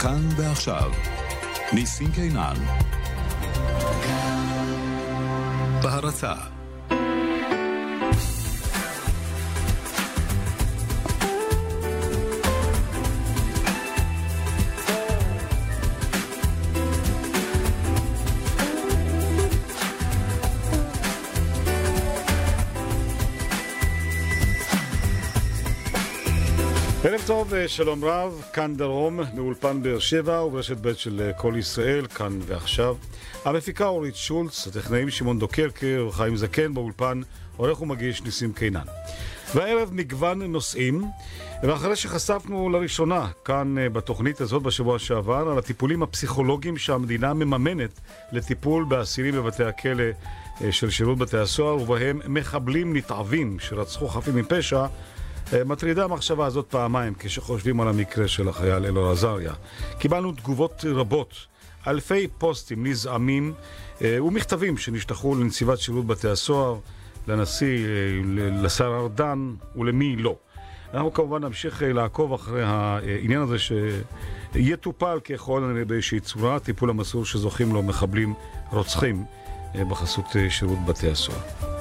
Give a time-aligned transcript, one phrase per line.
[0.00, 0.90] כאן ועכשיו,
[1.72, 2.54] ניסים קינן.
[5.82, 6.32] בהרצה
[27.34, 32.96] טוב, שלום רב, כאן דרום, מאולפן באר שבע וברשת ב' של כל ישראל, כאן ועכשיו.
[33.44, 37.20] המפיקה אורית שולץ, הטכנאים שמעון דוקרקר וחיים זקן באולפן,
[37.56, 38.84] עורך ומגיש ניסים קינן.
[39.54, 41.04] והערב מגוון נושאים,
[41.62, 48.00] ואחרי שחשפנו לראשונה כאן בתוכנית הזאת בשבוע שעבר על הטיפולים הפסיכולוגיים שהמדינה מממנת
[48.32, 50.04] לטיפול באסירים בבתי הכלא
[50.70, 54.86] של שירות בתי הסוהר, ובהם מחבלים נתעבים שרצחו חפים מפשע,
[55.66, 59.52] מטרידה המחשבה הזאת פעמיים כשחושבים על המקרה של החייל אלאור עזריה.
[59.98, 61.34] קיבלנו תגובות רבות,
[61.86, 63.52] אלפי פוסטים נזעמים
[64.00, 66.78] ומכתבים שנשלחו לנציבת שירות בתי הסוהר,
[67.28, 67.86] לנשיא,
[68.62, 70.36] לשר ארדן ולמי לא.
[70.94, 77.74] אנחנו כמובן נמשיך לעקוב אחרי העניין הזה שיטופל ככל הנראה באיזושהי צורה, טיפול המסור שזוכים
[77.74, 78.34] לו מחבלים
[78.70, 79.24] רוצחים
[79.88, 81.73] בחסות שירות בתי הסוהר.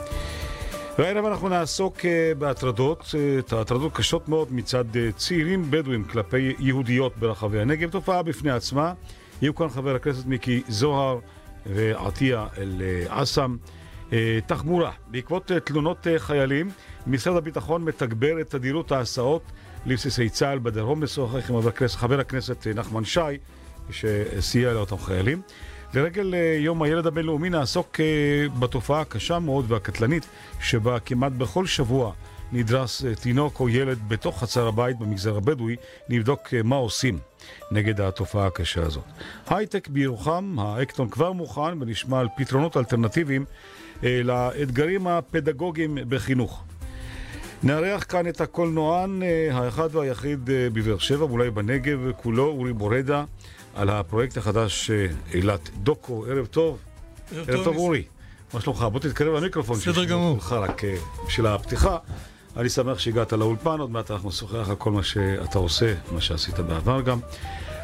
[0.99, 1.97] והערב אנחנו נעסוק
[2.37, 3.15] בהטרדות,
[3.51, 8.93] הטרדות קשות מאוד מצד צעירים בדואים כלפי יהודיות ברחבי הנגב, תופעה בפני עצמה.
[9.41, 11.19] יהיו כאן חבר הכנסת מיקי זוהר
[11.65, 13.57] ועטיה אל-עסם.
[14.45, 16.69] תחבורה, בעקבות תלונות חיילים,
[17.07, 19.43] משרד הביטחון מתגבר את תדירות ההסעות
[19.85, 23.19] לבסיסי צה"ל בדרום, לשוחח עם חבר הכנסת נחמן שי,
[23.91, 25.41] שסייע לאותם חיילים.
[25.93, 27.99] לרגל יום הילד הבינלאומי נעסוק
[28.59, 30.25] בתופעה הקשה מאוד והקטלנית
[30.61, 32.13] שבה כמעט בכל שבוע
[32.51, 35.75] נדרס תינוק או ילד בתוך חצר הבית במגזר הבדואי,
[36.09, 37.19] נבדוק מה עושים
[37.71, 39.03] נגד התופעה הקשה הזאת.
[39.47, 43.45] הייטק בירוחם, האקטון כבר מוכן ונשמע על פתרונות אלטרנטיביים
[44.03, 46.63] לאתגרים הפדגוגיים בחינוך.
[47.63, 49.21] נארח כאן את הקולנוען
[49.51, 53.23] האחד והיחיד בבאר שבע, ואולי בנגב כולו, אורי בורדה.
[53.75, 54.91] על הפרויקט החדש
[55.33, 56.25] אילת דוקו.
[56.25, 56.77] ערב טוב.
[57.35, 58.03] ערב, ערב טוב, אורי.
[58.53, 58.81] מה שלומך?
[58.91, 59.77] בוא תתקרב למיקרופון.
[59.77, 60.39] בסדר גמור.
[60.51, 60.81] רק
[61.27, 61.97] בשביל הפתיחה.
[62.57, 66.59] אני שמח שהגעת לאולפן, עוד מעט אנחנו נשוחח על כל מה שאתה עושה, מה שעשית
[66.59, 67.19] בעבר גם.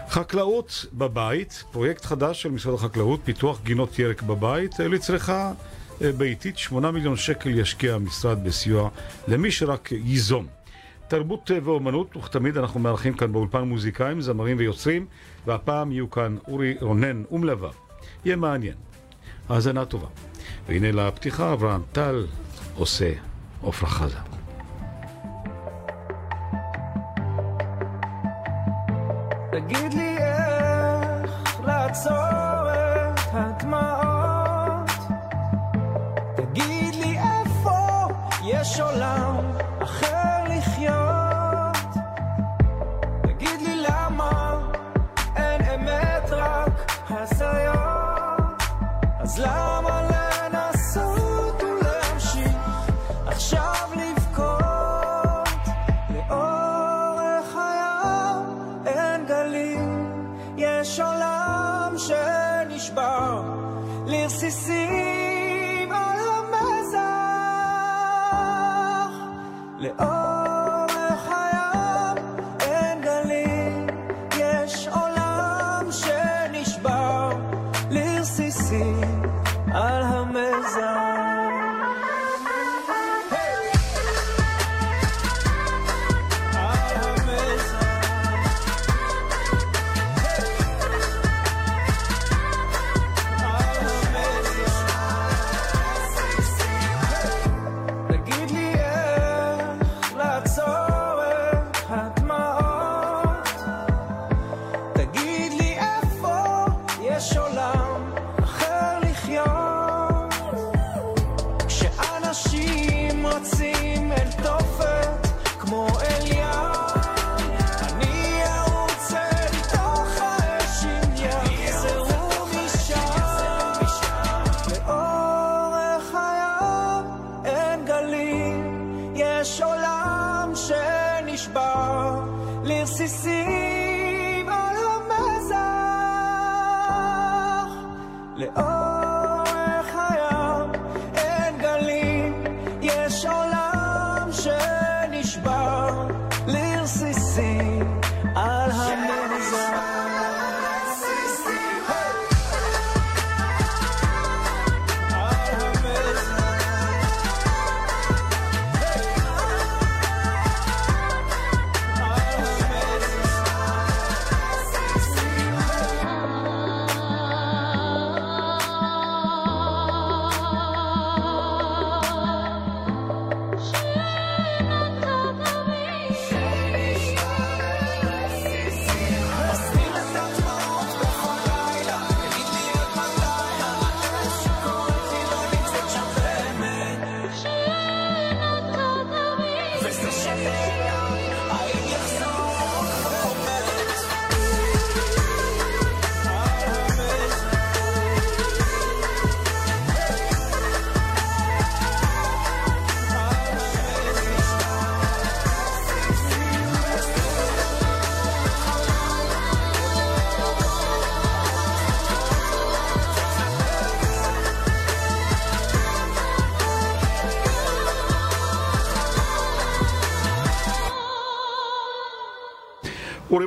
[0.09, 5.51] חקלאות בבית, פרויקט חדש של משרד החקלאות, פיתוח גינות ירק בבית, לצריכה
[6.17, 8.89] ביתית, 8 מיליון שקל ישקיע המשרד בסיוע
[9.27, 10.47] למי שרק ייזום.
[11.07, 15.05] תרבות ואומנות, וכתמיד אנחנו מארחים כאן באולפן מוזיקאים, זמרים ויוצרים,
[15.45, 17.69] והפעם יהיו כאן אורי רונן ומלווה.
[18.25, 18.75] יהיה מעניין.
[19.49, 20.07] האזנה טובה.
[20.67, 22.25] והנה לפתיחה, אברהם טל
[22.75, 23.11] עושה
[23.63, 24.17] עפרה חזה.
[29.51, 32.13] תגיד לי איך לעצור
[33.13, 34.89] את הדמעות
[36.35, 38.07] תגיד לי איפה
[38.43, 39.28] יש עולם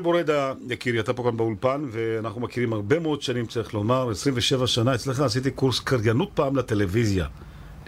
[0.03, 4.95] בורדה, יקירי, אתה פה כאן באולפן, ואנחנו מכירים הרבה מאוד שנים, צריך לומר, 27 שנה.
[4.95, 7.27] אצלך עשיתי קורס קריינות פעם לטלוויזיה.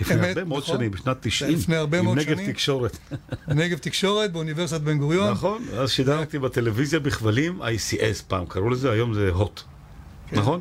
[0.01, 0.77] לפני אמת, הרבה מאוד נכון.
[0.77, 1.55] שנים, בשנת 90.
[1.55, 2.53] לפני הרבה מאוד עם נגב שנים.
[2.53, 2.99] תקשורת.
[3.49, 5.31] נגב תקשורת באוניברסיטת בן גוריון.
[5.31, 9.61] נכון, אז שידרתי בטלוויזיה בכבלים, ICS פעם קראו לזה, היום זה הוט.
[10.29, 10.37] כן.
[10.39, 10.61] נכון?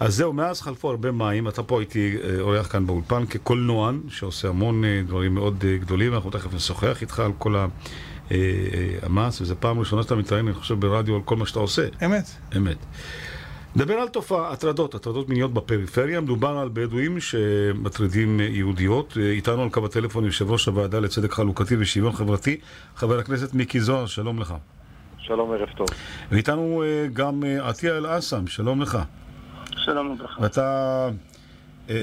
[0.00, 4.48] אז זהו, מאז חלפו הרבה מים, אתה פה הייתי אה, אורח כאן באולפן כקולנוען, שעושה
[4.48, 7.66] המון אה, דברים מאוד אה, גדולים, אנחנו תכף נשוחח איתך על כל ה-
[9.02, 11.86] המס, וזו פעם ראשונה שאתה מתראיין, אני חושב, ברדיו על כל מה שאתה עושה.
[12.04, 12.24] אמת.
[12.56, 12.76] אמת.
[13.76, 16.20] נדבר על תופעה, הטרדות, הטרדות מיניות בפריפריה.
[16.20, 19.16] מדובר על בדואים שמטרידים אה, יהודיות.
[19.20, 22.56] אה, איתנו על קו הטלפון יושב ראש הוועדה לצדק חלוקתי ושוויון חברתי,
[22.96, 24.54] חבר הכנסת מיקי זוהר, שלום לך.
[25.18, 25.86] שלום, ערב טוב.
[26.30, 28.98] ואיתנו אה, גם אה, עטיה אל-אסם, שלום לך.
[29.76, 30.42] שלום וברכה.
[30.42, 31.10] ואתה אה,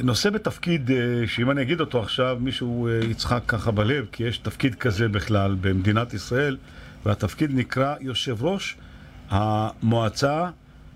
[0.04, 0.98] נושא בתפקיד אה,
[1.28, 5.56] שאם אני אגיד אותו עכשיו, מישהו אה, יצחק ככה בלב, כי יש תפקיד כזה בכלל
[5.62, 6.58] במדינת ישראל,
[7.06, 8.78] והתפקיד נקרא יושב ראש
[9.30, 10.50] המועצה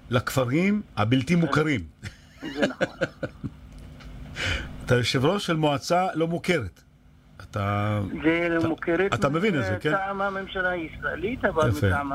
[0.10, 1.82] לכפרים הבלתי מוכרים.
[2.42, 2.88] זה נכון.
[4.86, 6.82] אתה יושב ראש של מועצה לא מוכרת.
[7.42, 8.00] אתה...
[8.24, 9.92] זה אתה- מוכרת אתה מבין את זה, כן?
[9.94, 11.72] מטעם הממשלה הישראלית, אבל.
[11.78, 12.12] מטעם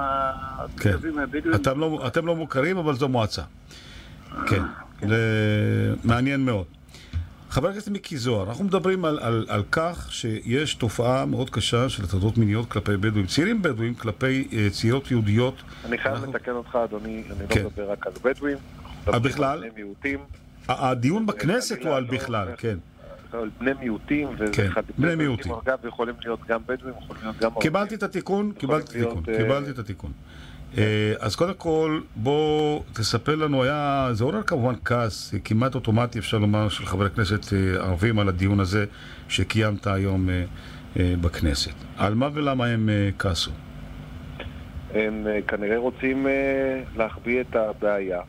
[0.77, 0.91] כן.
[0.91, 1.61] התושבים הבדואים.
[1.77, 3.43] לא, אתם לא מוכרים, אבל זו מועצה.
[4.47, 4.63] כן,
[5.09, 5.17] זה
[6.05, 6.65] מעניין מאוד.
[7.51, 12.05] חבר הכנסת מיקי זוהר, אנחנו מדברים על, על, על כך שיש תופעה מאוד קשה של
[12.05, 15.55] הטרדות מיניות כלפי בדואים, צעירים בדואים כלפי אה, צעירות יהודיות.
[15.85, 17.63] אני חייב אנחנו- לתקן אותך, אדוני, אני כן.
[17.63, 18.57] לא מדבר רק על בדואים.
[19.09, 19.65] אה, בכלל?
[19.65, 20.19] על מיעוטים,
[20.69, 22.79] הדיון בכנסת הוא על לא בכלל, כן.
[23.33, 25.53] על בני מיעוטים, וזה כן, אחד- בני מיעוטים.
[25.53, 27.51] אגב, יכולים להיות גם בדואים, יכולים להיות גם...
[27.61, 30.13] קיבלתי את התיקון, קיבלתי את להיות, התיקון, אה, קיבלתי את התיקון.
[30.77, 36.39] אה, אז קודם כל, בוא תספר לנו, היה, זה עורר כמובן כעס, כמעט אוטומטי אפשר
[36.39, 38.85] לומר, של חברי כנסת אה, ערבים על הדיון הזה
[39.29, 41.75] שקיימת היום אה, בכנסת.
[41.97, 42.89] על מה ולמה הם
[43.19, 43.51] כעסו?
[44.95, 46.27] הם אה, כנראה רוצים
[46.97, 48.21] להחביא את הבעיה,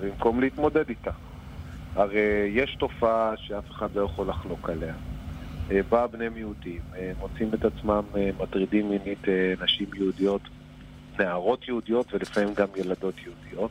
[0.00, 1.10] במקום להתמודד איתה.
[1.94, 4.94] הרי יש תופעה שאף אחד לא יכול לחלוק עליה.
[5.88, 6.80] בא בני מיעוטים,
[7.20, 8.02] מוצאים את עצמם
[8.40, 9.22] מטרידים מינית
[9.60, 10.40] נשים יהודיות,
[11.18, 13.70] נערות יהודיות ולפעמים גם ילדות יהודיות,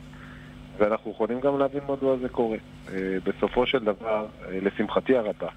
[0.77, 2.58] ואנחנו יכולים גם להבין מדוע זה קורה.
[2.94, 5.48] אה, בסופו של דבר, אה, לשמחתי הרבה,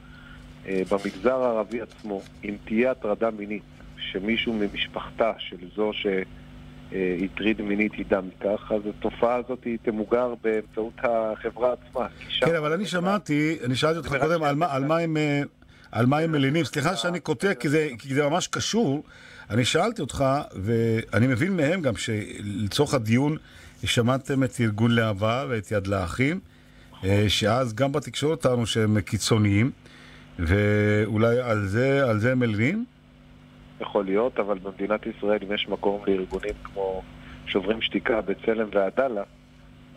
[0.66, 3.62] אה, במגזר הערבי עצמו, אם תהיה הטרדה מינית
[3.98, 11.72] שמישהו ממשפחתה של זו שהטריד מינית ידע מכך, אז התופעה הזאת היא תמוגר באמצעות החברה
[11.72, 12.06] עצמה.
[12.40, 14.54] כן, אבל אני שמעתי, אני שאלתי אותך קודם על
[14.84, 15.16] מה- הם...
[15.92, 19.02] על מה הם מלינים, סליחה שאני קוטע כי זה, כי זה ממש קשור.
[19.50, 20.24] אני שאלתי אותך,
[20.54, 23.36] ואני מבין מהם גם שלצורך הדיון
[23.84, 26.40] שמעתם את ארגון להבה ואת יד לאחים,
[27.04, 29.70] אה, שאז גם בתקשורת טענו שהם קיצוניים,
[30.38, 32.84] ואולי על זה, על זה הם מלינים?
[33.80, 37.02] יכול להיות, אבל במדינת ישראל, אם יש מקום לארגונים כמו
[37.46, 39.22] שוברים שתיקה, בצלם ועדאלה,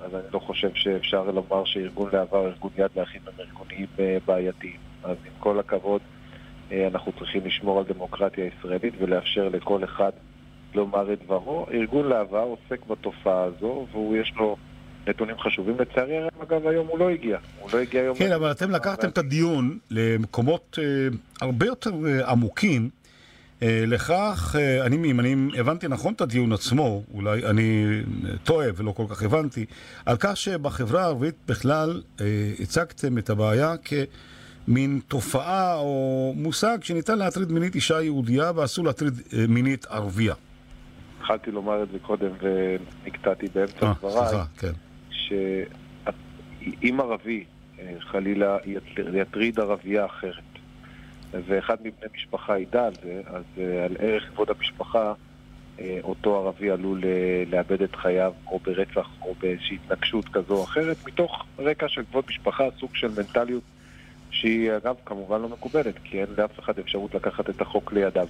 [0.02, 4.18] אז אני לא חושב שאפשר לומר שארגון להבה או ארגון יד לאחים הם ארגונים אה,
[4.26, 4.78] בעייתיים.
[5.04, 6.02] אז עם כל הכבוד,
[6.72, 10.12] אנחנו צריכים לשמור על דמוקרטיה ישראלית ולאפשר לכל אחד
[10.76, 11.66] לומר את דברו.
[11.74, 14.58] ארגון להבה עוסק בתופעה הזו, והוא יש לו
[15.08, 15.76] נתונים חשובים.
[15.80, 17.38] לצערי הרב, אגב, היום הוא לא הגיע.
[17.60, 18.18] הוא לא הגיע היום...
[18.18, 21.08] כן, אבל אתם לקחתם את הדיון למקומות אה,
[21.42, 22.90] הרבה יותר אה, עמוקים.
[23.64, 27.86] אה, לכך, אה, אני, אם אני הבנתי נכון את הדיון עצמו, אולי אני
[28.26, 29.66] אה, טועה ולא כל כך הבנתי,
[30.06, 32.26] על כך שבחברה הערבית בכלל אה,
[32.60, 33.76] הצגתם את הבעיה
[34.68, 40.34] כמין תופעה או מושג שניתן להטריד מינית אישה יהודייה ואסור להטריד אה, מינית ערבייה.
[41.20, 44.36] התחלתי לומר את זה קודם ונקטעתי באמצע אה, דבריי.
[44.60, 44.72] כן.
[45.12, 47.44] שאם ערבי
[47.80, 50.34] אה, חלילה יט- יטריד ערבייה אחרת
[51.48, 53.44] ואחד מבני משפחה ידע על זה, אז
[53.86, 55.14] על ערך כבוד המשפחה
[56.04, 57.02] אותו ערבי עלול
[57.48, 62.24] לאבד את חייו או ברצח או באיזושהי התנגשות כזו או אחרת מתוך רקע של כבוד
[62.30, 63.64] משפחה, סוג של מנטליות
[64.32, 68.28] שהיא אגב כמובן לא מקובלת כי אין לאף אחד אפשרות לקחת את החוק לידיו.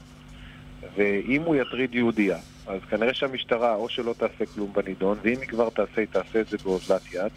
[0.96, 2.38] ואם הוא יטריד יהודייה,
[2.68, 6.48] אז כנראה שהמשטרה או שלא תעשה כלום בנידון, ואם היא כבר תעשה, היא תעשה את
[6.48, 7.32] זה באוזלת יד,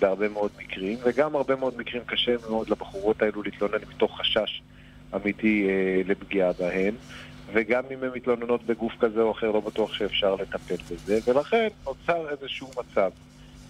[0.00, 4.62] בהרבה מאוד מקרים, וגם הרבה מאוד מקרים קשה מאוד לבחורות האלו להתלונן מתוך חשש
[5.14, 6.94] אמיתי אה, לפגיעה בהן,
[7.52, 12.28] וגם אם הן מתלוננות בגוף כזה או אחר, לא בטוח שאפשר לטפל בזה, ולכן נוצר
[12.30, 13.10] איזשהו מצב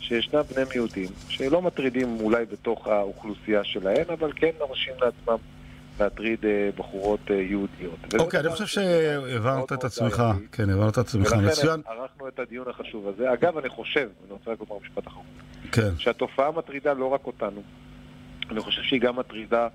[0.01, 5.37] שישנם בני מיעוטים שלא מטרידים אולי בתוך האוכלוסייה שלהם, אבל כן מרשים לעצמם
[6.01, 8.15] להטריד אה, בחורות אה, יהודיות.
[8.19, 8.81] אוקיי, אני חושב
[9.45, 10.23] מאוד את עצמך.
[10.53, 11.81] כן, הבהרת את עצמך מצוין.
[11.81, 13.33] ולכן ערכנו את הדיון החשוב הזה.
[13.33, 15.25] אגב, אני חושב, אני רוצה רק לומר משפט אחרון,
[15.73, 15.91] כן.
[15.99, 17.63] שהתופעה מטרידה לא רק אותנו,
[18.51, 19.69] אני חושב שהיא גם מטרידה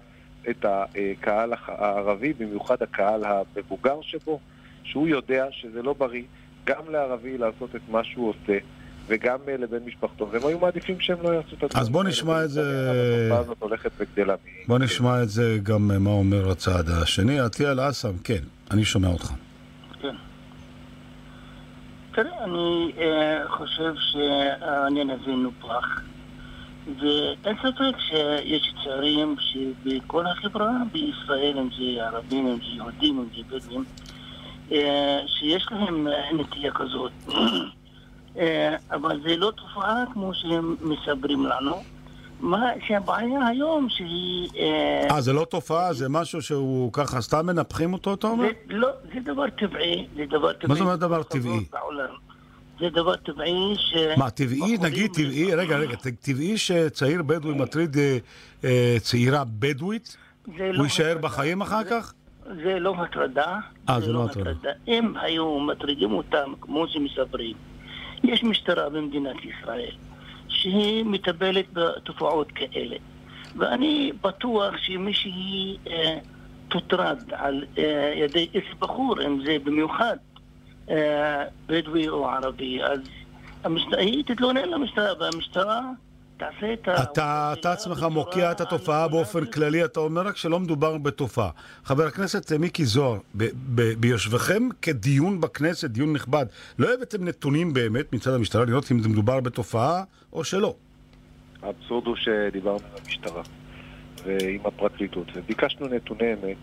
[0.50, 4.40] את הקהל הח- הערבי, במיוחד הקהל המבוגר שבו,
[4.84, 6.24] שהוא יודע שזה לא בריא
[6.66, 8.58] גם לערבי לעשות את מה שהוא עושה,
[9.08, 12.04] וגם אה, לבן משפחתו, והם היו מעדיפים שהם לא יעשו את הדברים אז בוא.
[12.04, 14.36] נשמע את זה- התופעה הזאת הולכת וגדלה.
[14.68, 17.40] בוא נשמע את זה גם אה, מה אומר הצעד השני.
[17.40, 19.32] עטיה אל-אסם, כן, אני שומע אותך.
[20.02, 20.16] כן.
[22.16, 26.02] תראה, אני אה, חושב שהעניין הזה נופח,
[27.02, 33.58] ואין ספק שיש צעירים שבכל החברה בישראל, אם זה ערבים, אם זה יהודים, אם זה
[33.58, 33.84] בדואים,
[35.28, 36.08] שיש להם
[36.40, 37.12] נטייה כזאת.
[38.38, 41.84] אה, אבל זה לא תופעה כמו שהם מספרים לנו.
[42.40, 44.50] מה שהבעיה היום שהיא...
[44.58, 45.94] אה, אה, זה לא תופעה?
[45.94, 48.48] זה משהו שהוא ככה סתם מנפחים אותו, אתה אומר?
[48.70, 50.68] לא, זה דבר טבעי, זה דבר טבעי.
[50.68, 51.66] מה זאת אומרת דבר טבעי?
[52.80, 53.96] זה דבר טבעי ש...
[54.18, 57.98] מה, טבעי, נגיד טבעי, רגע, רגע, טבעי שצעיר בדואי מטריד
[58.64, 60.18] אה, צעירה בדואית?
[60.58, 61.18] לא הוא יישאר.
[61.22, 62.14] בחיים אחר כך?
[62.64, 63.60] זה לא הטרדה.
[63.90, 64.70] אה, זה לא הטרדה.
[64.88, 67.56] אם היו מטרידים אותם כמו שמספרים,
[68.30, 69.92] יש משטרה במדינת ישראל
[70.48, 72.96] שהיא מטפלת בתופעות כאלה.
[73.58, 76.18] ואני בטוח שמי שהיא אה,
[76.68, 80.18] תוטרד על אה, ידי איזה בחור, אם זה במיוחד
[80.90, 83.00] אה, בדואי או ערבי, אז
[83.64, 85.82] המשטרה, היא תתלונן למשטרה, והמשטרה
[86.38, 87.04] תעשה את ה...
[87.04, 91.50] אתה, אתה עצמך מוקיע את התופעה באופן כללי, אתה אומר רק שלא מדובר בתופעה.
[91.84, 93.18] חבר הכנסת מיקי זוהר,
[94.00, 96.46] ביושבכם כדיון בכנסת, דיון נכבד,
[96.80, 100.76] לא הבאתם נתונים באמת מצד המשטרה לראות אם זה מדובר בתופעה או שלא?
[101.62, 103.42] האבסורד הוא שדיברנו עם המשטרה
[104.26, 106.58] ועם הפרקליטות, וביקשנו נתוני אמת,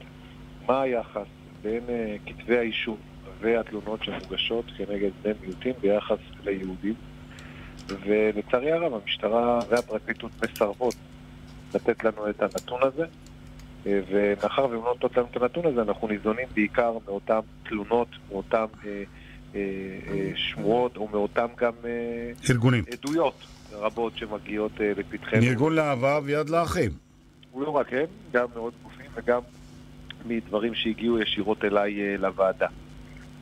[0.67, 1.27] מה היחס
[1.63, 2.97] בין אה, כתבי האישום
[3.41, 6.95] והתלונות שמוגשות כנגד בני מיעוטים ביחס ליהודים,
[7.89, 10.95] ולצערי הרב המשטרה והפרקליטות מסרבות
[11.75, 13.05] לתת לנו את הנתון הזה,
[13.87, 18.65] אה, ומאחר והן לא נותנות לנו את הנתון הזה, אנחנו ניזונים בעיקר מאותן תלונות, מאותן
[18.85, 19.03] אה,
[19.55, 19.61] אה,
[20.09, 22.85] אה, שמועות, או מאותן גם אה, ארגונים.
[22.93, 23.35] עדויות
[23.73, 25.41] רבות שמגיעות אה, לפתחנו.
[25.43, 26.91] מארגון להבה ויד לאחים.
[27.57, 29.41] לא רק הם, גם מעוד גופים וגם
[30.27, 32.67] מדברים שהגיעו ישירות אליי אה, לוועדה.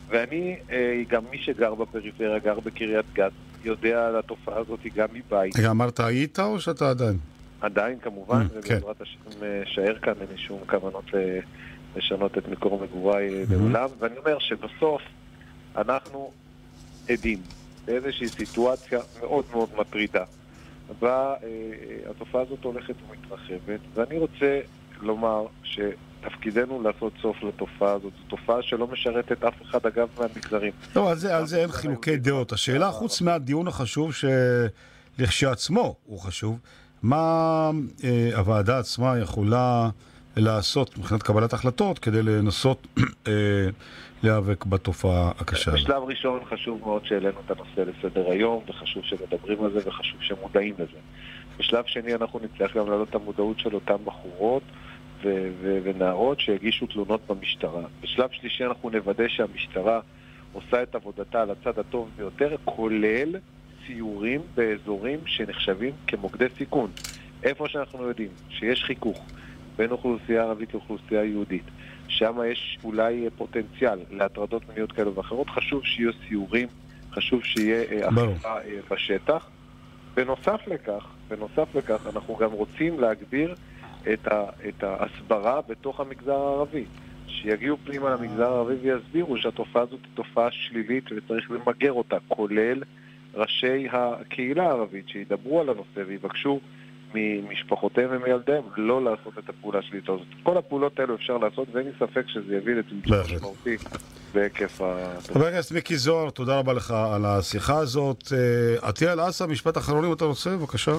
[0.08, 3.32] ואני, אה, גם מי שגר בפריפריה, גר בקריית גת,
[3.64, 5.56] יודע על התופעה הזאת גם מבית.
[5.58, 7.16] רגע, אמרת היית או שאתה עדיין?
[7.60, 8.74] עדיין כמובן, Mm, כן.
[8.76, 11.38] ובעזרת השם אה, אשאר כאן, אין לי שום כוונות אה,
[11.96, 13.52] לשנות את מקור מגוריי אה, Mhm.
[13.52, 13.88] לעולם.
[13.98, 15.02] ואני אומר שבסוף
[15.76, 16.30] אנחנו
[17.08, 17.38] עדים
[17.84, 20.24] באיזושהי סיטואציה מאוד מאוד מטרידה,
[21.00, 21.46] בה אה,
[22.10, 24.60] התופעה הזאת הולכת ומתרחבת, ואני רוצה
[25.00, 25.46] לומר
[26.20, 28.12] שתפקידנו לעשות סוף לתופעה הזאת.
[28.18, 30.72] זו תופעה שלא משרתת אף אחד, אגב, מהמגזרים.
[30.96, 32.52] לא, על זה, על זה אין חילוקי דעות.
[32.52, 34.12] השאלה, חוץ מהדיון החשוב
[35.18, 36.58] שלכשעצמו הוא חשוב,
[37.02, 37.70] מה
[38.04, 39.88] אה, הוועדה עצמה יכולה
[40.36, 42.86] לעשות מבחינת קבלת החלטות כדי לנסות
[43.28, 43.32] אה,
[44.22, 45.70] להיאבק בתופעה הקשה?
[45.70, 50.74] בשלב ראשון חשוב מאוד שהעלינו את הנושא לסדר היום, וחשוב שמדברים על זה, וחשוב שמודעים
[50.74, 50.98] לזה.
[51.58, 54.62] בשלב שני אנחנו נצטרך גם להעלות את המודעות של אותן בחורות
[55.22, 57.82] ו- ו- ונערות שהגישו תלונות במשטרה.
[58.02, 60.00] בשלב שלישי אנחנו נוודא שהמשטרה
[60.52, 63.36] עושה את עבודתה על הצד הטוב ביותר, כולל
[63.86, 66.90] סיורים באזורים שנחשבים כמוקדי סיכון.
[67.42, 69.24] איפה שאנחנו יודעים שיש חיכוך
[69.76, 71.64] בין אוכלוסייה ערבית לאוכלוסייה יהודית,
[72.08, 76.68] שם יש אולי פוטנציאל להטרדות מיניות כאלו ואחרות, חשוב שיהיו סיורים,
[77.12, 78.08] חשוב שיהיה אה.
[78.08, 79.48] אכיפה אה, בשטח.
[80.14, 83.54] בנוסף לכך, בנוסף לכך, אנחנו גם רוצים להגביר
[84.12, 86.84] את, ה, את ההסברה בתוך המגזר הערבי.
[87.26, 92.82] שיגיעו פנימה למגזר הערבי ויסבירו שהתופעה הזאת היא תופעה שלילית וצריך למגר אותה, כולל
[93.34, 96.60] ראשי הקהילה הערבית שידברו על הנושא ויבקשו
[97.14, 100.26] ממשפחותיהם ומילדיהם לא לעשות את הפעולה השלילית הזאת.
[100.42, 103.20] כל הפעולות האלו אפשר לעשות ואין לי ספק שזה יביא לצמצום.
[103.20, 103.76] משמעותי
[104.34, 105.20] בהיקף ה...
[105.32, 108.32] חבר הכנסת מיקי זוהר, תודה רבה לך על השיחה הזאת.
[108.32, 110.92] אה, עטיה אל-אסא, משפט אחרון אם אתה רוצה, בבקשה.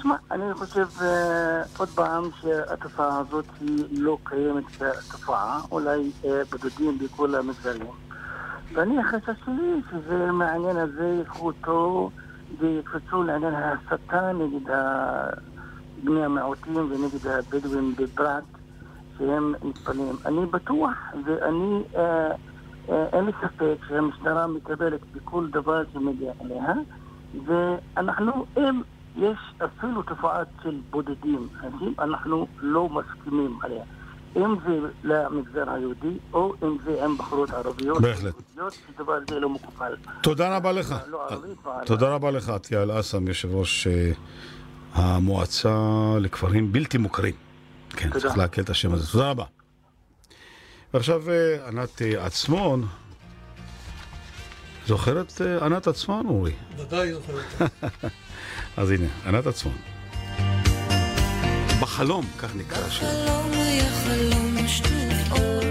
[0.00, 4.64] תשמע, אני חושב אה, עוד פעם שהתופעה הזאת היא לא קיימת
[5.08, 7.90] כתופעה, אולי אה, בודדים בכל המגזרים.
[8.72, 12.10] ואני החשש שלי שזה מהעניין הזה ייקחו אותו
[12.58, 14.74] ויקפצו לעניין ההסתה נגד
[16.04, 18.44] בני המיעוטים ונגד הבדואים בפרט,
[19.18, 20.16] שהם מתפללים.
[20.26, 22.30] אני בטוח ואני, אה,
[22.88, 26.72] אה, אין לי ספק שהמשטרה מקבלת בכל דבר שמגיע אליה,
[27.46, 28.82] ואנחנו, אם
[29.16, 33.84] יש אפילו תופעה של בודדים, אנשים, אנחנו לא מסכימים עליה.
[34.36, 38.02] אם זה למגזר היהודי, או אם זה עם בחורות ערביות.
[38.02, 38.34] בהחלט.
[38.54, 39.96] שדבר זה לא מקובל.
[40.22, 40.94] תודה רבה לך.
[41.06, 41.84] לא לא.
[41.86, 44.12] תודה רבה לך, עטיה אל-אסם, יושב ראש אה,
[44.94, 45.78] המועצה
[46.20, 47.34] לכפרים בלתי מוכרים.
[47.90, 48.10] כן.
[48.10, 49.12] צריך להקל את השם הזה.
[49.12, 49.44] תודה רבה.
[50.94, 52.86] ועכשיו אה, ענת אה, עצמון.
[54.86, 56.52] זוכר את אה, ענת עצמן, אורי?
[56.76, 57.66] ודאי זוכר אותה.
[58.80, 59.72] אז הנה, ענת עצמן.
[61.80, 63.08] בחלום, כך נקרא השיר.
[63.08, 65.69] החלום היה חלום שטוף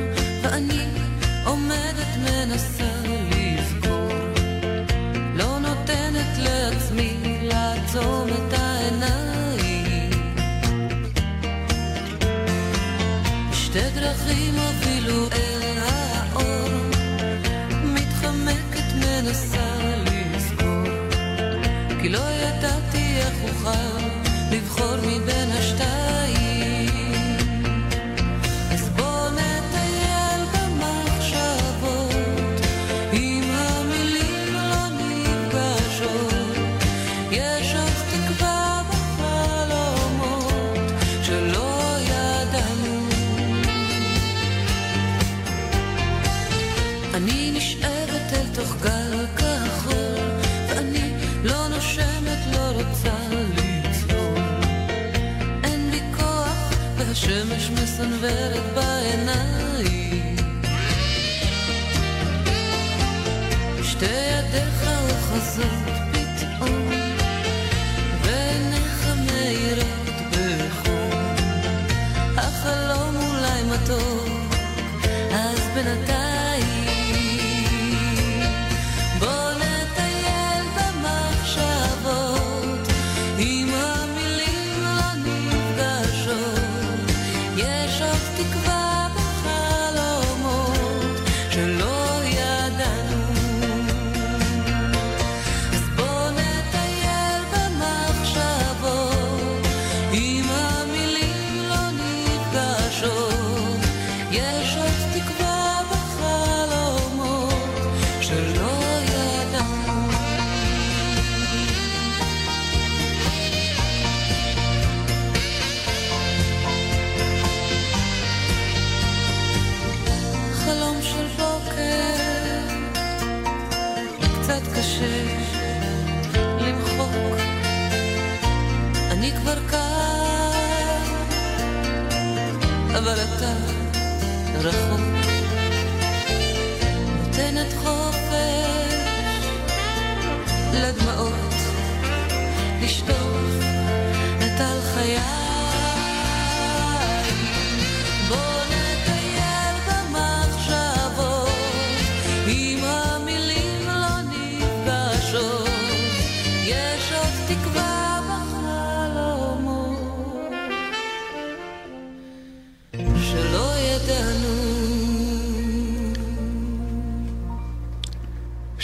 [57.09, 60.35] כוח, והשמש מסנוורת בעיניים.
[63.83, 66.08] שתי ידיך אוחזות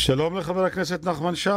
[0.06, 1.50] שלום לחבר הכנסת נחמן שי.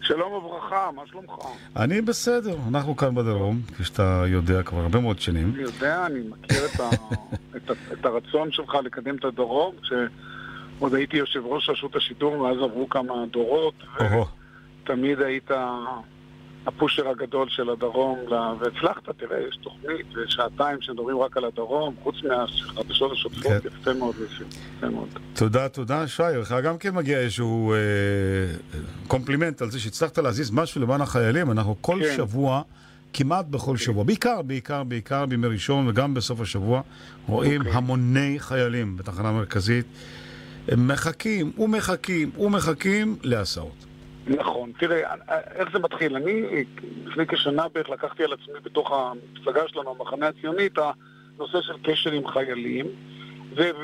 [0.00, 1.32] שלום וברכה, מה שלומך?
[1.76, 5.52] אני בסדר, אנחנו כאן בדרום, כפי שאתה יודע כבר הרבה מאוד שנים.
[5.54, 6.90] אני יודע, אני מכיר את, ה,
[7.56, 12.56] את, ה, את הרצון שלך לקדם את הדרום, כשעוד הייתי יושב ראש רשות השידור, ואז
[12.56, 13.74] עברו כמה דורות.
[14.84, 15.50] ותמיד היית
[16.68, 18.18] הפושר הגדול של הדרום,
[18.60, 23.68] והצלחת, תראה, יש תוכנית, שעתיים שמדברים רק על הדרום, חוץ מהחדשות השוטפות, כן.
[23.80, 24.44] יפה מאוד, יפה,
[24.76, 25.08] יפה מאוד.
[25.34, 26.22] תודה, תודה, שי.
[26.40, 27.78] לך גם כן מגיע איזשהו אה,
[29.06, 31.50] קומפלימנט על זה שהצלחת להזיז משהו למען החיילים.
[31.50, 32.16] אנחנו כל כן.
[32.16, 32.62] שבוע,
[33.12, 36.82] כמעט בכל שבוע, בעיקר, בעיקר, בעיקר בימי ראשון וגם בסוף השבוע,
[37.26, 37.72] רואים אוקיי.
[37.72, 39.86] המוני חיילים בתחנה המרכזית.
[40.68, 43.84] הם מחכים ומחכים ומחכים להסעות.
[44.28, 44.72] נכון.
[44.78, 45.14] תראה,
[45.54, 46.16] איך זה מתחיל?
[46.16, 46.64] אני
[47.04, 50.78] לפני כשנה בערך לקחתי על עצמי בתוך המפלגה שלנו, המחנה הציוני, את
[51.38, 52.86] הנושא של קשר עם חיילים,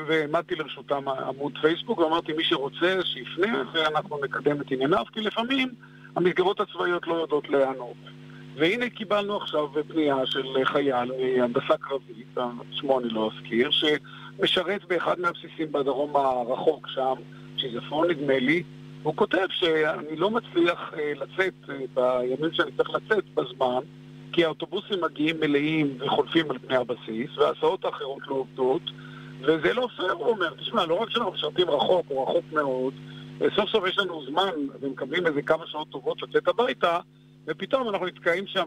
[0.07, 5.69] והעמדתי לרשותם עמוד פייסבוק, ואמרתי, מי שרוצה, שיפנה, ואנחנו נקדם את ענייניו, כי לפעמים
[6.15, 7.97] המסגרות הצבאיות לא יודעות להיענות.
[8.57, 12.37] והנה קיבלנו עכשיו פנייה של חייל מהנדסה קרבית,
[12.71, 17.13] שמו אני לא אזכיר, שמשרת באחד מהבסיסים בדרום הרחוק שם,
[17.57, 18.63] שיזפון נדמה לי,
[19.05, 23.79] הוא כותב שאני לא מצליח אה, לצאת אה, בימים שאני צריך לצאת בזמן,
[24.31, 28.81] כי האוטובוסים מגיעים מלאים וחולפים על פני הבסיס, וההסעות האחרות לא עובדות,
[29.41, 30.53] וזה לא פייר, הוא אומר.
[30.53, 32.93] תשמע, לא רק שאנחנו משרתים רחוק, או רחוק מאוד,
[33.41, 34.49] אה, סוף סוף יש לנו זמן
[34.81, 36.99] ומקבלים איזה כמה שעות טובות לצאת הביתה,
[37.47, 38.65] ופתאום אנחנו נתקעים שם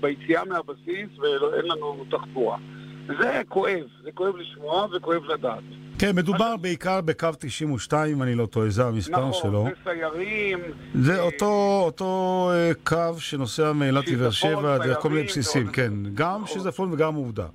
[0.00, 2.56] ביציאה מהבסיס ואין לנו תחבורה.
[3.20, 5.64] זה כואב, זה כואב לשמוע וכואב לדעת.
[6.00, 9.64] כן, מדובר בעיקר בקו 92, אם אני לא טועה, זה המספר נכון, שלו.
[9.64, 10.58] זה סיירים.
[10.94, 15.74] זה אה, אותו, אותו אה, קו שנוסע מאילת לבאר שבע דרך כל מיני בסיסים, ועוד-
[15.74, 15.92] כן.
[16.14, 16.46] גם נכון.
[16.46, 17.46] שיזפון וגם עובדה.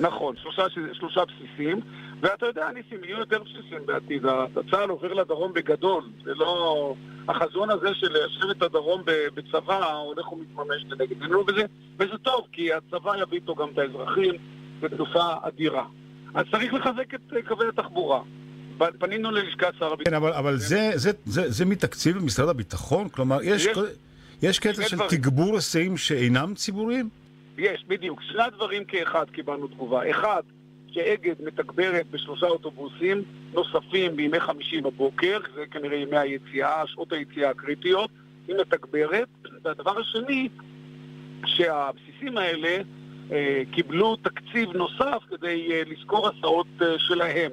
[0.00, 1.80] נכון, שלושה, שלושה בסיסים.
[2.20, 4.22] ואתה יודע, ניסים, יהיו יותר בסיסים בעתיד.
[4.56, 6.04] הצה"ל עובר לדרום בגדול.
[6.24, 6.94] זה לא...
[7.28, 9.02] החזון הזה של ליישב את הדרום
[9.34, 11.62] בצבא הולך ומתממש לנגד עינינו, וזה,
[11.98, 14.34] וזה טוב, כי הצבא יביא איתו גם את האזרחים
[14.80, 15.84] בתנופה אדירה.
[16.34, 18.20] אז צריך לחזק את אה, קווי התחבורה.
[18.98, 20.14] פנינו ללשכת שר כן, הביטחון.
[20.14, 23.08] אבל, אבל זה, זה, זה, זה מתקציב משרד הביטחון?
[23.08, 23.78] כלומר, יש, יש-
[24.42, 25.10] יש קטע של דברים.
[25.10, 27.08] תגבור היסעים שאינם ציבוריים?
[27.58, 28.22] יש, בדיוק.
[28.22, 30.10] שני דברים כאחד קיבלנו תגובה.
[30.10, 30.42] אחד,
[30.90, 38.10] שאגד מתגברת בשלושה אוטובוסים נוספים בימי חמישי בבוקר, זה כנראה ימי היציאה, שעות היציאה הקריטיות,
[38.48, 39.28] היא מתגברת.
[39.64, 40.48] והדבר השני,
[41.46, 42.78] שהבסיסים האלה
[43.70, 47.50] קיבלו תקציב נוסף כדי אה, לשכור הסעות אה, שלהם.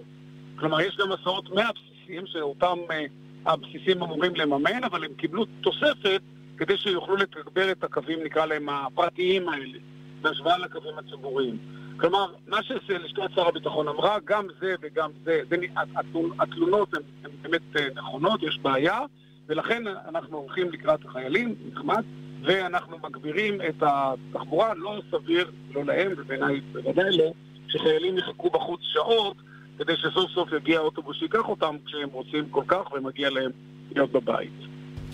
[0.59, 3.05] כלומר, יש גם הסעות מהבסיסים, שאותם אה,
[3.45, 6.21] הבסיסים אמורים לממן, אבל הם קיבלו תוספת
[6.57, 9.79] כדי שיוכלו לתגבר את הקווים, נקרא להם, הפרטיים האלה,
[10.21, 11.57] בהשוואה לקווים הציבוריים.
[11.97, 17.31] כלומר, מה שלשכת שר הביטחון אמרה, גם זה וגם זה, זה התלונ- התלונות הן הן
[17.41, 18.99] באמת אה, נכונות, יש בעיה,
[19.47, 22.03] ולכן אנחנו הולכים לקראת החיילים, נחמד,
[22.45, 27.33] ואנחנו מגבירים את התחבורה, לא סביר, לא להם, ובעיניי בוודאי לא,
[27.67, 29.37] שחיילים יחכו בחוץ שעות
[29.77, 33.51] כדי שסוף סוף יגיע האוטובוס שייקח אותם כשהם רוצים כל כך ומגיע להם
[33.91, 34.51] להיות בבית.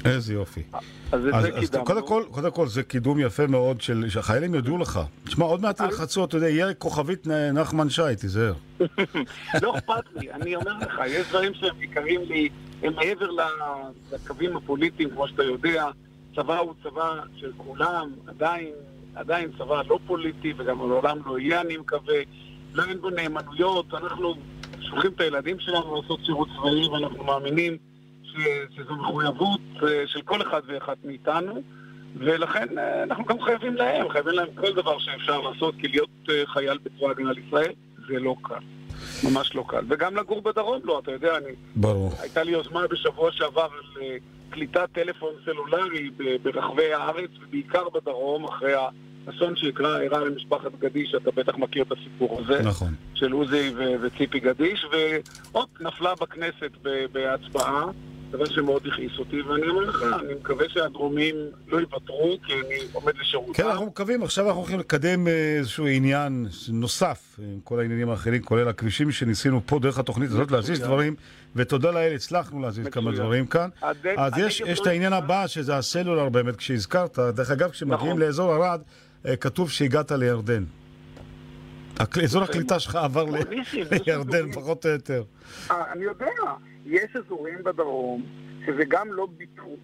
[0.06, 0.64] איזה יופי.
[1.12, 1.70] אז אז, אז.
[1.86, 4.10] קודם, כל, קודם כל זה קידום יפה מאוד של...
[4.10, 5.00] שהחיילים יודו לך.
[5.24, 8.54] תשמע, עוד מעט ילחצו, אתה יודע, יהיה כוכבית נחמן שי, תיזהר.
[9.64, 12.50] לא אכפת לי, אני אומר לך, יש דברים שהם יקרים לי,
[12.84, 13.30] הם מעבר
[14.12, 15.86] לקווים הפוליטיים, כמו שאתה יודע.
[16.36, 18.70] צבא הוא צבא של כולם, עדיין,
[19.16, 22.18] עדיין צבא לא פוליטי, וגם לעולם לא יהיה, אני מקווה.
[22.74, 24.34] לא אין בו נאמנויות, אנחנו
[24.82, 27.78] שולחים את הילדים שלנו לעשות שירות צבאי, ואנחנו מאמינים
[28.24, 28.36] ש-
[28.76, 31.62] שזו מחויבות אה, של כל אחד ואחת מאיתנו.
[32.18, 36.44] ולכן אה, אנחנו גם חייבים להם, חייבים להם כל דבר שאפשר לעשות, כי להיות אה,
[36.46, 37.72] חייל בצבא ההגנה לישראל
[38.08, 38.56] זה לא קל.
[39.24, 39.86] ממש לא קל.
[39.90, 42.12] וגם לגור בדרום לא, אתה יודע, אני, ברור.
[42.20, 44.18] הייתה לי יוזמה בשבוע שעבר על אה,
[44.52, 46.10] קליטת טלפון סלולרי
[46.44, 52.40] ברחבי הארץ, ובעיקר בדרום, אחרי האסון שאירע אירע למשפחת גדיש, אתה בטח מכיר את הסיפור
[52.40, 52.62] הזה.
[52.64, 52.94] נכון.
[53.14, 56.72] של עוזי וציפי גדיש, ועוד נפלה בכנסת
[57.12, 57.86] בהצבעה,
[58.32, 61.36] דבר שמאוד הכעיס אותי, ואני אומר לך, אני מקווה שהדרומים
[61.68, 63.54] לא יוותרו, כי אני עומד לשירותם.
[63.54, 68.42] כן, אנחנו מקווים, עכשיו אנחנו הולכים לקדם אה, איזשהו עניין נוסף, עם כל העניינים האחרים,
[68.42, 70.88] כולל הכבישים שניסינו פה דרך התוכנית הזאת להזיז מצוין.
[70.88, 71.16] דברים,
[71.56, 73.12] ותודה לאל, הצלחנו להזיז כמה.
[73.12, 73.70] דברים כאן.
[74.18, 75.14] אז יש, יש את העניין.
[75.14, 78.22] הבא, שזה הסלולר באמת, כשהזכרת, דרך אגב, כשמגיעים נכון.
[78.22, 78.82] לאזור ערד,
[79.26, 80.64] אה, כתוב שהגעת לירדן.
[82.00, 83.74] הק- אזור הקליטה שלך עבר יש
[84.08, 85.24] לירדן, פחות או יותר.
[85.72, 86.26] אה, אני יודע,
[86.86, 88.24] יש אזורים בדרום
[88.66, 89.28] שזה גם לא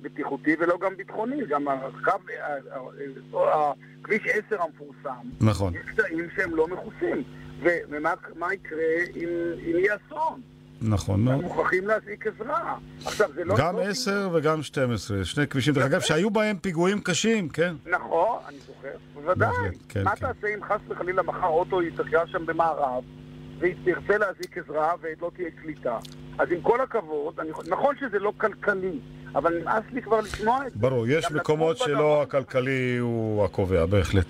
[0.01, 2.75] בטיחותי ולא גם ביטחוני, גם הקו, ה-
[3.34, 3.71] ה- ה-
[4.03, 5.73] כביש 10 המפורסם, נכון.
[5.75, 7.23] יש קטעים שהם לא מכוסים.
[7.89, 8.80] ומה מה יקרה
[9.15, 10.41] אם יהיה אסון?
[10.81, 11.35] נכון מאוד.
[11.35, 12.75] אנחנו מוכרחים להזעיק עזרה.
[13.05, 13.55] עכשיו, זה לא...
[13.57, 17.75] גם לא- 10 וגם 12, שני כבישים, דרך אגב, שהיו בהם פיגועים קשים, כן.
[17.85, 19.49] נכון, אני זוכר, בוודאי.
[19.89, 20.33] כן, מה כן.
[20.33, 23.03] תעשה אם חס וחלילה מחר אוטו ייתקע שם במערב,
[23.59, 25.97] ותרצה להזעיק עזרה ולא תהיה קליטה?
[26.37, 28.99] אז עם כל הכבוד, אני, נכון שזה לא כלכלי,
[29.35, 30.79] אבל נמאס לי כבר לשמוע את זה.
[30.79, 32.21] ברור, יש מקומות שלא בדרום.
[32.21, 34.25] הכלכלי הוא הקובע, בהחלט.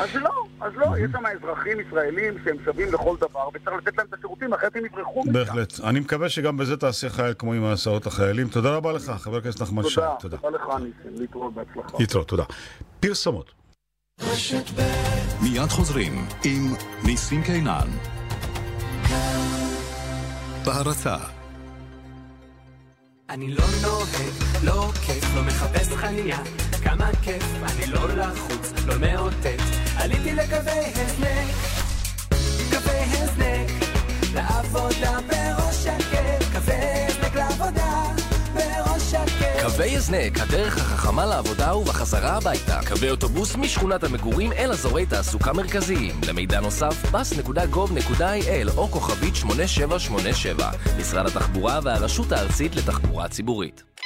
[0.00, 4.06] אז לא, אז לא, יש שם אזרחים ישראלים שהם שווים לכל דבר, וצריך לתת להם
[4.08, 5.32] את השירותים, אחרת הם יברחו משם.
[5.32, 5.80] בהחלט.
[5.84, 8.48] אני מקווה שגם בזה תעשה חייל כמו עם ההסעות לחיילים.
[8.48, 9.94] תודה רבה לך, חבר הכנסת נחמן שי.
[9.94, 10.36] תודה, תודה.
[10.36, 11.96] תודה לך ניסים, להתראות בהצלחה.
[12.00, 12.44] להתראות, תודה.
[13.00, 13.50] פרסומות.
[15.42, 16.12] מיד חוזרים
[16.44, 16.62] עם
[17.04, 18.17] ניסים קינן.
[20.68, 21.16] בהרצה.
[23.30, 24.08] אני לא נוהג,
[24.64, 26.38] לא כיף, לא מחפש חניה.
[26.84, 29.62] כמה כיף, אני לא לחוץ, לא מאותת.
[29.96, 31.54] עליתי לקווי הזנק
[32.70, 33.70] קווי הזנק
[34.34, 35.67] לעבודה בראש
[39.78, 42.80] קווי הזנק, הדרך החכמה לעבודה ובחזרה הביתה.
[42.88, 46.20] קווי אוטובוס משכונת המגורים אל אזורי תעסוקה מרכזיים.
[46.28, 50.70] למידע נוסף, bus.gov.il או כוכבית 8787.
[51.00, 53.97] משרד התחבורה והרשות הארצית לתחבורה ציבורית.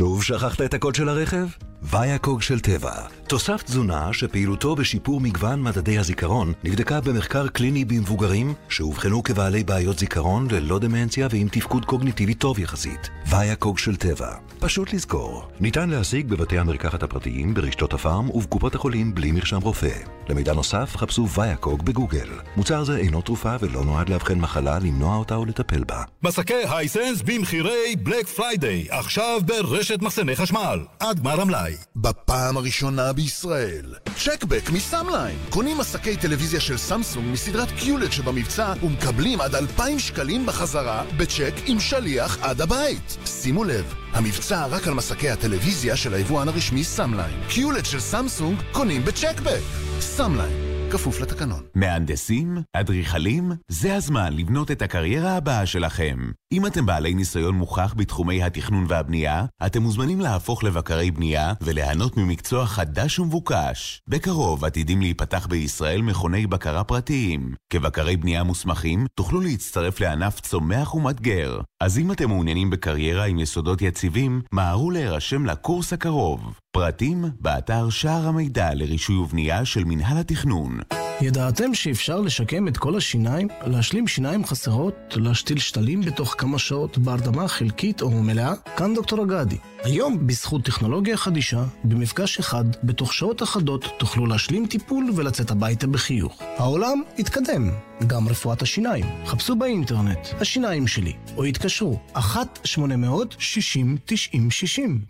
[0.00, 1.46] שוב שכחת את הקוד של הרכב?
[1.82, 2.92] ויאקוג של טבע.
[3.26, 10.48] תוסף תזונה שפעילותו בשיפור מגוון מדדי הזיכרון נבדקה במחקר קליני במבוגרים שאובחנו כבעלי בעיות זיכרון
[10.50, 13.10] ללא דמנציה ועם תפקוד קוגניטיבי טוב יחסית.
[13.26, 14.34] ויאקוג של טבע.
[14.58, 15.48] פשוט לזכור.
[15.60, 19.92] ניתן להשיג בבתי המרקחת הפרטיים, ברשתות הפארם ובקופות החולים בלי מרשם רופא.
[20.28, 22.28] למידע נוסף חפשו ויאקוג בגוגל.
[22.56, 26.02] מוצר זה אינו תרופה ולא נועד לאבחן מחלה, למנוע אותה או לטפל בה.
[26.22, 31.74] מסכי Hisense במחירי Black Friday, עכשיו ברשת מחסני חשמל, עד גמר המלאי.
[31.96, 33.94] בפעם הראשונה בישראל.
[34.16, 35.38] Check Back מסאמליין.
[35.50, 41.80] קונים מסכי טלוויזיה של סמסונג מסדרת QLED שבמבצע ומקבלים עד 2,000 שקלים בחזרה בצ'ק עם
[41.80, 43.16] שליח עד הבית.
[43.26, 47.40] שימו לב, המבצע רק על מסכי הטלוויזיה של היבואן הרשמי סאמליין.
[47.48, 49.62] QLED של סמסונג קונים ב Check Back.
[50.00, 50.79] סאמליין.
[50.90, 51.62] כפוף לתקנון.
[51.74, 52.58] מהנדסים?
[52.72, 53.52] אדריכלים?
[53.68, 56.16] זה הזמן לבנות את הקריירה הבאה שלכם.
[56.52, 62.66] אם אתם בעלי ניסיון מוכח בתחומי התכנון והבנייה, אתם מוזמנים להפוך לבקרי בנייה וליהנות ממקצוע
[62.66, 64.00] חדש ומבוקש.
[64.08, 67.54] בקרוב עתידים להיפתח בישראל מכוני בקרה פרטיים.
[67.72, 71.60] כבקרי בנייה מוסמכים, תוכלו להצטרף לענף צומח ומאתגר.
[71.82, 76.54] אז אם אתם מעוניינים בקריירה עם יסודות יציבים, מהרו להירשם לקורס הקרוב.
[76.72, 80.78] פרטים, באתר שער המידע לרישוי ובנייה של מינהל התכנון.
[81.20, 83.48] ידעתם שאפשר לשקם את כל השיניים?
[83.66, 84.94] להשלים שיניים חסרות?
[85.16, 88.52] להשתיל שתלים בתוך כמה שעות בהרדמה חלקית או מלאה?
[88.76, 89.56] כאן דוקטור אגדי.
[89.82, 96.42] היום, בזכות טכנולוגיה חדישה, במפגש אחד, בתוך שעות אחדות, תוכלו להשלים טיפול ולצאת הביתה בחיוך.
[96.56, 97.70] העולם התקדם,
[98.06, 99.04] גם רפואת השיניים.
[99.26, 102.20] חפשו באינטרנט, השיניים שלי, או התקשרו, 1-800-60-90-60.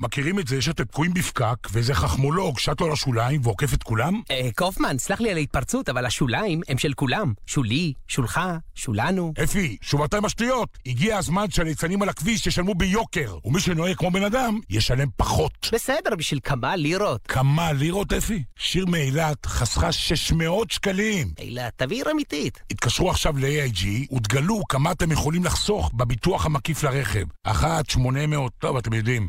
[0.01, 4.21] מכירים את זה שאתם תקועים בפקק, ואיזה חכמולוג שט לו לשוליים ועוקף את כולם?
[4.31, 7.33] אה, קופמן, סלח לי על ההתפרצות, אבל השוליים הם של כולם.
[7.47, 8.41] שולי, שולך,
[8.75, 9.33] שולנו.
[9.45, 10.79] אפי, שובתי עם השטויות.
[10.87, 15.53] הגיע הזמן שהליצנים על הכביש ישלמו ביוקר, ומי שנוהג כמו בן אדם, ישלם פחות.
[15.73, 17.21] בסדר, בשביל כמה לירות.
[17.29, 18.43] כמה לירות, אפי?
[18.57, 21.31] שיר מאילת חסכה 600 שקלים.
[21.39, 22.61] אילת, תבהיר אמיתית.
[22.81, 27.25] התקשרו עכשיו ל-AIG ותגלו כמה אתם יכולים לחסוך בביטוח המקיף לרכב.
[27.43, 29.29] 1, 800, טוב, אתם יודעים.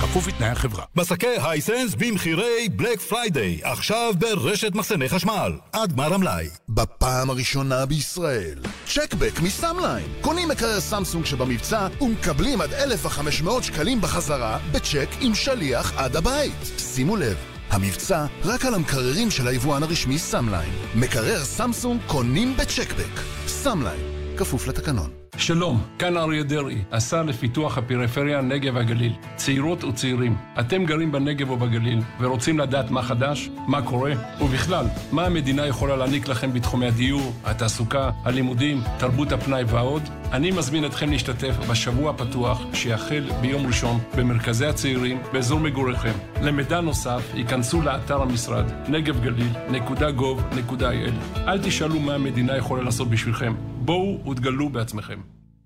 [0.00, 0.84] כפוף לתנאי החברה.
[0.96, 6.48] מסכי Hisense במחירי Black Friday, עכשיו ברשת מחסני חשמל, עד גמר המלאי.
[6.68, 8.58] בפעם הראשונה בישראל.
[8.86, 10.06] Check Back מסאמליין.
[10.20, 16.72] קונים מקרר סמסונג שבמבצע ומקבלים עד 1,500 שקלים בחזרה בצ'ק עם שליח עד הבית.
[16.78, 20.72] שימו לב, המבצע רק על המקררים של היבואן הרשמי סאמליין.
[20.94, 23.20] מקרר סמסונג קונים ב Check Back.
[23.46, 24.00] סאמליין,
[24.42, 25.10] כפוף לתקנון.
[25.36, 29.12] שלום, כאן אריה דרעי, השר לפיתוח הפריפריה, הנגב והגליל.
[29.36, 35.26] צעירות וצעירים, אתם גרים בנגב או בגליל ורוצים לדעת מה חדש, מה קורה, ובכלל, מה
[35.26, 40.02] המדינה יכולה להעניק לכם בתחומי הדיור, התעסוקה, הלימודים, תרבות הפנאי ועוד?
[40.32, 46.12] אני מזמין אתכם להשתתף בשבוע הפתוח שיחל ביום ראשון במרכזי הצעירים באזור מגוריכם.
[46.42, 51.12] למידע נוסף, היכנסו לאתר המשרד נגבגליל.gov.il.
[51.36, 55.20] אל תשאלו מה המדינה יכולה לעשות בשבילכם, בואו ותגלו בעצמכם.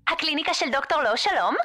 [0.09, 1.55] הקליניקה של דוקטור לא שלום?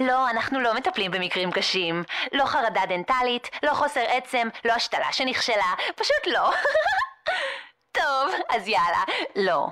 [0.00, 2.02] לא, אנחנו לא מטפלים במקרים קשים.
[2.32, 6.50] לא חרדה דנטלית, לא חוסר עצם, לא השתלה שנכשלה, פשוט לא.
[7.98, 9.02] טוב, אז יאללה,
[9.36, 9.68] לא.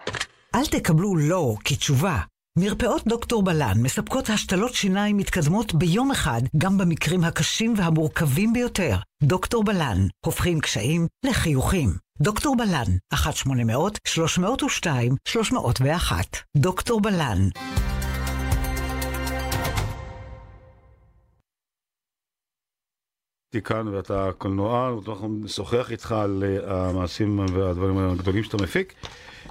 [0.54, 2.16] אל תקבלו לא כתשובה.
[2.62, 8.96] מרפאות דוקטור בלן מספקות השתלות שיניים מתקדמות ביום אחד, גם במקרים הקשים והמורכבים ביותר.
[9.22, 11.88] דוקטור בלן, הופכים קשיים לחיוכים.
[12.20, 16.12] דוקטור בלן, 1-800-302-301.
[16.56, 17.38] דוקטור בלן.
[23.52, 28.94] הייתי כאן ואתה קולנוען, אנחנו נשוחח איתך על אה, המעשים והדברים הגדולים שאתה מפיק.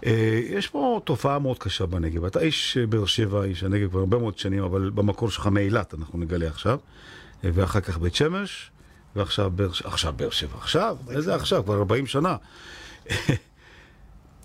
[0.06, 2.26] אה, יש פה תופעה מאוד קשה בנגב.
[2.26, 6.20] אתה איש באר שבע, איש הנגב כבר הרבה מאוד שנים, אבל במקור שלך מאילת, אנחנו
[6.20, 6.80] נגלה עכשיו.
[7.44, 8.72] אה, ואחר כך בית שמש,
[9.16, 9.90] ועכשיו באר שבע.
[9.90, 10.58] עכשיו באר שבע.
[10.58, 10.98] עכשיו?
[11.10, 11.64] איזה עכשיו?
[11.64, 12.36] כבר 40 שנה.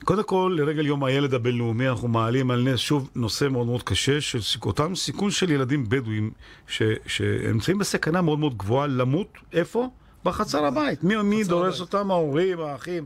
[0.04, 4.20] קודם כל, לרגל יום הילד הבינלאומי, אנחנו מעלים על נס שוב נושא מאוד מאוד קשה
[4.20, 6.30] של אותם סיכון של ילדים בדואים
[7.06, 9.88] שנמצאים בסכנה מאוד מאוד גבוהה למות, איפה?
[10.24, 11.04] בחצר הבית.
[11.04, 12.10] מי, מי דורס אותם?
[12.10, 13.04] ההורים, האחים.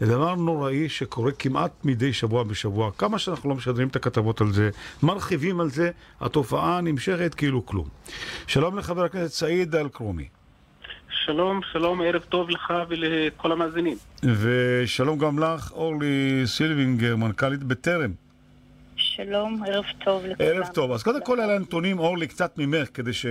[0.00, 2.90] זה דבר נוראי שקורה כמעט מדי שבוע בשבוע.
[2.98, 4.70] כמה שאנחנו לא משדרים את הכתבות על זה,
[5.02, 7.88] מרחיבים על זה, התופעה נמשכת כאילו כלום.
[8.46, 10.28] שלום לחבר הכנסת סעיד אל-כרומי.
[11.24, 13.96] שלום, שלום, ערב טוב לך ולכל המאזינים.
[14.22, 18.10] ושלום גם לך, אורלי סילבינגר, מנכ"לית בטרם.
[18.96, 20.48] שלום, ערב טוב לכולם.
[20.48, 20.92] ערב טוב.
[20.92, 23.26] אז קודם כל על הנתונים, אורלי, קצת ממך, כדי ש...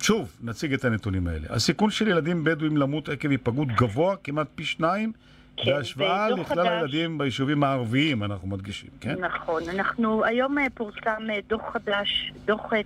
[0.00, 1.46] שוב, נציג את הנתונים האלה.
[1.50, 5.12] הסיכון של ילדים בדואים למות עקב היפגעות גבוה, כמעט פי שניים,
[5.56, 9.14] כן, בהשוואה לכלל הילדים ביישובים הערביים, אנחנו מדגישים, כן?
[9.24, 12.80] נכון, אנחנו, היום אה, פורסם אה, דוח חדש, דוח, אה,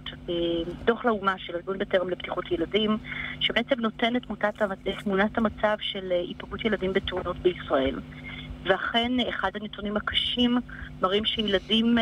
[0.84, 2.98] דוח לאומה של ארגון בטרם לבטיחות ילדים,
[3.40, 4.22] שבעצם נותן את
[5.02, 8.00] תמונת, המצב של היפגעות ילדים בתאונות בישראל.
[8.64, 10.58] ואכן, אחד הנתונים הקשים
[11.02, 11.98] מראים שילדים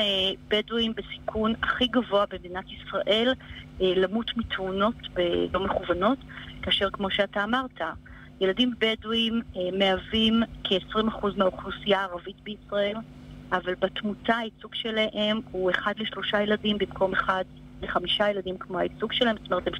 [0.48, 3.35] בדואים בסיכון הכי גבוה במדינת ישראל
[3.81, 4.94] למות מתאונות
[5.53, 6.18] לא מכוונות,
[6.62, 7.81] כאשר כמו שאתה אמרת,
[8.40, 12.97] ילדים בדואים אה, מהווים כ-20% מהאוכלוסייה הערבית בישראל,
[13.53, 17.44] אבל בתמותה הייצוג שלהם הוא אחד לשלושה ילדים במקום אחד
[17.83, 19.75] לחמישה ילדים כמו הייצוג שלהם, זאת אומרת הם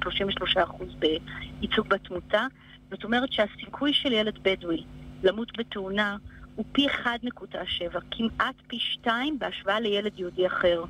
[0.55, 2.47] 33% בייצוג בתמותה.
[2.91, 4.83] זאת אומרת שהסיכוי של ילד בדואי
[5.23, 6.17] למות בתאונה
[6.55, 10.83] הוא פי 1.7, כמעט פי 2 בהשוואה לילד יהודי אחר.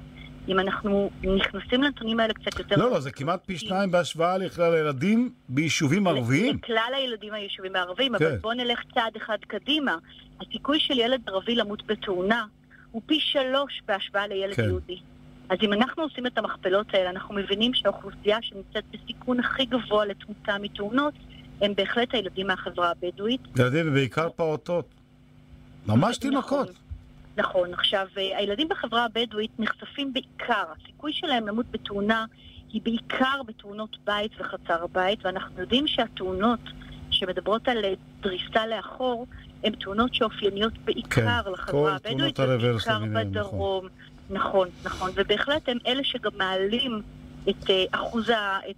[0.47, 2.75] אם אנחנו נכנסים לנתונים האלה קצת יותר...
[2.75, 6.57] לא, לא, זה כמעט פי שניים בהשוואה לכלל הילדים ביישובים ערביים.
[6.63, 8.25] לכלל הילדים היישובים הערביים, כן.
[8.25, 9.97] אבל בואו נלך צעד אחד קדימה.
[10.41, 12.45] הסיכוי של ילד ערבי למות בתאונה
[12.91, 14.63] הוא פי שלוש בהשוואה לילד כן.
[14.63, 14.99] יהודי.
[15.49, 20.55] אז אם אנחנו עושים את המכפלות האלה, אנחנו מבינים שהאוכלוסייה שנמצאת בסיכון הכי גבוה לתמותה
[20.61, 21.13] מתאונות,
[21.61, 23.41] הם בהחלט הילדים מהחברה הבדואית.
[23.59, 24.85] ילדים ובעיקר פעוטות.
[25.87, 26.69] ממש תינוקות.
[26.69, 26.84] נכון.
[27.73, 32.25] עכשיו, אה, הילדים בחברה הבדואית נחשפים בעיקר, הסיכוי שלהם למות בתאונה
[32.73, 36.59] היא בעיקר בתאונות בית וחצר הבית, ואנחנו יודעים שהתאונות
[37.11, 39.27] שמדברות על אה, דריסה לאחור,
[39.63, 43.87] הן תאונות שאופייניות בעיקר כן, לחברה הבדואית, ובעיקר למיניהם, בדרום.
[44.29, 47.01] נכון, נכון, ובהחלט הם אלה שגם מעלים
[47.49, 48.29] את אה, אחוז.
[48.69, 48.75] את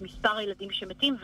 [0.00, 1.16] מספר הילדים שמתים,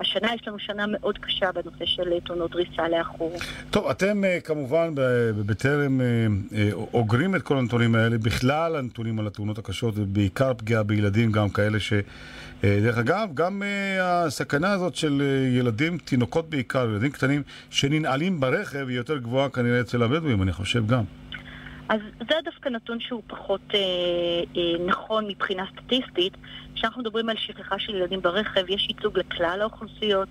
[0.00, 3.36] והשנה יש לנו שנה מאוד קשה בנושא של תאונות דריסה לאחור.
[3.70, 4.92] טוב, אתם אה, כמובן
[5.46, 6.06] בטרם אה,
[6.54, 11.48] אה, אוגרים את כל הנתונים האלה, בכלל הנתונים על התאונות הקשות, ובעיקר פגיעה בילדים, גם
[11.48, 11.92] כאלה ש...
[12.62, 13.62] דרך אגב, גם
[14.00, 20.02] הסכנה הזאת של ילדים, תינוקות בעיקר, ילדים קטנים, שננעלים ברכב, היא יותר גבוהה כנראה אצל
[20.02, 21.04] הבדואים, אני חושב גם.
[21.90, 23.78] אז זה דווקא נתון שהוא פחות אה,
[24.56, 26.32] אה, נכון מבחינה סטטיסטית.
[26.74, 30.28] כשאנחנו מדברים על שכחה של ילדים ברכב, יש ייצוג לכלל האוכלוסיות,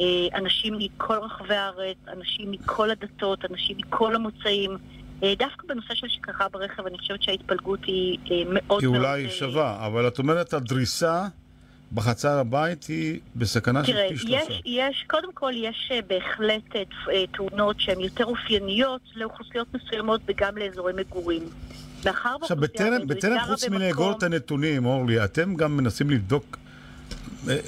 [0.00, 4.76] אה, אנשים מכל רחבי הארץ, אנשים מכל הדתות, אנשים מכל המוצאים.
[5.22, 9.00] אה, דווקא בנושא של שכחה ברכב, אני חושבת שההתפלגות היא אה, מאוד היא מאוד...
[9.00, 11.26] אולי אה, שווה, אבל את אומרת הדריסה
[11.92, 14.36] בחצר הבית היא בסכנה של תראה, פי שלושה.
[14.36, 20.20] יש, יש, קודם כל יש אה, בהחלט אה, אה, תאונות שהן יותר אופייניות לאוכלוסיות מסוימות
[20.26, 21.42] וגם לאזורי מגורים.
[22.04, 26.56] מאחר עכשיו, בטרם, בטרם חוץ מלאגור את הנתונים, אורלי, אתם גם מנסים לבדוק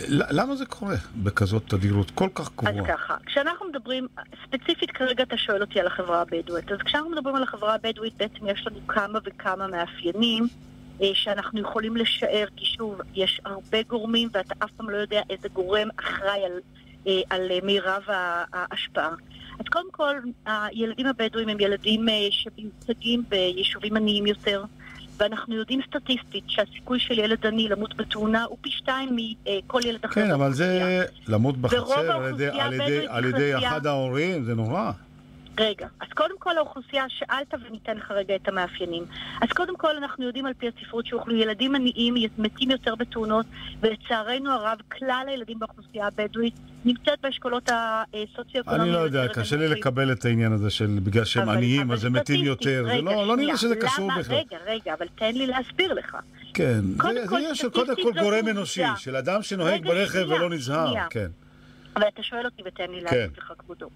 [0.08, 2.86] למה זה קורה בכזאת תדירות כל כך אז קבועה?
[2.96, 4.06] ככה, כשאנחנו מדברים,
[4.46, 8.46] ספציפית כרגע אתה שואל אותי על החברה הבדואית, אז כשאנחנו מדברים על החברה הבדואית בעצם
[8.46, 10.48] יש לנו כמה וכמה מאפיינים
[11.14, 15.88] שאנחנו יכולים לשער, כי שוב, יש הרבה גורמים ואתה אף פעם לא יודע איזה גורם
[16.00, 16.52] אחראי על,
[17.06, 18.02] אה, על אה, מירב
[18.52, 19.10] ההשפעה.
[19.60, 24.64] אז קודם כל, הילדים הבדואים הם ילדים אה, שמיוצגים ביישובים עניים יותר,
[25.16, 30.14] ואנחנו יודעים סטטיסטית שהסיכוי של ילד עני למות בתאונה הוא פי שתיים מכל ילד אחר.
[30.14, 30.80] כן, אבל זה
[31.28, 32.34] למות בחצר על
[32.72, 34.90] ידי- על ידי- אחד ההורים, זה נורא.
[35.60, 39.04] רגע, אז קודם כל האוכלוסייה, שאלת וניתן לך רגע את המאפיינים.
[39.42, 43.46] אז קודם כל אנחנו יודעים על פי הספרות שאוכלו ילדים עניים מתים יותר בתאונות,
[43.80, 48.82] ולצערנו הרב, כלל הילדים באוכלוסייה הבדואית נמצאת באשכולות הסוציו-אקונומיים.
[48.82, 49.68] אני לא יודע, קשה לי.
[49.68, 52.82] לקבל את העניין הזה של בגלל שהם עניים אז הם מתים יותר.
[52.86, 54.36] רגע, לא לא נראה שזה קשור למה- בכלל.
[54.36, 56.16] רגע, רגע, אבל תן לי להסביר לך.
[56.54, 58.48] כן, זה- עניין של קודם כל גורם.
[58.48, 60.94] אנושי, של אדם שנוהג ברכב ולא נזהר.
[61.10, 61.26] כן.
[61.96, 63.16] אבל אתה שואל אותי ותן לי כן.
[63.16, 63.88] להגיד לך כבודו.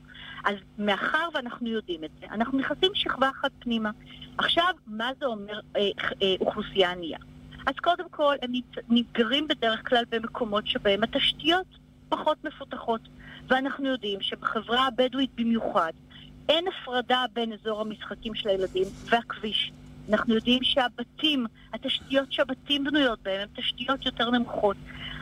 [0.47, 3.91] אז מאחר ואנחנו יודעים את זה, אנחנו נכנסים שכבה אחת פנימה.
[4.39, 5.91] עכשיו, מה זה אומר אה,
[6.23, 7.19] אה, אוכלוסייה ענייה?
[7.67, 8.53] אז קודם כל, הם
[8.89, 11.67] נגרים בדרך כלל במקומות שבהם התשתיות
[12.09, 13.01] פחות מפותחות.
[13.49, 15.93] ואנחנו יודעים שבחברה הבדואית במיוחד,
[16.49, 19.73] אין הפרדה בין אזור המשחקים של הילדים והכביש.
[20.09, 24.77] אנחנו יודעים שהבתים, התשתיות שהבתים בנויות בהם, הן תשתיות יותר נמוכות.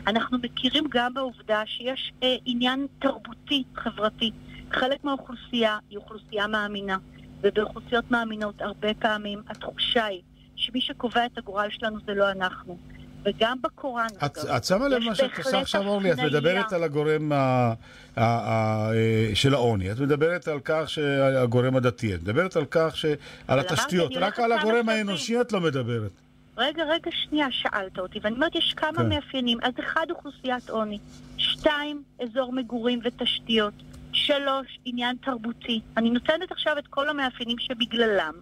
[0.06, 4.30] אנחנו מכירים גם בעובדה שיש אה, עניין תרבותי, חברתי.
[4.74, 6.96] חלק מהאוכלוסייה היא אוכלוסייה מאמינה,
[7.40, 10.22] ובאוכלוסיות מאמינות הרבה פעמים התחושה היא
[10.56, 12.78] שמי שקובע את הגורל שלנו זה לא אנחנו.
[13.24, 16.12] וגם בקוראן, את, אגב, את שמה לב מה שאת עושה עכשיו, אורלי?
[16.12, 16.18] את.
[16.18, 17.74] מדברת על הגורם ה, ה,
[18.16, 23.04] ה, אה, של העוני, את מדברת על כך שהגורם הדתי, את מדברת על כך ש...
[23.48, 26.10] על התשתיות, רק על הגורם האנושי את לא מדברת.
[26.56, 29.08] רגע, רגע, שנייה, שאלת אותי, ואני אומרת, יש כמה כן.
[29.08, 29.58] מאפיינים.
[29.62, 30.98] אז אחד, אוכלוסיית עוני.
[31.36, 33.74] שתיים, אזור מגורים ותשתיות.
[34.14, 35.80] שלוש, עניין תרבותי.
[35.96, 38.34] אני נותנת עכשיו את כל המאפיינים שבגללם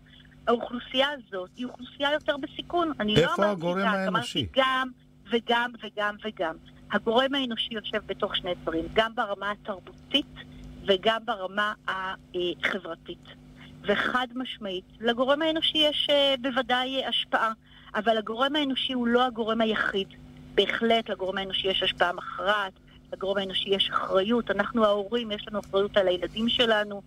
[0.47, 2.93] האוכלוסייה הזאת היא אוכלוסייה יותר בסיכון.
[3.01, 4.47] אני לא אמרתי הגורם רק, האנושי?
[4.57, 4.89] גם
[5.31, 6.55] וגם וגם וגם.
[6.93, 10.35] הגורם האנושי יושב בתוך שני דברים, גם ברמה התרבותית
[10.87, 13.25] וגם ברמה החברתית.
[13.83, 17.53] וחד משמעית, לגורם האנושי יש אה, בוודאי אה, השפעה,
[17.95, 20.09] אבל הגורם האנושי הוא לא הגורם היחיד.
[20.55, 22.73] בהחלט לגורם האנושי יש השפעה מכרעת,
[23.13, 27.03] לגורם האנושי יש אחריות, אנחנו ההורים, יש לנו אחריות על הילדים שלנו,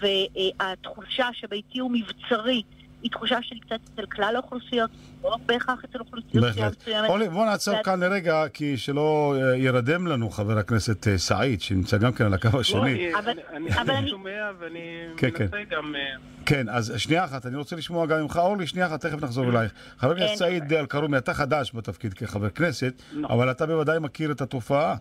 [0.00, 2.62] והתחושה שביתי הוא מבצרי,
[3.02, 4.90] היא תחושה קצת אצל כלל האוכלוסיות,
[5.24, 6.76] לא בהכרח אצל אוכלוסיות בהחלט.
[6.80, 7.08] מסוימת.
[7.08, 11.60] אורלי, בוא נעצור ואת- כאן לרגע, כי שלא אה, ירדם לנו חבר הכנסת אה, סעיד,
[11.60, 13.12] שנמצא גם כן על הקו השני.
[13.12, 14.78] לא, אבל- אני אבל אני אני- שומע ואני
[15.16, 15.64] כן, מנסה כן.
[15.76, 15.94] גם...
[15.96, 16.00] אה,
[16.46, 19.72] כן, אז שנייה אחת, אני רוצה לשמוע גם ממך, אורלי, שנייה אחת, תכף נחזור אלייך.
[19.98, 20.34] חבר הכנסת.
[20.34, 22.92] סעיד אלקרומי, אתה חדש בתפקיד כחבר כנסת,
[23.24, 24.96] אבל אתה בוודאי מכיר את התופעה.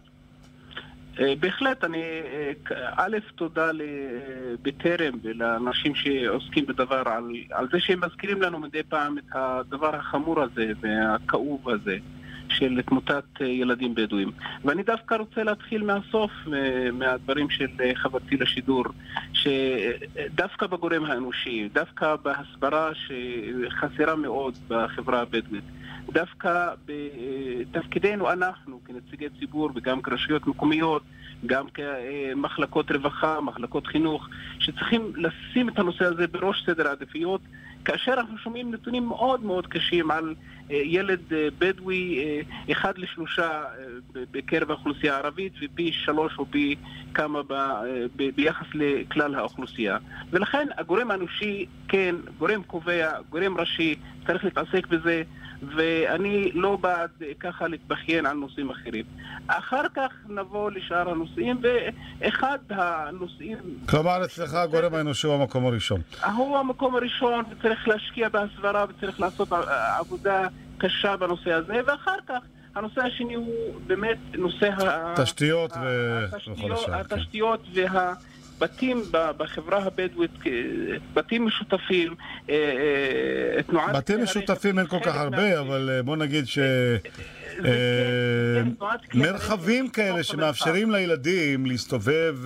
[1.19, 2.01] אה, בהחלט, אני...
[2.01, 2.51] אה,
[2.95, 9.23] א', תודה לבטרם ולאנשים שעוסקים בדבר על, על זה שהם מזכירים לנו מדי פעם את
[9.33, 11.97] הדבר החמור הזה והכאוב הזה
[12.49, 14.31] של תמותת אה, ילדים בדואים.
[14.65, 18.83] ואני דווקא רוצה להתחיל מהסוף, אה, מהדברים של אה, חברתי לשידור,
[19.33, 25.63] שדווקא בגורם האנושי, דווקא בהסברה שחסרה מאוד בחברה הבדואית,
[26.13, 31.03] דווקא בתפקידנו אנחנו כנציגי ציבור וגם כרשויות מקומיות,
[31.45, 34.27] גם כמחלקות רווחה, מחלקות חינוך,
[34.59, 37.41] שצריכים לשים את הנושא הזה בראש סדר העדיפויות,
[37.85, 40.35] כאשר אנחנו שומעים נתונים מאוד מאוד קשים על
[40.71, 42.41] אה, ילד אה, בדואי אה,
[42.71, 43.63] אחד לשלושה
[44.13, 46.75] בקרב האוכלוסייה הערבית ופי שלוש או פי
[47.13, 47.53] כמה ב,
[48.15, 49.97] ב, ביחס לכלל האוכלוסייה.
[50.29, 53.95] ולכן הגורם האנושי, כן, גורם קובע, גורם ראשי,
[54.27, 55.23] צריך להתעסק בזה.
[55.75, 57.09] ואני לא בעד
[57.39, 59.05] ככה להתבכיין על נושאים אחרים.
[59.47, 61.61] אחר כך נבוא לשאר הנושאים,
[62.21, 63.57] ואחד הנושאים
[63.89, 66.01] כלומר, אצלך הגורם האנושי הוא המקום הראשון.
[66.35, 69.47] הוא המקום הראשון, וצריך להשקיע בהסברה וצריך לעשות
[69.99, 70.47] עבודה
[70.77, 72.39] קשה בנושא הזה, ואחר כך
[72.75, 75.13] הנושא השני הוא באמת נושא ה...
[75.15, 77.03] תשתיות וכל התשתיות, השאר.
[77.03, 77.15] כן.
[77.15, 77.59] התשתיות
[78.59, 80.31] והבתים ב- בחברה הבדואית,
[81.13, 82.15] בתים משותפים,
[82.49, 82.55] אה,
[83.57, 83.95] אה, תנועת...
[83.95, 86.59] בתים משותפים אין כל כך הרבה, אבל אה, בוא נגיד ש...
[87.65, 88.63] אה,
[89.13, 92.37] מרחבים כאלה שמאפשרים לילדים להסתובב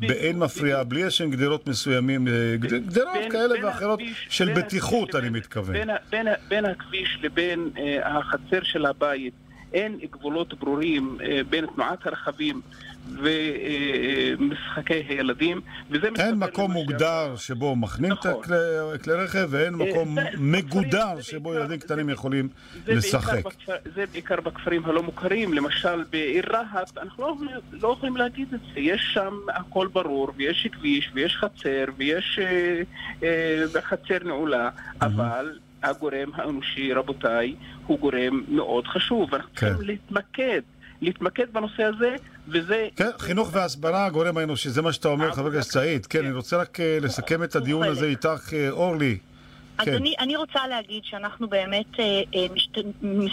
[0.00, 2.28] באין מפריע, בלי איזשהם גדרות מסוימים,
[2.58, 5.76] גד- גדרות כאלה ואחרות של בטיחות, אני מתכוון.
[6.48, 7.70] בין, הכביש לבין
[8.02, 9.32] החצר של הבית
[9.72, 11.18] אין גבולות ברורים
[11.50, 12.60] בין תנועת הרכבים
[13.12, 15.60] ומשחקי הילדים,
[16.18, 18.32] אין מקום מוגדר שבו מחנים את נכון.
[18.40, 18.56] הכלי
[19.04, 22.48] כלי רכב, ואין אה, מקום זה- מגודר שבו ילדים קטנים יכולים
[22.86, 23.32] זה לשחק.
[23.32, 27.36] בעיקר, בכפר, זה בעיקר בכפרים הלא מוכרים, למשל בעיר רהט, אנחנו לא,
[27.72, 32.82] לא יכולים להגיד את זה, יש שם הכל ברור, ויש כביש, ויש חצר, ויש אה,
[33.22, 37.54] אה, חצר נעולה, אבל הגורם האנושי, רבותיי,
[37.86, 39.66] הוא גורם מאוד חשוב, ואנחנו כן.
[39.68, 40.60] צריכים להתמקד,
[41.00, 42.16] להתמקד בנושא הזה,
[42.48, 42.88] וזה...
[42.96, 46.06] כן, חינוך והסברה, הגורם האנושי, זה מה שאתה אומר, חבר הכנסת סעיד.
[46.06, 49.18] כן, אני רוצה רק אה, לסכם את הדיון הזה איתך, אה, אורלי.
[49.78, 49.94] אז כן.
[49.94, 53.32] אני, אני רוצה להגיד שאנחנו באמת אה, אה, משת, מס,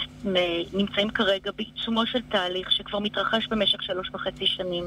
[0.72, 4.84] נמצאים כרגע בעיצומו של תהליך שכבר מתרחש במשך שלוש וחצי שנים,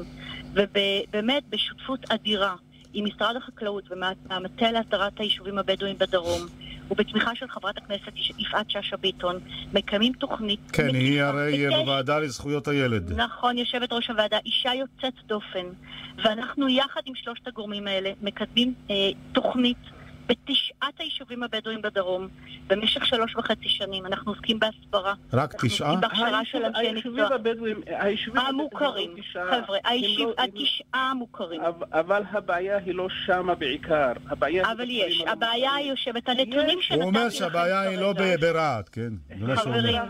[0.52, 2.54] ובאמת בשותפות אדירה
[2.94, 3.84] עם משרד החקלאות
[4.28, 6.46] והמטה להסדרת היישובים הבדואיים בדרום,
[6.90, 9.38] ובתמיכה של חברת הכנסת יפעת שאשא ביטון,
[9.72, 10.60] מקיימים תוכנית...
[10.72, 13.12] כן, היא הרי בוועדה לזכויות הילד.
[13.16, 15.66] נכון, יושבת ראש הוועדה, אישה יוצאת דופן,
[16.24, 18.94] ואנחנו יחד עם שלושת הגורמים האלה מקדמים אה,
[19.32, 19.99] תוכנית
[20.30, 22.28] בתשעת היישובים הבדואים בדרום
[22.66, 24.06] במשך שלוש וחצי שנים.
[24.06, 25.14] אנחנו עוסקים בהסברה.
[25.32, 25.90] רק אנחנו תשעה?
[25.90, 27.34] עוסקים בהכשרה של אנשי היישובים מקצוע.
[27.36, 31.60] הבדואים, היישובים המוכרים, הבדואים, תשעה, חבר'ה, הם היישוב- לא- התשעה המוכרים.
[31.92, 36.50] אבל- הבעיה היא לא שמה בעיקר, הבעיה אבל יש, הבעיה היא יושבת, הנתונים
[36.82, 39.10] שנתתי לכם הוא אומר שהבעיה היא לא ברהט, כן?
[39.56, 40.02] חברים,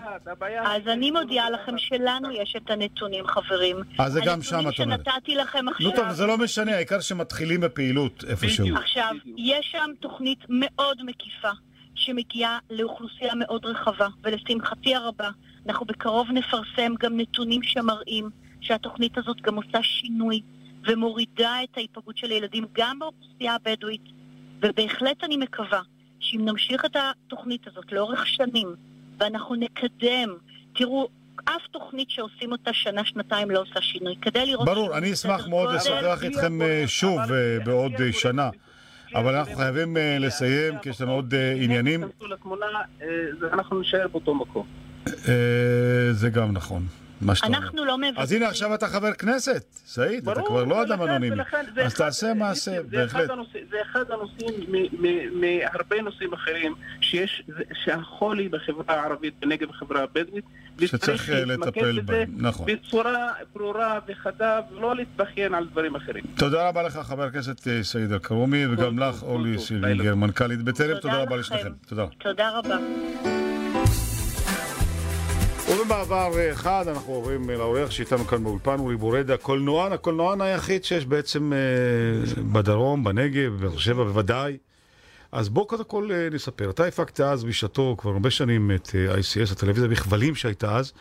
[0.64, 3.76] אז אני מודיעה לכם שלנו יש את הנתונים, חברים.
[3.98, 4.80] אז זה גם שם, את אומרת.
[4.80, 5.86] הנתונים שנתתי לכם עכשיו...
[5.90, 8.76] נו טוב, זה לא משנה, העיקר שמתחילים בפעילות איפשהו.
[8.76, 11.50] עכשיו, יש שם תוכנית מאוד מקיפה
[11.94, 15.28] שמגיעה לאוכלוסייה מאוד רחבה, ולשמחתי הרבה,
[15.66, 18.30] אנחנו בקרוב נפרסם גם נתונים שמראים
[18.60, 20.40] שהתוכנית הזאת גם עושה שינוי
[20.86, 24.04] ומורידה את ההיפגעות של ילדים גם באוכלוסייה הבדואית,
[24.62, 25.80] ובהחלט אני מקווה
[26.20, 28.74] שאם נמשיך את התוכנית הזאת לאורך שנים,
[29.18, 30.36] ואנחנו נקדם,
[30.74, 31.08] תראו,
[31.44, 34.16] אף תוכנית שעושים אותה שנה-שנתיים לא עושה שינוי.
[34.22, 34.66] כדי לראות...
[34.66, 38.50] ברור, אני אשמח מאוד לשוחח איתכם אה, שוב אה, בעוד אה, שנה.
[39.14, 42.02] אבל אנחנו חייבים אה, לסיים, כי יש לנו עוד אה, עניינים.
[42.04, 42.08] אה,
[43.40, 44.66] זה- אנחנו נשאר באותו מקום.
[46.12, 46.86] זה גם נכון,
[47.20, 47.58] מה שאתה אומר.
[47.58, 48.18] אנחנו לא מוותרים.
[48.22, 51.36] אז הנה, עכשיו אתה חבר כנסת, סעיד, אתה כבר לא אדם אנונימי.
[51.42, 53.30] אז אחד- תעשה מעשה, זה אחד בהחלט.
[53.70, 57.42] זה אחד הנושאים מ- מ- מהרבה נושאים אחרים שיש,
[57.84, 60.44] שהחולי בחברה הערבית, בנגב בחברה הבדואית,
[60.80, 62.66] שצריך, וצריך אה, להתמקד לטפל בזה בהם, נכון.
[62.66, 63.16] בצורה
[63.54, 66.24] ברורה וחדה, ולא להתבכיין על דברים אחרים.
[66.36, 70.98] תודה רבה לך, חבר הכנסת אה, סעיד אלקרומי, וגם לך, אורלי סילבינגר, מנכ"לית בטרם.
[70.98, 71.72] תודה רבה לשניכם.
[71.88, 72.06] תודה.
[72.18, 72.76] תודה רבה.
[75.70, 81.52] ובמעבר אחד אנחנו עוברים לאורח שאיתנו כאן באולפן, אורי בורדה, קולנוען, הקולנוען היחיד שיש בעצם
[81.52, 84.56] אה, בדרום, בנגב, בבאר שבע בוודאי.
[85.32, 86.70] אז בוא קודם כל אה, נספר.
[86.70, 90.92] אתה הפקת אז בשעתו כבר הרבה שנים את אה, ICS, הטלוויזיה בכבלים שהייתה אז.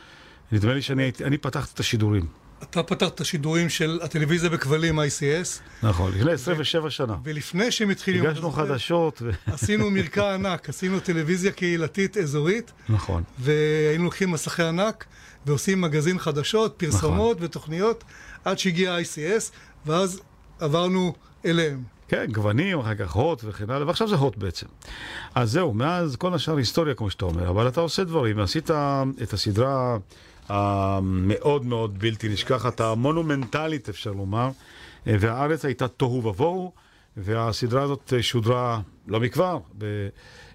[0.51, 2.25] נדמה לי שאני פתחתי את השידורים.
[2.63, 7.15] אתה פתחת את השידורים של הטלוויזיה בכבלים ICS, נכון, לפני 27 שנה.
[7.23, 8.27] ולפני שהם התחילו...
[8.27, 9.21] הגשנו חדשות.
[9.21, 13.23] ו- עשינו מרקע ענק, עשינו טלוויזיה קהילתית אזורית, נכון.
[13.39, 15.05] והיינו לוקחים מסכי ענק
[15.45, 18.03] ועושים מגזין חדשות, פרסומות ותוכניות,
[18.45, 19.51] עד שהגיע ה-ICS,
[19.85, 20.21] ואז
[20.59, 21.13] עברנו
[21.45, 21.83] אליהם.
[22.07, 24.65] כן, גוונים, אחר כך הוט וכן הלאה, ועכשיו זה הוט בעצם.
[25.35, 28.71] אז זהו, מאז כל השאר היסטוריה, כמו שאתה אומר, אבל אתה עושה דברים, ועשית
[29.23, 29.97] את הסדרה
[30.49, 34.49] המאוד מאוד בלתי נשכחת, המונומנטלית, אפשר לומר,
[35.07, 36.71] אה, והארץ הייתה תוהו ובוהו,
[37.17, 39.59] והסדרה הזאת שודרה לא מכבר,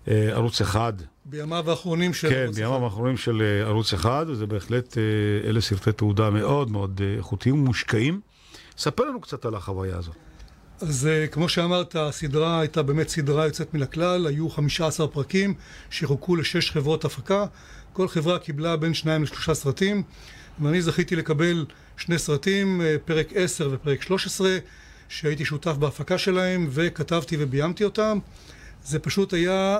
[0.07, 0.93] בערוץ אחד.
[1.25, 2.29] בימיו האחרונים של...
[2.29, 6.71] כן, ערוץ בימיו האחרונים של אה, ערוץ אחד, וזה בהחלט, אה, אלה סרטי תעודה מאוד
[6.71, 8.21] מאוד איכותיים ומושקעים.
[8.77, 10.15] ספר לנו קצת על החוויה הזאת.
[10.81, 15.55] אז אה, כמו שאמרת, הסדרה הייתה באמת סדרה יוצאת מן הכלל, היו 15 פרקים
[15.91, 17.47] שחולקו לשש חברות הפקה,
[17.93, 20.03] כל חברה קיבלה בין שניים לשלושה סרטים,
[20.61, 21.67] ואני זכיתי לקבל
[21.97, 24.59] שני סרטים, אה, פרק 10 ופרק 13,
[25.09, 28.19] שהייתי שותף בהפקה שלהם, וכתבתי וביימתי אותם.
[28.85, 29.79] זה פשוט היה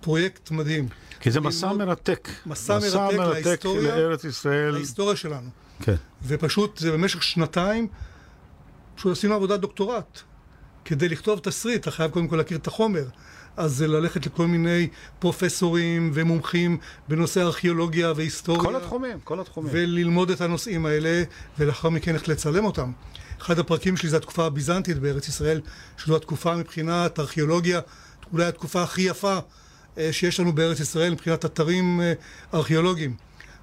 [0.00, 0.88] פרויקט מדהים.
[1.20, 2.28] כי זה מסע מרתק.
[2.46, 2.78] מסע
[3.16, 4.70] מרתק להיסטוריה, לארץ ישראל.
[4.70, 5.50] להיסטוריה שלנו.
[5.82, 5.94] כן.
[6.26, 7.88] ופשוט זה במשך שנתיים,
[8.98, 10.20] פשוט עשינו עבודת דוקטורט.
[10.84, 13.04] כדי לכתוב תסריט, אתה חייב קודם כל להכיר את החומר.
[13.56, 14.88] אז זה ללכת לכל מיני
[15.18, 16.78] פרופסורים ומומחים
[17.08, 18.62] בנושא ארכיאולוגיה והיסטוריה.
[18.62, 19.70] כל התחומים, כל התחומים.
[19.74, 21.22] וללמוד את הנושאים האלה,
[21.58, 22.92] ולאחר מכן איך לצלם אותם.
[23.40, 25.60] אחד הפרקים שלי זה התקופה הביזנטית בארץ ישראל,
[25.96, 27.80] שזו התקופה מבחינת ארכיאולוגיה,
[28.32, 29.38] אולי התקופה הכי יפה
[29.98, 32.12] אה, שיש לנו בארץ ישראל מבחינת אתרים אה,
[32.54, 33.16] ארכיאולוגיים.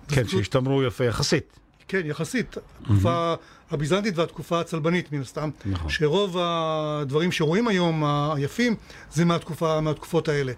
[0.07, 1.59] כן, שהשתמרו יפה יחסית.
[1.87, 2.57] כן, יחסית.
[2.81, 3.33] התקופה
[3.71, 5.49] הביזנטית והתקופה הצלבנית, מן הסתם.
[5.65, 5.89] נכון.
[5.89, 8.03] שרוב הדברים שרואים היום,
[8.35, 8.75] היפים,
[9.11, 10.53] זה מהתקופה, מהתקופות האלה.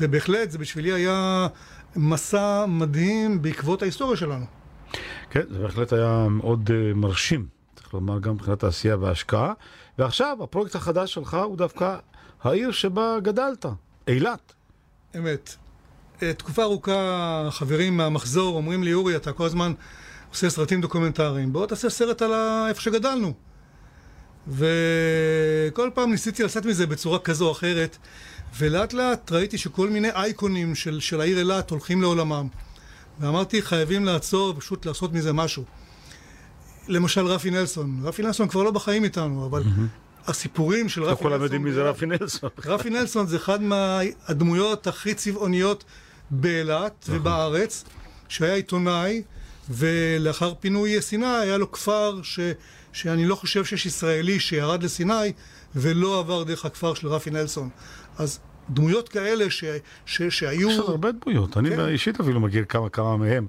[0.00, 1.46] ובהחלט, זה בשבילי היה
[1.96, 4.44] מסע מדהים בעקבות ההיסטוריה שלנו.
[5.30, 9.52] כן, זה בהחלט היה מאוד uh, מרשים, צריך לומר גם מבחינת העשייה וההשקעה.
[9.98, 11.96] ועכשיו, הפרויקט החדש שלך הוא דווקא
[12.42, 13.66] העיר שבה גדלת,
[14.08, 14.52] אילת.
[15.16, 15.56] אמת.
[16.22, 19.72] אה, תקופה ארוכה חברים מהמחזור אומרים לי, אורי, אתה כל הזמן
[20.34, 22.32] עושה סרטים דוקומנטריים, בוא תעשה סרט על
[22.68, 23.32] איפה שגדלנו.
[24.48, 27.96] וכל פעם ניסיתי לצאת מזה בצורה כזו או אחרת,
[28.58, 32.48] ולאט לאט ראיתי שכל מיני אייקונים של, של העיר אילת הולכים לעולמם.
[33.20, 35.64] ואמרתי, חייבים לעצור ופשוט לעשות מזה משהו.
[36.88, 38.00] למשל רפי נלסון.
[38.02, 39.62] רפי נלסון כבר לא בחיים איתנו, אבל
[40.26, 41.28] הסיפורים של לא רפי נלסון...
[41.28, 42.50] כולם יודעים מי זה רפי נלסון.
[42.66, 45.84] רפי נלסון זה אחד מהדמויות הכי צבעוניות
[46.30, 47.84] באילת ובארץ,
[48.28, 49.22] שהיה עיתונאי,
[49.70, 52.40] ולאחר פינוי סיני היה לו כפר ש,
[52.92, 55.32] שאני לא חושב שיש ישראלי שירד לסיני
[55.76, 57.68] ולא עבר דרך הכפר של רפי נלסון.
[58.18, 58.40] אז
[58.70, 59.64] דמויות כאלה ש,
[60.06, 60.70] ש, שהיו...
[60.70, 61.88] יש עוד הרבה דמויות, אני כן.
[61.88, 63.46] אישית אפילו מכיר כמה כמה מהם.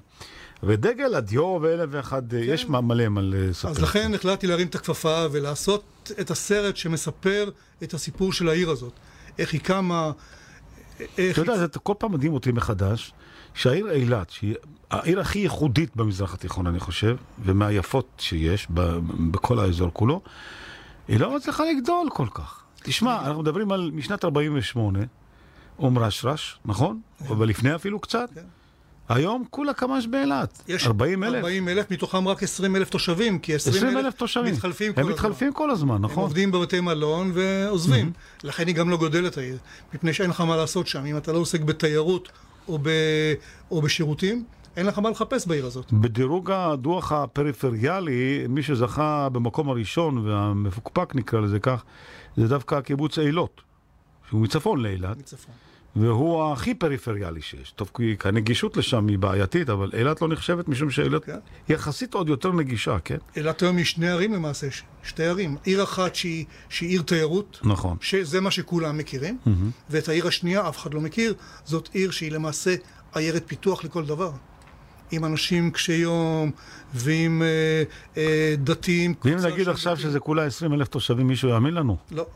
[0.62, 3.68] ודגל, הדיו ואלף ואחד, יש מה- מלא מה לספר.
[3.68, 7.50] אז לכן החלטתי להרים את הכפפה ולעשות את הסרט שמספר
[7.82, 8.92] את הסיפור של העיר הזאת.
[9.38, 10.12] איך היא קמה,
[11.18, 11.38] איך...
[11.38, 13.12] אתה יודע, זה כל פעם מדהים אותי מחדש,
[13.54, 14.54] שהעיר אילת, שהיא
[14.90, 18.98] העיר הכי ייחודית במזרח התיכון, אני חושב, ומהיפות שיש ב-
[19.32, 20.20] בכל האזור כולו,
[21.08, 22.62] היא לא מצליחה לגדול כל כך.
[22.82, 24.98] תשמע, אנחנו מדברים על משנת 48,
[25.78, 27.00] אום רשרש, נכון?
[27.28, 28.28] אבל לפני אפילו קצת.
[29.08, 30.62] היום כולה קמ"ש באילת.
[30.68, 31.34] יש 40 אלף.
[31.36, 34.52] 40 אלף, מתוכם רק 20 אלף תושבים, כי 20 20 אלף תושבים.
[34.54, 35.14] מתחלפים כל הם הזמן.
[35.14, 36.22] מתחלפים כל הזמן, הם נכון?
[36.22, 38.12] עובדים בבתי מלון ועוזבים.
[38.44, 39.58] לכן היא גם לא גודלת העיר,
[39.94, 41.06] מפני שאין לך מה לעשות שם.
[41.06, 42.28] אם אתה לא עוסק בתיירות
[42.68, 42.88] או, ב...
[43.70, 44.44] או בשירותים,
[44.76, 45.92] אין לך מה לחפש בעיר הזאת.
[45.92, 51.84] בדירוג הדוח הפריפריאלי, מי שזכה במקום הראשון והמפוקפק נקרא לזה כך,
[52.36, 53.60] זה דווקא קיבוץ אילות,
[54.28, 55.16] שהוא מצפון לאילת.
[55.18, 55.54] מצפון.
[55.98, 57.70] והוא הכי פריפריאלי שיש.
[57.70, 61.38] טוב, כי הנגישות לשם היא בעייתית, אבל אילת לא נחשבת משום שאילת כן.
[61.68, 63.16] יחסית עוד יותר נגישה, כן?
[63.36, 65.56] אילת היום היא שני ערים למעשה, ש- שתי ערים.
[65.64, 67.96] עיר אחת שהיא, שהיא עיר תיירות, נכון.
[68.00, 69.70] שזה מה שכולם מכירים, מהמם.
[69.90, 72.74] ואת העיר השנייה אף אחד לא מכיר, זאת עיר שהיא למעשה
[73.14, 74.30] עיירת פיתוח לכל דבר.
[75.10, 76.50] עם אנשים קשי יום,
[76.94, 77.82] ועם אה,
[78.16, 79.14] אה, דתיים.
[79.24, 81.96] ואם נגיד עכשיו שזה כולה 20 אלף תושבים, מישהו יאמין לנו?
[82.10, 82.26] לא.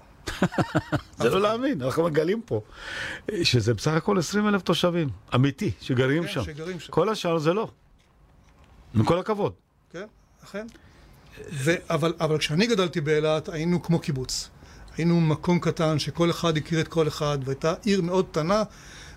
[1.18, 2.60] זה לא להאמין, אנחנו מגלים פה
[3.42, 6.44] שזה בסך הכל 20 אלף תושבים, אמיתי, שגרים כן, שם.
[6.44, 6.92] שגרים שם.
[6.92, 7.68] כל השאר זה לא.
[8.94, 9.52] עם כל הכבוד.
[9.92, 10.06] כן,
[10.44, 10.66] אכן.
[11.52, 14.50] ו- אבל, אבל כשאני גדלתי באילת, היינו כמו קיבוץ.
[14.96, 18.62] היינו מקום קטן שכל אחד הכיר את כל אחד, והייתה עיר מאוד קטנה,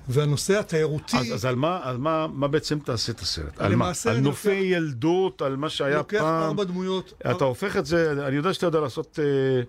[0.09, 1.17] והנושא התיירותי...
[1.17, 3.59] אז, אז על, מה, על מה, מה בעצם תעשה את הסרט?
[3.61, 3.91] על מה?
[4.09, 6.43] על נופי לוקח- ילדות, על מה שהיה לוקח פעם?
[6.43, 7.13] ארבע דמויות.
[7.31, 9.61] אתה הופך את זה, אני יודע שאתה יודע לעשות אה,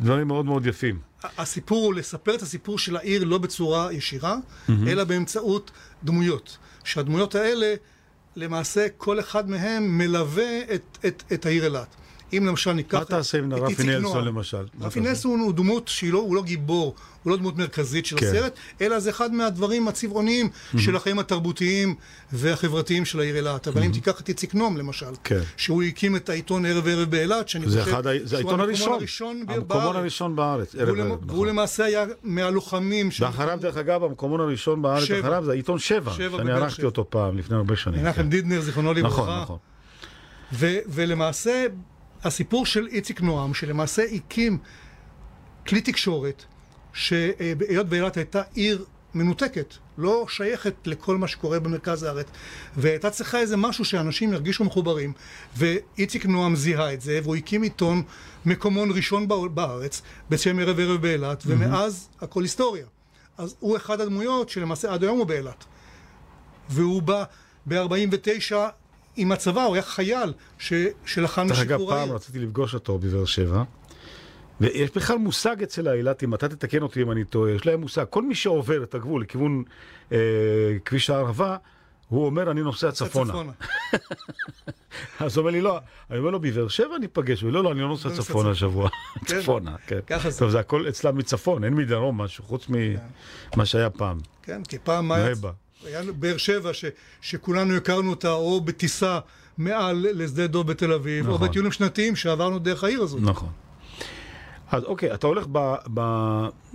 [0.00, 0.98] דברים מאוד מאוד יפים.
[1.38, 4.36] הסיפור הוא לספר את הסיפור של העיר לא בצורה ישירה,
[4.68, 4.88] מהמם.
[4.88, 5.70] אלא באמצעות
[6.04, 6.58] דמויות.
[6.84, 7.74] שהדמויות האלה,
[8.36, 11.96] למעשה כל אחד מהם מלווה את, את, את העיר אילת.
[12.32, 12.98] אם למשל ניקח...
[12.98, 14.24] מה תעשה עם רפי נלסון.
[14.24, 14.64] למשל?
[14.80, 15.00] רפי?
[15.00, 18.26] נלסון הוא דמות שהיא לא, הוא לא גיבור, הוא לא דמות מרכזית של כן.
[18.26, 21.94] הסרט, אלא זה אחד מהדברים הצבעוניים של החיים התרבותיים
[22.32, 23.68] והחברתיים של העיר אילת.
[23.68, 25.40] אבל אם תיקח את איציק נועם למשל, כן.
[25.56, 28.92] שהוא הקים את העיתון ערב ערב באילת, שאני זה חושב אחד, זה העיתון הראשון.
[28.92, 29.96] הראשון המקומון בארץ.
[29.96, 30.74] הראשון בארץ.
[30.74, 31.48] ערב והוא ערב, והוא נכון.
[31.48, 33.08] למעשה היה מהלוחמים.
[33.20, 35.10] ואחריו, דרך אגב, המקומון הראשון בארץ.
[35.10, 36.84] אחריו זה העיתון שבע, שאני ערכתי.
[36.84, 38.02] אותו פעם, לפני הרבה שנים.
[38.02, 38.28] מנחם כן.
[38.28, 39.22] דידנר, זיכרונו לברכה.
[39.22, 39.58] נכון, נכון.
[40.88, 41.66] ולמעשה,
[42.24, 44.58] הסיפור של איציק נועם, שלמעשה הקים
[45.66, 46.44] כלי תקשורת,
[46.92, 52.26] שהיות ואילת הייתה עיר מנותקת, לא שייכת לכל מה שקורה במרכז הארץ,
[52.76, 55.12] והייתה צריכה איזה משהו שאנשים ירגישו מחוברים,
[55.56, 58.02] ואיציק נועם זיהה את זה, והוא הקים עיתון
[58.46, 62.86] מקומון ראשון בא- בארץ, בשם ערב ערב באילת, ומאז הכל היסטוריה.
[63.38, 65.64] אז הוא אחד הדמויות שלמעשה עד היום הוא באילת.
[66.68, 67.24] והוא בא
[67.66, 68.52] ב-49
[69.16, 70.72] עם הצבא, הוא היה חייל ש...
[71.06, 72.14] שלחם דרך אגב, פעם העיר.
[72.14, 73.62] רציתי לפגוש אותו בבאר שבע,
[74.60, 78.22] ויש בכלל מושג אצל האילתים, אתה תתקן אותי אם אני טועה, יש להם מושג, כל
[78.22, 79.62] מי שעובר את הגבול לכיוון
[80.12, 80.18] אה,
[80.84, 81.56] כביש הערבה,
[82.08, 83.32] הוא אומר, אני נוסע צפונה.
[85.20, 85.78] אז הוא אומר לי, לא,
[86.10, 88.88] אני אומר לו, בבאר שבע ניפגש, אומר, לא, אני לא נוסע לא צפונה השבוע.
[89.26, 89.40] כן.
[89.40, 89.98] צפונה, כן.
[90.06, 90.38] ככה זה.
[90.38, 94.18] טוב, זה הכל אצלם מצפון, אין מדרום משהו, חוץ ממה שהיה פעם.
[94.42, 95.18] כן, כי פעם מה
[95.86, 96.02] היה...
[96.12, 96.84] באר שבע, ש...
[97.20, 99.18] שכולנו הכרנו אותה או בטיסה
[99.58, 101.48] מעל לשדה דוב בתל אביב, או נכון.
[101.48, 103.20] בטיולים שנתיים שעברנו דרך העיר הזאת.
[103.22, 103.48] נכון.
[104.70, 105.74] אז אוקיי, אתה הולך ב...
[105.94, 106.00] ב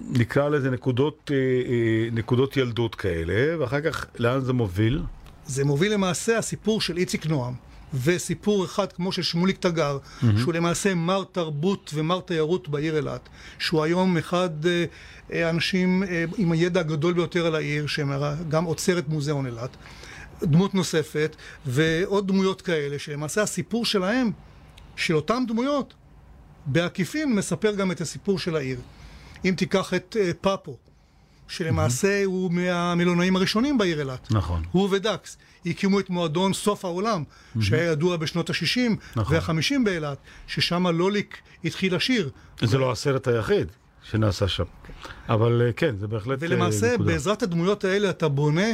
[0.10, 5.02] נקרא לזה נקודות, אה, אה, נקודות ילדות כאלה, ואחר כך לאן זה מוביל?
[5.46, 7.54] זה מוביל למעשה הסיפור של איציק נועם,
[7.94, 10.38] וסיפור אחד כמו של שמוליק תגר, מהמם.
[10.38, 13.30] שהוא למעשה מר תרבות ומר תיירות בעיר אילת,
[13.60, 14.86] שהוא היום אחד אה,
[15.34, 19.78] אה, האנשים אה, עם הידע הגדול ביותר על העיר, שגם עוצר את מוזיאון אילת.
[20.44, 21.36] דמות נוספת,
[21.66, 24.32] ועוד דמויות כאלה, שלמעשה הסיפור שלהם,
[24.96, 25.94] של אותם דמויות,
[26.66, 28.80] בעקיפין מספר גם את הסיפור של העיר.
[29.46, 30.78] אם תיקח את אה, פאפו,
[31.48, 34.32] שלמעשה הוא מהמלונאים הראשונים בעיר אילת.
[34.32, 34.64] נכון.
[34.72, 35.38] הוא ודקס
[35.70, 37.24] הקימו את מועדון סוף העולם,
[37.60, 38.80] שהיה ידוע בשנות ה-60
[39.16, 39.36] נכון.
[39.36, 42.30] וה-50 באילת, ששם לוליק התחיל לשיר.
[42.62, 43.68] זה לא הסרט היחיד
[44.04, 44.64] שנעשה שם.
[45.30, 47.12] אבל אה, כן, זה בהחלט אה, ולמעשה, נקודה.
[47.12, 48.68] בעזרת הדמויות האלה אתה בונה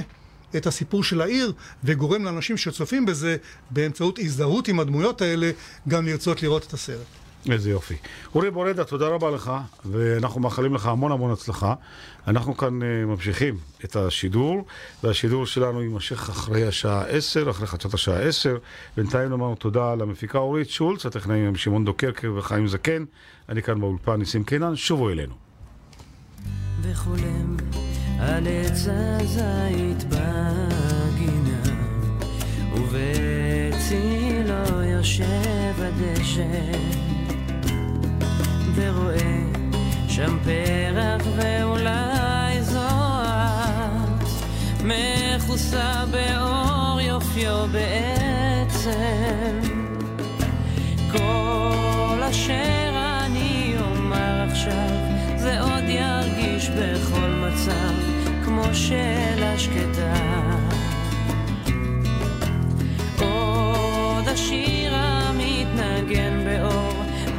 [0.55, 3.37] את הסיפור של העיר, וגורם לאנשים שצופים בזה,
[3.71, 5.51] באמצעות הזדהות עם הדמויות האלה,
[5.87, 7.22] גם לרצות לראות את הסרט.
[7.51, 7.95] איזה יופי.
[8.35, 9.51] אורי בורדה, תודה רבה לך,
[9.85, 11.73] ואנחנו מאחלים לך המון המון הצלחה.
[12.27, 14.65] אנחנו כאן uh, ממשיכים את השידור,
[15.03, 18.57] והשידור שלנו יימשך אחרי השעה 10, אחרי חדשת השעה 10.
[18.97, 23.03] בינתיים נאמר תודה למפיקה אורית שולץ, הטכנאים הם שמעון דוקרקר וחיים זקן.
[23.49, 25.33] אני כאן באולפן ניסים קינן, שובו אלינו.
[26.81, 27.57] וחולם
[28.19, 31.63] על עץ הזית בגינה
[32.73, 37.12] ובצילו יושב הדשא
[38.75, 39.43] ורואה
[40.07, 44.23] שם פרח ואולי זוהת
[44.83, 49.59] מכוסה באור יופיו בעצם.
[51.11, 52.89] כל אשר
[53.25, 54.89] אני אומר עכשיו
[55.37, 57.93] זה עוד ירגיש בכל מצב
[58.45, 60.13] כמו שאלה שקטה
[63.19, 64.82] עוד באור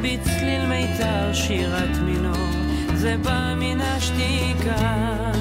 [0.05, 2.49] בצליל מיתר שירת מינור
[2.93, 5.31] זה בא מן השתיקה.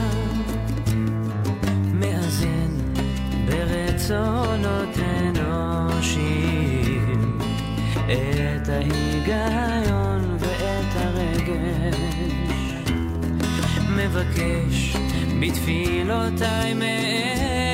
[1.93, 2.77] מאזן
[3.47, 6.59] ברצונות אנושיים
[8.07, 11.97] את ההיגיון ואת הרגש.
[13.97, 14.97] מבקש
[15.41, 17.74] בתפילותיי מאלוקים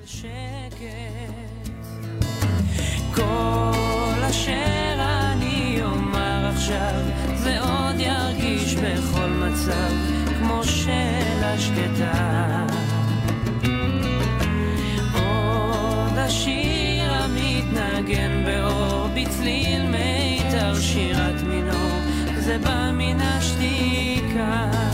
[0.00, 1.70] ושל שקט.
[3.14, 7.00] כל אשר אני אומר עכשיו
[7.36, 9.92] זה עוד ירגיש בכל מצב
[10.38, 12.66] כמו שאלה שקטה
[15.14, 21.98] עוד השיר המתנגן באור בצליל מיתר שירת מינור
[22.36, 24.91] זה בא מן השתיקה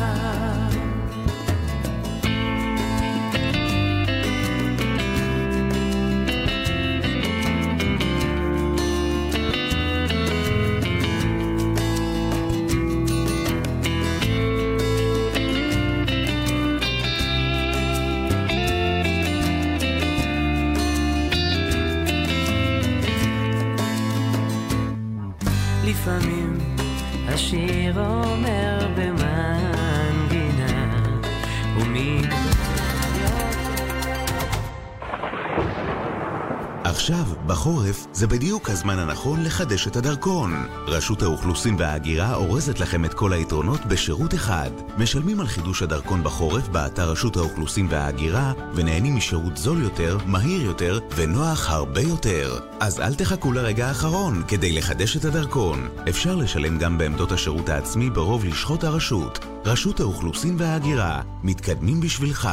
[37.10, 40.66] עכשיו, בחורף, זה בדיוק הזמן הנכון לחדש את הדרכון.
[40.86, 44.70] רשות האוכלוסין וההגירה אורזת לכם את כל היתרונות בשירות אחד.
[44.98, 50.98] משלמים על חידוש הדרכון בחורף באתר רשות האוכלוסין וההגירה, ונהנים משירות זול יותר, מהיר יותר,
[51.16, 52.60] ונוח הרבה יותר.
[52.80, 55.88] אז אל תחכו לרגע האחרון כדי לחדש את הדרכון.
[56.08, 59.38] אפשר לשלם גם בעמדות השירות העצמי ברוב לשכות הרשות.
[59.64, 62.48] רשות האוכלוסין וההגירה, מתקדמים בשבילך.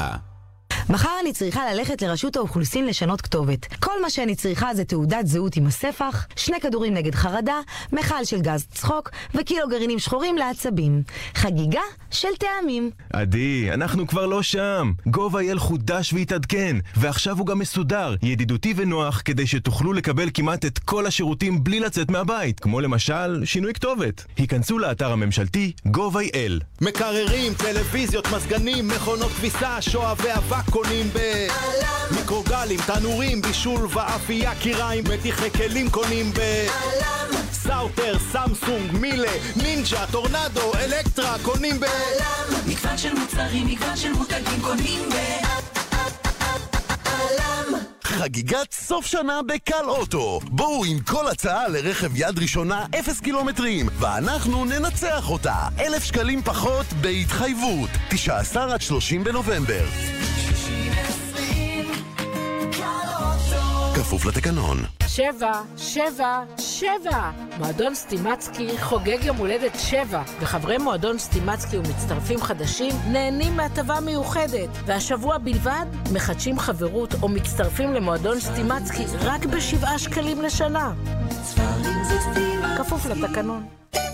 [0.89, 3.65] מחר אני צריכה ללכת לרשות האוכלוסין לשנות כתובת.
[3.79, 7.59] כל מה שאני צריכה זה תעודת זהות עם הספח, שני כדורים נגד חרדה,
[7.93, 11.03] מכל של גז צחוק וקילו גרעינים שחורים לעצבים.
[11.35, 11.81] חגיגה
[12.11, 12.91] של טעמים.
[13.13, 14.91] עדי, אנחנו כבר לא שם.
[15.09, 21.05] gov.il חודש והתעדכן, ועכשיו הוא גם מסודר, ידידותי ונוח, כדי שתוכלו לקבל כמעט את כל
[21.05, 24.25] השירותים בלי לצאת מהבית, כמו למשל שינוי כתובת.
[24.37, 26.63] היכנסו לאתר הממשלתי gov.il.
[26.81, 31.47] מקררים, טלוויזיות, מזגנים, מכונות כביסה, שואבי אבק קונים ב...
[32.11, 36.39] מיקרוגלים, תנורים, בישול ואפייה, כיריים, מדיחי כלים קונים ב...
[37.51, 39.31] סאוטר, סמסונג, מילה,
[39.63, 41.85] נינג'ה, טורנדו, אלקטרה, קונים ב...
[42.67, 45.15] מגוון של מוצרים, מגוון של מותגים קונים ב...
[48.03, 50.39] חגיגת סוף שנה בקל אוטו.
[50.43, 55.55] בואו עם כל הצעה לרכב יד ראשונה אפס קילומטרים, ואנחנו ננצח אותה.
[55.79, 57.89] אלף שקלים פחות בהתחייבות.
[58.09, 60.14] 19 עד 30 בנובמבר.
[64.05, 64.77] כפוף לתקנון.
[65.07, 67.31] שבע, שבע, שבע.
[67.57, 74.69] מועדון סטימצקי חוגג יום הולדת שבע, וחברי מועדון סטימצקי ומצטרפים חדשים נהנים מהטבה מיוחדת.
[74.85, 80.93] והשבוע בלבד מחדשים חברות או מצטרפים למועדון סטימצקי רק בשבעה שקלים לשנה.
[82.77, 83.65] כפוף לתקנון.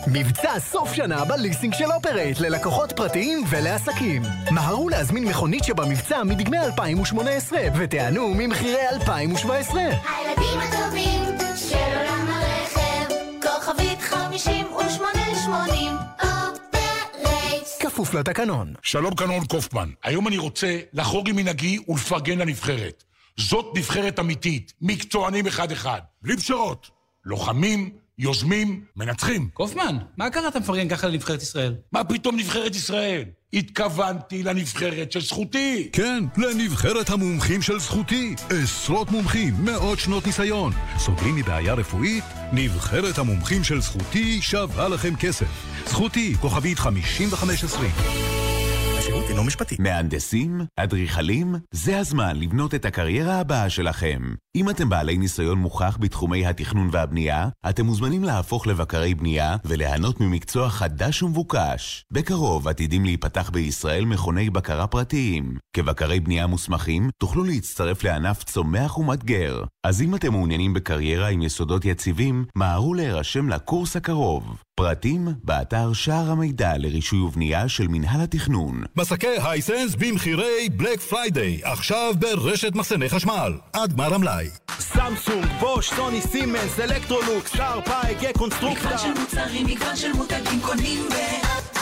[0.07, 4.21] מבצע סוף שנה בליסינג של אופרייט ללקוחות פרטיים ולעסקים.
[4.51, 9.81] מהרו להזמין מכונית שבמבצע מדגמי 2018 ותיהנו ממחירי 2017.
[9.81, 11.21] הילדים הטובים
[11.55, 15.91] של עולם הרכב, כוכבית 5880,
[16.23, 17.67] אופרייט.
[17.79, 18.73] כפוף לתקנון.
[18.81, 23.03] שלום קנון קופמן, היום אני רוצה לחרוג עם מנהגי ולפרגן לנבחרת.
[23.39, 26.89] זאת נבחרת אמיתית, מקצוענים אחד-אחד, בלי פשרות.
[27.25, 27.89] לוחמים,
[28.21, 29.49] יוזמים, מנצחים.
[29.53, 31.75] קופמן, מה קרה אתה מפרגן ככה לנבחרת ישראל?
[31.91, 33.23] מה פתאום נבחרת ישראל?
[33.53, 35.89] התכוונתי לנבחרת של זכותי.
[35.93, 38.35] כן, לנבחרת המומחים של זכותי.
[38.49, 40.73] עשרות מומחים, מאות שנות ניסיון.
[40.97, 42.23] סובלים מבעיה רפואית?
[42.53, 45.65] נבחרת המומחים של זכותי שווה לכם כסף.
[45.87, 48.50] זכותי, כוכבית 5520.
[49.31, 49.75] אינו משפטי.
[49.79, 54.21] מהנדסים, אדריכלים, זה הזמן לבנות את הקריירה הבאה שלכם.
[54.55, 60.69] אם אתם בעלי ניסיון מוכח בתחומי התכנון והבנייה, אתם מוזמנים להפוך לבקרי בנייה וליהנות ממקצוע
[60.69, 62.05] חדש ומבוקש.
[62.11, 65.57] בקרוב עתידים להיפתח בישראל מכוני בקרה פרטיים.
[65.75, 69.63] כבקרי בנייה מוסמכים, תוכלו להצטרף לענף צומח ומאתגר.
[69.85, 74.57] אז אם אתם מעוניינים בקריירה עם יסודות יציבים, מהרו להירשם לקורס הקרוב.
[74.75, 78.83] פרטים, באתר שער המידע לרישוי ובנייה של מינהל התכנון.
[78.95, 84.47] מסכי Hisense במחירי Black Friday, עכשיו ברשת מחסני חשמל, עד גמר המלאי.
[84.79, 88.85] סמסונג, בוש, סוני, סימנס, אלקטרולוקס, שארפ, איי, קונסטרוקטה.
[88.85, 91.80] מגוון של מוצרים, מגוון של מותגים קונים ב...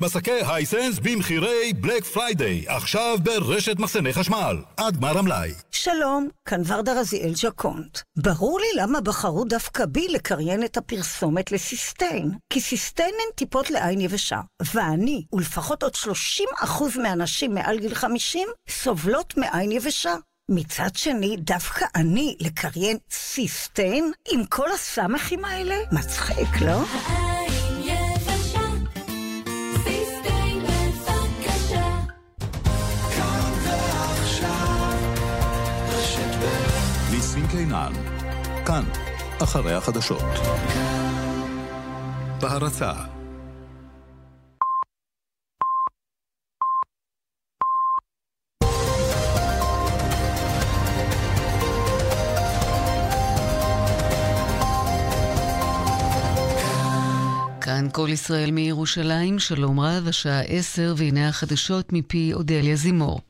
[0.00, 5.52] מסכי Hisense במחירי Black Friday, עכשיו ברשת מחסני חשמל, עד גמר המלאי.
[5.70, 7.98] שלום, כאן ורדה רזיאל ז'קונט.
[8.16, 12.30] ברור לי למה בחרו דווקא בי לקריין את הפרסומת ל Systane.
[12.52, 14.40] כי Systane הן טיפות לעין יבשה,
[14.74, 20.14] ואני, ולפחות עוד 30% מהנשים מעל גיל 50, סובלות מעין יבשה.
[20.50, 25.76] מצד שני, דווקא אני לקריין סיסטיין עם כל הסמכים האלה?
[25.92, 26.80] מצחיק, לא?
[26.80, 27.47] ניסים
[37.58, 37.92] קינן,
[38.66, 38.84] כאן,
[39.42, 40.22] אחרי החדשות.
[42.40, 42.92] בהרצה
[57.60, 63.27] כאן כל ישראל מירושלים, שלום רב, השעה עשר, והנה החדשות מפי אודליה זימור.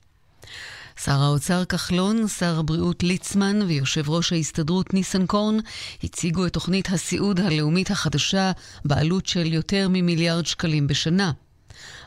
[1.04, 5.56] שר האוצר כחלון, שר הבריאות ליצמן ויושב ראש ההסתדרות ניסנקורן
[6.04, 8.52] הציגו את תוכנית הסיעוד הלאומית החדשה
[8.84, 11.32] בעלות של יותר ממיליארד שקלים בשנה.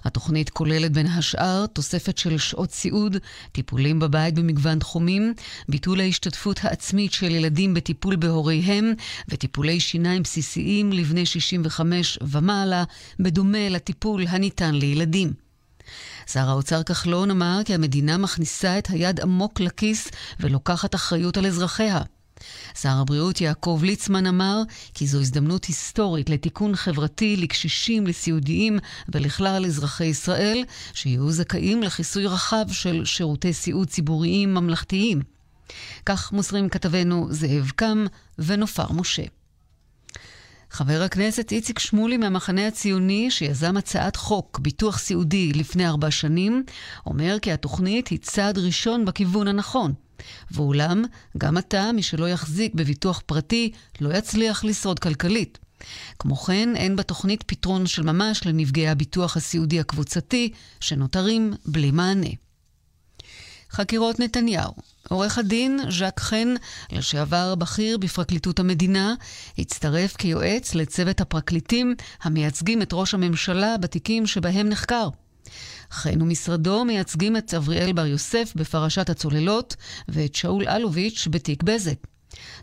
[0.04, 3.18] התוכנית כוללת בין השאר תוספת של שעות סיעוד,
[3.52, 5.34] טיפולים בבית במגוון תחומים,
[5.70, 8.94] ביטול ההשתתפות העצמית של ילדים בטיפול בהוריהם
[9.30, 12.84] וטיפולי שיניים בסיסיים לבני 65 ומעלה,
[13.20, 15.51] בדומה לטיפול הניתן לילדים.
[16.34, 20.08] שר האוצר כחלון אמר כי המדינה מכניסה את היד עמוק לכיס
[20.40, 22.02] ולוקחת אחריות על אזרחיה.
[22.82, 24.62] שר הבריאות יעקב ליצמן אמר
[24.94, 28.80] כי זו הזדמנות היסטורית לתיקון חברתי לקשישים, לסיעודיים
[29.10, 30.64] ולכלל אזרחי ישראל,
[30.94, 35.22] שיהיו זכאים לכיסוי רחב של שירותי סיעוד ציבוריים ממלכתיים.
[36.06, 38.06] כך מוסרים כתבנו זאב קם
[38.40, 39.24] ונופר משה.
[40.72, 46.64] חבר הכנסת איציק שמולי מהמחנה הציוני, שיזם הצעת חוק ביטוח סיעודי לפני ארבע שנים,
[47.06, 49.94] אומר כי התוכנית היא צעד ראשון בכיוון הנכון.
[50.52, 51.04] ואולם,
[51.38, 55.60] גם עתה, מי שלא יחזיק בביטוח פרטי, לא יצליח לשרוד כלכלית.
[56.20, 62.30] כמו כן, אין בתוכנית פתרון של ממש לנפגעי הביטוח הסיעודי הקבוצתי, שנותרים בלי מענה.
[63.72, 64.74] חקירות נתניהו
[65.10, 66.54] עורך הדין ז'אק חן,
[66.92, 69.14] לשעבר בכיר בפרקליטות המדינה,
[69.58, 75.10] הצטרף כיועץ לצוות הפרקליטים המייצגים את ראש הממשלה בתיקים שבהם נחקר.
[75.92, 79.76] חן ומשרדו מייצגים את אבריאל בר יוסף בפרשת הצוללות
[80.08, 82.11] ואת שאול אלוביץ' בתיק בזק.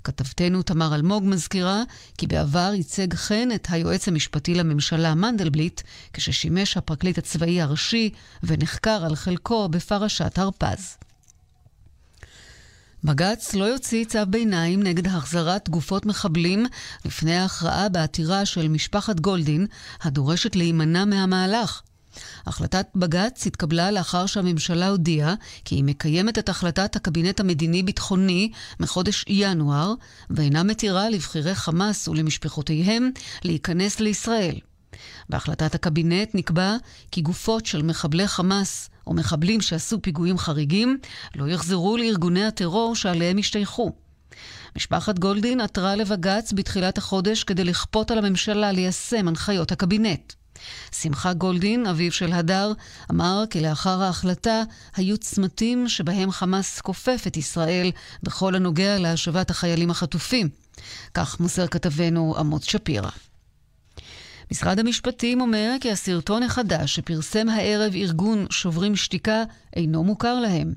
[0.05, 1.83] כתבתנו תמר אלמוג מזכירה
[2.19, 5.81] כי בעבר ייצג חן את היועץ המשפטי לממשלה מנדלבליט
[6.13, 8.11] כששימש הפרקליט הצבאי הראשי
[8.43, 10.97] ונחקר על חלקו בפרשת הרפז.
[13.05, 16.67] בג"ץ לא יוציא צו ביניים נגד החזרת גופות מחבלים
[17.05, 19.67] לפני ההכרעה בעתירה של משפחת גולדין,
[20.03, 21.83] הדורשת להימנע מהמהלך.
[22.47, 28.51] החלטת בג"ץ התקבלה לאחר שהממשלה הודיעה כי היא מקיימת את החלטת הקבינט המדיני-ביטחוני
[28.81, 29.95] מחודש ינואר,
[30.31, 33.11] ואינה מתירה לבכירי חמאס ולמשפחותיהם
[33.45, 34.59] להיכנס לישראל.
[35.29, 36.77] בהחלטת הקבינט נקבע
[37.11, 40.99] כי גופות של מחבלי חמאס או מחבלים שעשו פיגועים חריגים
[41.35, 43.93] לא יחזרו לארגוני הטרור שעליהם השתייכו.
[44.77, 50.33] משפחת גולדין עתרה לבג"ץ בתחילת החודש כדי לכפות על הממשלה ליישם הנחיות הקבינט.
[50.93, 52.73] שמחה גולדין, אביו של הדר,
[53.11, 54.63] אמר כי לאחר ההחלטה
[54.97, 57.91] היו צמתים שבהם חמאס כופף את ישראל
[58.23, 60.49] בכל הנוגע להשבת החיילים החטופים.
[61.15, 63.11] כך מוסר כתבנו אמוץ שפירא.
[64.53, 69.45] משרד המשפטים אומר כי הסרטון החדש שפרסם הערב ארגון שוברים שתיקה
[69.77, 70.75] אינו מוכר להם.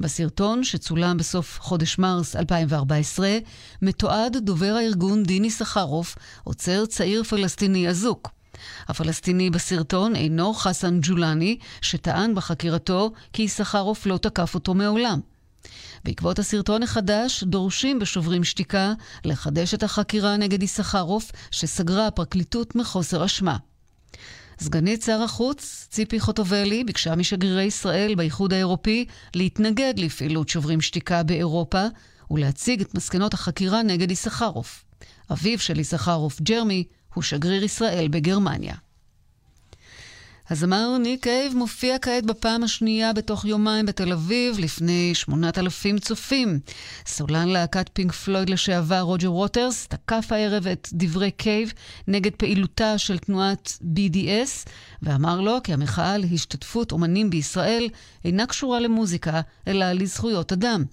[0.00, 3.38] בסרטון, שצולם בסוף חודש מרס 2014,
[3.82, 8.39] מתועד דובר הארגון דיני סחרוף עוצר צעיר פלסטיני אזוק.
[8.90, 15.20] הפלסטיני בסרטון אינו חסן ג'ולני, שטען בחקירתו כי סחרוף לא תקף אותו מעולם.
[16.04, 18.92] בעקבות הסרטון החדש, דורשים בשוברים שתיקה
[19.24, 23.56] לחדש את החקירה נגד יששכרוף, שסגרה הפרקליטות מחוסר אשמה.
[24.60, 31.84] סגנית שר החוץ, ציפי חוטובלי, ביקשה משגרירי ישראל באיחוד האירופי להתנגד לפעילות שוברים שתיקה באירופה
[32.30, 34.84] ולהציג את מסקנות החקירה נגד יששכרוף.
[35.32, 36.84] אביו של יששכרוף, ג'רמי,
[37.14, 38.74] הוא שגריר ישראל בגרמניה.
[40.50, 46.60] הזמר ניק קייב מופיע כעת בפעם השנייה בתוך יומיים בתל אביב, לפני 8,000 צופים.
[47.06, 51.72] סולן להקת פינק פלויד לשעבר, רוג'ר ווטרס, תקף הערב את דברי קייב
[52.08, 54.68] נגד פעילותה של תנועת BDS,
[55.02, 57.88] ואמר לו כי המחאה להשתתפות אומנים בישראל
[58.24, 60.84] אינה קשורה למוזיקה, אלא לזכויות אדם.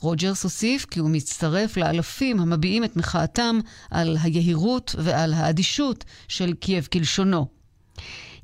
[0.00, 3.58] רוג'רס הוסיף כי הוא מצטרף לאלפים המביעים את מחאתם
[3.90, 7.46] על היהירות ועל האדישות של קייב כלשונו.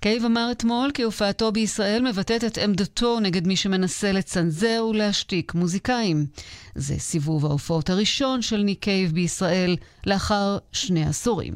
[0.01, 6.27] קייב אמר אתמול כי הופעתו בישראל מבטאת את עמדתו נגד מי שמנסה לצנזר ולהשתיק מוזיקאים.
[6.75, 11.55] זה סיבוב ההופעות הראשון של ניק קייב בישראל לאחר שני עשורים.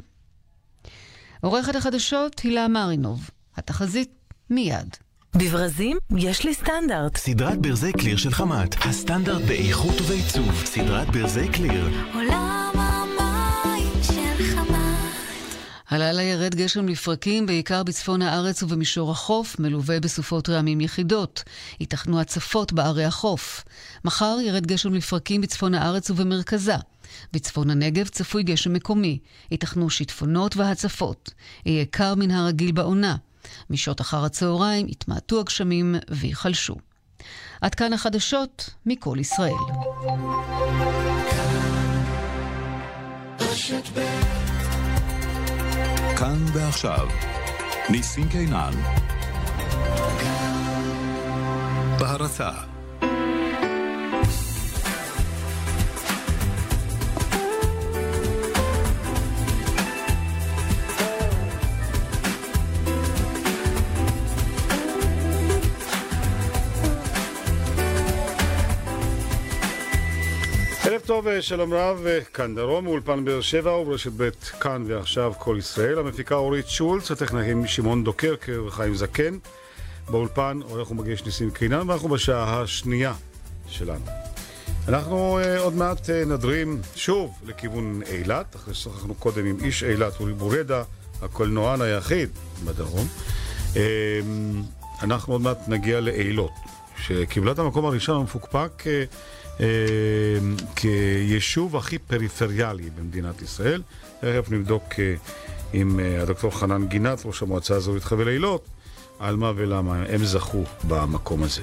[1.40, 3.30] עורכת החדשות הילה מרינוב.
[3.56, 4.10] התחזית
[4.50, 4.96] מיד.
[5.36, 7.16] בברזים יש לי סטנדרט.
[7.16, 10.64] סדרת ברזי קליר של חמת, הסטנדרט באיכות ובעיצוב.
[10.64, 11.88] סדרת ברזי קליר.
[12.14, 14.76] עולם המים של חמת.
[15.88, 21.42] הלילה ירד גשם לפרקים, בעיקר בצפון הארץ ובמישור החוף, מלווה בסופות רעמים יחידות.
[21.80, 23.64] ייתכנו הצפות בערי החוף.
[24.04, 26.76] מחר ירד גשם לפרקים בצפון הארץ ובמרכזה.
[27.32, 29.18] בצפון הנגב צפוי גשם מקומי.
[29.50, 31.30] ייתכנו שיטפונות והצפות.
[31.66, 33.16] יהיה קר מן הרגיל בעונה.
[33.70, 36.76] משעות אחר הצהריים יתמעטו הגשמים וייחלשו.
[37.60, 39.52] עד כאן החדשות מכל ישראל.
[46.16, 47.08] כאן ועכשיו,
[47.90, 48.72] ניסים קינן.
[51.98, 52.69] בהרצה
[71.06, 75.56] טוב, אה, שלום רב, אה, כאן דרום, מאולפן באר שבע וברשת ב' כאן ועכשיו כל
[75.58, 75.98] ישראל.
[75.98, 79.38] המפיקה אורית שולץ, הטכנאים שמעון דוקרקר וחיים זקן.
[80.08, 83.14] באולפן עורך ומגיש ניסים קינן, ואנחנו בשעה השנייה
[83.68, 84.04] שלנו.
[84.88, 90.32] אנחנו uh, עוד מעט נדרים שוב לכיוון אילת, אחרי ששוחחנו קודם עם איש אילת, אורי
[90.32, 90.82] בורדה,
[91.22, 92.28] הקולנוען היחיד
[92.64, 93.06] בדרום.
[95.02, 96.52] אנחנו עוד מעט נגיע לאילות,
[97.02, 98.82] שקיבלה את המקום הראשון המפוקפק
[100.76, 103.82] כיישוב הכי פריפריאלי במדינת ישראל.
[104.20, 104.96] תכף נבדוק uh,
[105.72, 108.64] עם uh, הדוקטור חנן גינת, ראש המועצה האזורית חבל אילות,
[109.18, 111.62] על מה ולמה הם זכו במקום הזה.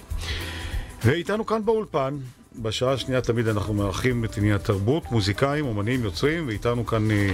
[1.05, 2.17] ואיתנו כאן באולפן,
[2.61, 7.33] בשעה השנייה תמיד אנחנו מארחים את עניין התרבות, מוזיקאים, אומנים, יוצרים, ואיתנו כאן אה,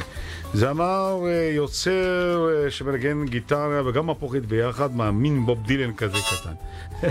[0.54, 6.54] זמר, אה, יוצר, אה, שמנגן גיטרה וגם מפוחית ביחד, מאמין בוב דילן כזה קטן.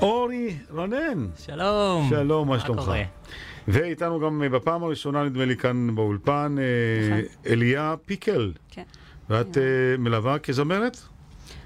[0.00, 1.26] אורי רונן.
[1.46, 2.06] שלום.
[2.10, 2.92] שלום, מה שלומך?
[3.68, 8.52] ואיתנו גם אה, בפעם הראשונה, נדמה לי, כאן באולפן, אה, אליה פיקל.
[8.70, 8.82] כן.
[9.30, 9.62] ואת אה,
[9.98, 10.98] מלווה כזמרת?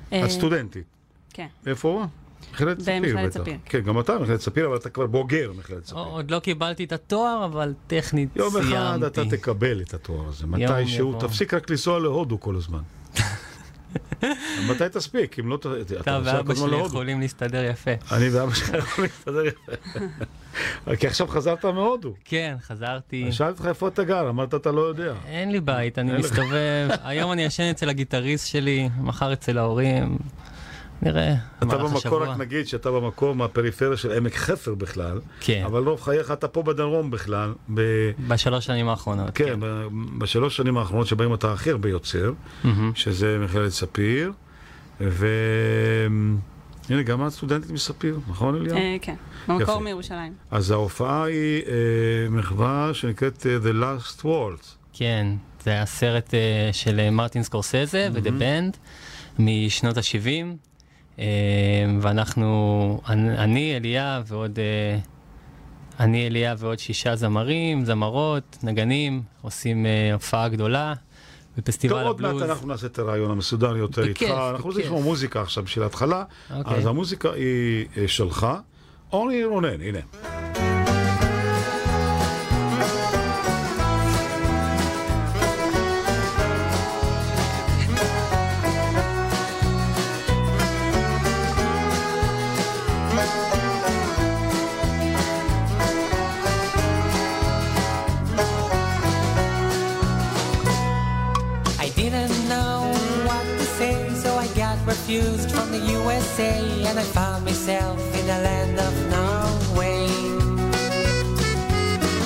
[0.09, 0.85] את סטודנטית.
[1.33, 1.47] כן.
[1.67, 2.07] איפה?
[2.53, 3.09] מכללת ספיר בטח.
[3.09, 3.57] במכללת ספיר.
[3.65, 5.99] כן, גם אתה מכללת ספיר, אבל אתה כבר בוגר מכללת ספיר.
[5.99, 8.77] עוד לא קיבלתי את התואר, אבל טכנית יום סיימתי.
[8.77, 11.21] אחד אתה תקבל את התואר הזה, יום מתישהו.
[11.21, 12.81] תפסיק רק לנסוע להודו כל הזמן.
[14.69, 15.39] מתי תספיק?
[15.39, 15.67] אם לא ת...
[16.01, 16.77] אתה ואבא שלי.
[16.77, 17.91] יכולים להסתדר יפה.
[18.13, 19.73] אני ואבא שלי יכולים להסתדר יפה.
[21.01, 22.15] כי עכשיו חזרת מהודו.
[22.25, 23.33] כן, חזרתי.
[23.33, 25.15] שאלתי אותך איפה אתה גר, אמרת אתה לא יודע.
[25.27, 26.19] אין לי בית, אני.
[26.19, 26.89] מסתובב.
[27.05, 30.19] היום אני ישן אצל הגיטריסט שלי, מחר אצל ההורים.
[31.03, 31.35] נראה.
[31.63, 32.27] אתה השבוע.
[32.29, 35.21] רק נגיד שאתה במקור מהפריפריה של עמק חפר בכלל.
[35.41, 35.63] כן.
[35.67, 37.53] אבל רוב חייך אתה פה בדרום בכלל.
[37.75, 37.81] ב...
[38.29, 39.31] בשלוש שנים האחרונות.
[39.35, 39.87] כן, ב-
[40.19, 42.33] בשלוש שנים האחרונות שבהם אתה הכי הרבה יוצר,
[42.65, 42.93] מהמם.
[42.95, 44.33] שזה מכללת ספיר,
[45.01, 45.27] ו...
[46.91, 48.75] הנה, גם את סטודנטית מספיר, נכון אליה?
[48.77, 49.15] אה, כן,
[49.49, 49.79] במקור.
[49.79, 50.33] מירושלים.
[50.51, 51.73] אז ההופעה היא אה,
[52.31, 54.65] מחווה שנקראת אה, The Last World.
[54.93, 55.27] כן,
[55.65, 58.77] זה היה סרט אה, של אה, מרטין סקורסזה ו-The Band
[59.39, 60.47] משנות ה-70,
[62.01, 64.99] ואנחנו, אני, אליה ועוד, אה,
[66.01, 70.95] אני, אליה ועוד שישה זמרים, זמרות, נגנים, עושים אה, הופעה גדולה
[71.57, 72.51] בפסטיבל טוב, עוד מעט הבלוז.
[72.51, 74.23] אנחנו נעשה את הרעיון המסודר יותר איתך.
[74.23, 74.83] בכיף, אנחנו רוצים.
[74.83, 76.25] לשמוע מוזיקה עכשיו בשביל ההתחלה.
[76.57, 76.77] אוקיי.
[76.77, 78.47] אז המוזיקה היא אה, שלך.
[79.13, 80.48] אורלי רונן, הנה.
[106.89, 110.07] And I found myself in the land of Norway.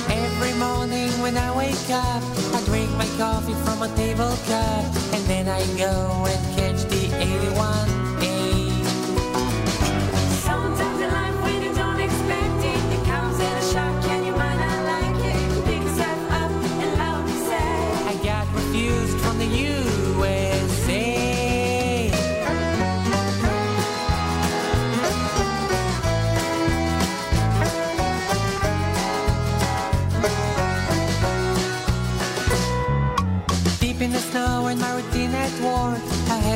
[0.08, 2.22] Every morning when I wake up,
[2.54, 4.84] I drink my coffee from a table cup,
[5.14, 6.56] and then I go and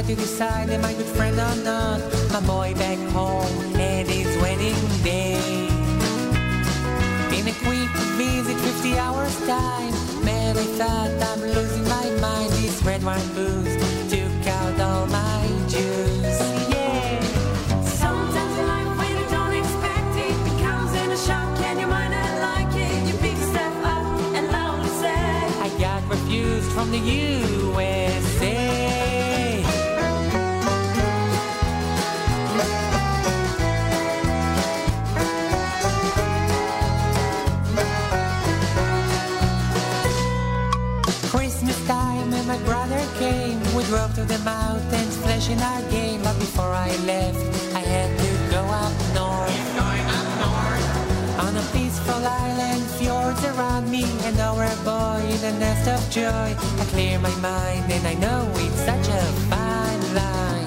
[0.06, 2.00] to decide am I good friend or not.
[2.30, 5.66] My boy back home had his wedding day.
[7.36, 9.92] In a quick visit, 50 hours time,
[10.24, 12.52] man, I thought I'm losing my mind.
[12.52, 13.74] This red wine booze
[14.08, 16.40] took out all my juice.
[16.70, 17.20] Yeah.
[17.82, 21.86] Sometimes in life when you don't expect it, it comes in a shock and you
[21.88, 23.08] might not like it.
[23.08, 25.18] You pick up and loudly say,
[25.66, 27.55] I got refused from the USA.
[43.76, 46.22] We drove to the mountains, flashing our game.
[46.22, 47.36] But before I left,
[47.74, 49.52] I had to go up north.
[49.76, 51.44] Going up north.
[51.44, 56.56] On a peaceful island, fjords around me, and our boy in a nest of joy.
[56.80, 60.65] I clear my mind, and I know it's such a fine line.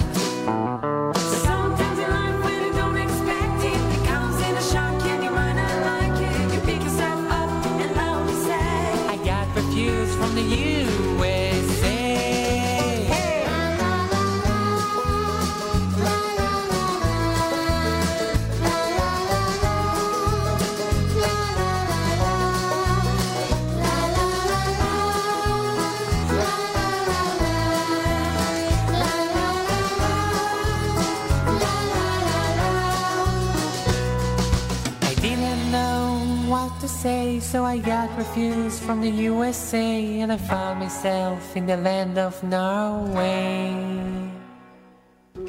[37.74, 39.88] I got refused from the USA
[40.22, 43.74] and I found myself in the land of Norway.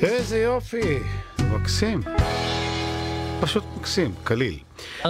[0.04, 1.00] איזה יופי,
[1.54, 2.02] מקסים.
[3.42, 4.60] פשוט מקסים, קליל.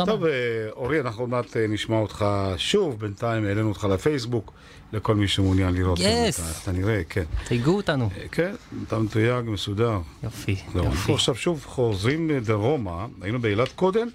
[0.05, 0.30] טוב, אה,
[0.72, 2.26] אורי, אנחנו עוד מעט אה, נשמע אותך
[2.57, 4.53] שוב, בינתיים העלינו אותך לפייסבוק,
[4.93, 5.99] לכל מי שמעוניין לראות.
[5.99, 6.01] Yes.
[6.01, 7.24] גם אתה- נראה, כן.
[7.47, 8.09] תייגו אותנו.
[8.32, 8.51] כן,
[8.88, 9.99] אתה מתויג, מסודר.
[10.24, 10.88] יופי, יופי.
[10.88, 14.07] אנחנו עכשיו שוב חוזרים דרומה, היינו באילת קודם,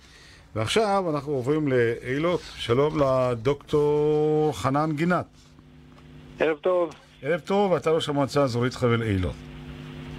[0.57, 2.41] ועכשיו אנחנו עוברים לאילות.
[2.57, 5.27] שלום לדוקטור חנן גינת.
[6.41, 6.95] ערב טוב.
[7.23, 9.35] ערב טוב, אתה ראש המועצה האזורית חבל אילות.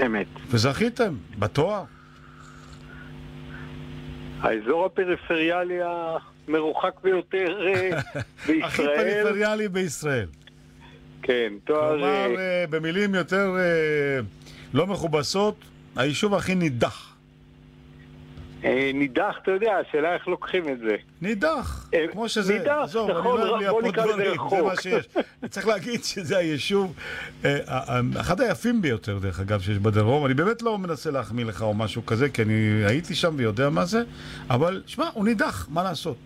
[0.06, 0.28] אמת.
[0.50, 1.84] וזכיתם בתואר.
[4.42, 5.80] האזור הפריפריאלי
[6.48, 9.24] המרוחק ביותר אה, הכי בישראל.
[9.24, 10.28] פריפריאלי בישראל.
[11.22, 11.90] כן, תואר...
[11.90, 13.56] כלומר, אה, אה, במילים יותר
[14.74, 15.56] לא מכובסות,
[15.96, 17.07] היישוב הכי נידח.
[18.68, 20.96] אה, נידח, אתה יודע, השאלה איך לוקחים את זה.
[21.22, 24.60] נידח, אה, כמו שזה, נידח, עזוב, נכון, לא בוא נקרא לזה דברים, זה רחוק.
[24.60, 25.08] מה שיש.
[25.50, 26.94] צריך להגיד שזה היישוב,
[27.46, 27.58] אה,
[28.20, 30.26] אחד היפים ביותר, דרך אגב, שיש בדרום.
[30.26, 33.86] אני באמת לא מנסה להחמיא לך או משהו כזה, כי אני הייתי שם ויודע מה
[33.86, 34.04] זה,
[34.50, 36.18] אבל שמע, הוא נידח, מה לעשות?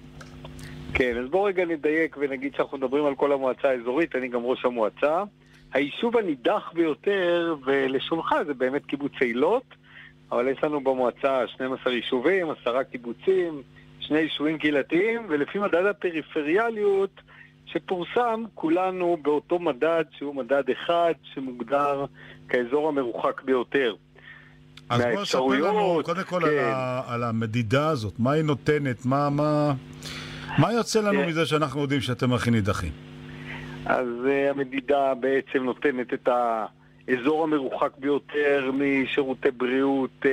[0.93, 4.65] כן, אז בואו רגע נדייק ונגיד שאנחנו מדברים על כל המועצה האזורית, אני גם ראש
[4.65, 5.23] המועצה.
[5.73, 9.63] היישוב הנידח ביותר, ולשונך זה באמת קיבוץ אילות,
[10.31, 13.61] אבל יש לנו במועצה 12 יישובים, 10 קיבוצים,
[13.99, 17.21] שני יישובים קהילתיים, ולפי מדד הפריפריאליות
[17.65, 22.05] שפורסם, כולנו באותו מדד שהוא מדד אחד שמוגדר
[22.49, 23.95] כאזור המרוחק ביותר.
[24.89, 26.47] אז בוא ספר לנו מהאפשרויות, קודם כל כן.
[26.47, 29.73] על ה- על המדידה הזאת, מה היא נותנת, מה- מה
[30.57, 31.27] מה יוצא לנו כן.
[31.27, 32.91] מזה שאנחנו יודעים שאתם הכי נידחים?
[33.85, 36.27] אז uh, המדידה בעצם נותנת את
[37.07, 40.27] האזור המרוחק ביותר משירותי בריאות uh,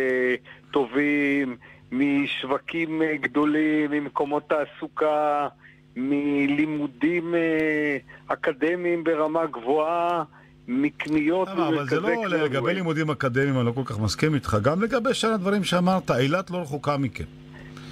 [0.70, 1.56] טובים,
[1.92, 5.48] משווקים uh, גדולים, ממקומות תעסוקה,
[5.96, 10.22] מלימודים uh, אקדמיים ברמה גבוהה,
[10.68, 12.32] מקניות למה, אבל זה לא קניות.
[12.32, 14.56] לגבי לימודים אקדמיים, אני לא כל כך מסכים איתך.
[14.62, 17.24] גם לגבי שאר הדברים שאמרת, אילת לא רחוקה מכם.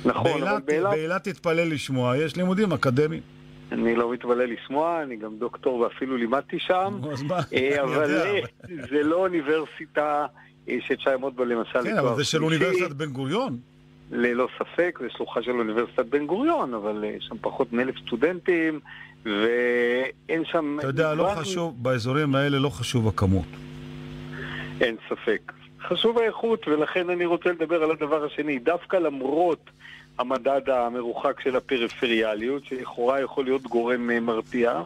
[0.04, 0.90] נכון, אבל באילת- באילת...
[0.90, 3.22] באילת תתפלא לשמוע, יש לימודים אקדמיים.
[3.72, 8.40] אני לא מתפלא לשמוע, אני גם דוקטור ואפילו לימדתי שם, אה, אני אבל אה,
[8.90, 10.26] זה לא אוניברסיטה
[10.68, 12.44] אה, שאפשר ללמוד בה למשל כן, לתואר אבל זה של שלישי.
[12.44, 13.58] אוניברסיטת בן גוריון.
[14.10, 18.80] ללא ספק, זה שלוחה של אוניברסיטת בן גוריון, אבל אה, יש שם פחות מאלף סטודנטים,
[19.24, 20.76] ואין שם...
[20.78, 23.46] אתה יודע, לא חשוב, באזורים האלה לא חשוב הכמות.
[24.80, 25.52] אין ספק.
[25.88, 28.58] חשוב האיכות, ולכן אני רוצה לדבר על הדבר השני.
[28.58, 29.70] דווקא למרות
[30.18, 34.82] המדד המרוחק של הפריפריאליות, שלכאורה יכול להיות גורם אה, מרתיע,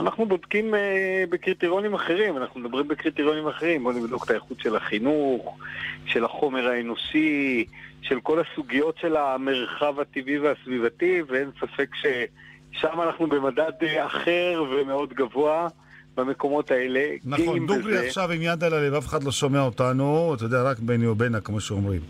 [0.00, 3.82] אנחנו בודקים אה, בקריטריונים אחרים, אנחנו מדברים בקריטריונים אחרים.
[3.82, 5.58] בואו נבדוק את האיכות של החינוך,
[6.06, 7.66] של החומר האנושי,
[8.02, 15.12] של כל הסוגיות של המרחב הטבעי והסביבתי, ואין ספק ששם אנחנו במדד אה, אחר ומאוד
[15.12, 15.68] גבוה.
[16.16, 18.06] במקומות האלה, נכון, דוגרי בזה.
[18.06, 21.40] עכשיו עם יד על הלב, אף אחד לא שומע אותנו, אתה יודע, רק ביני ובינה,
[21.40, 22.00] כמו שאומרים.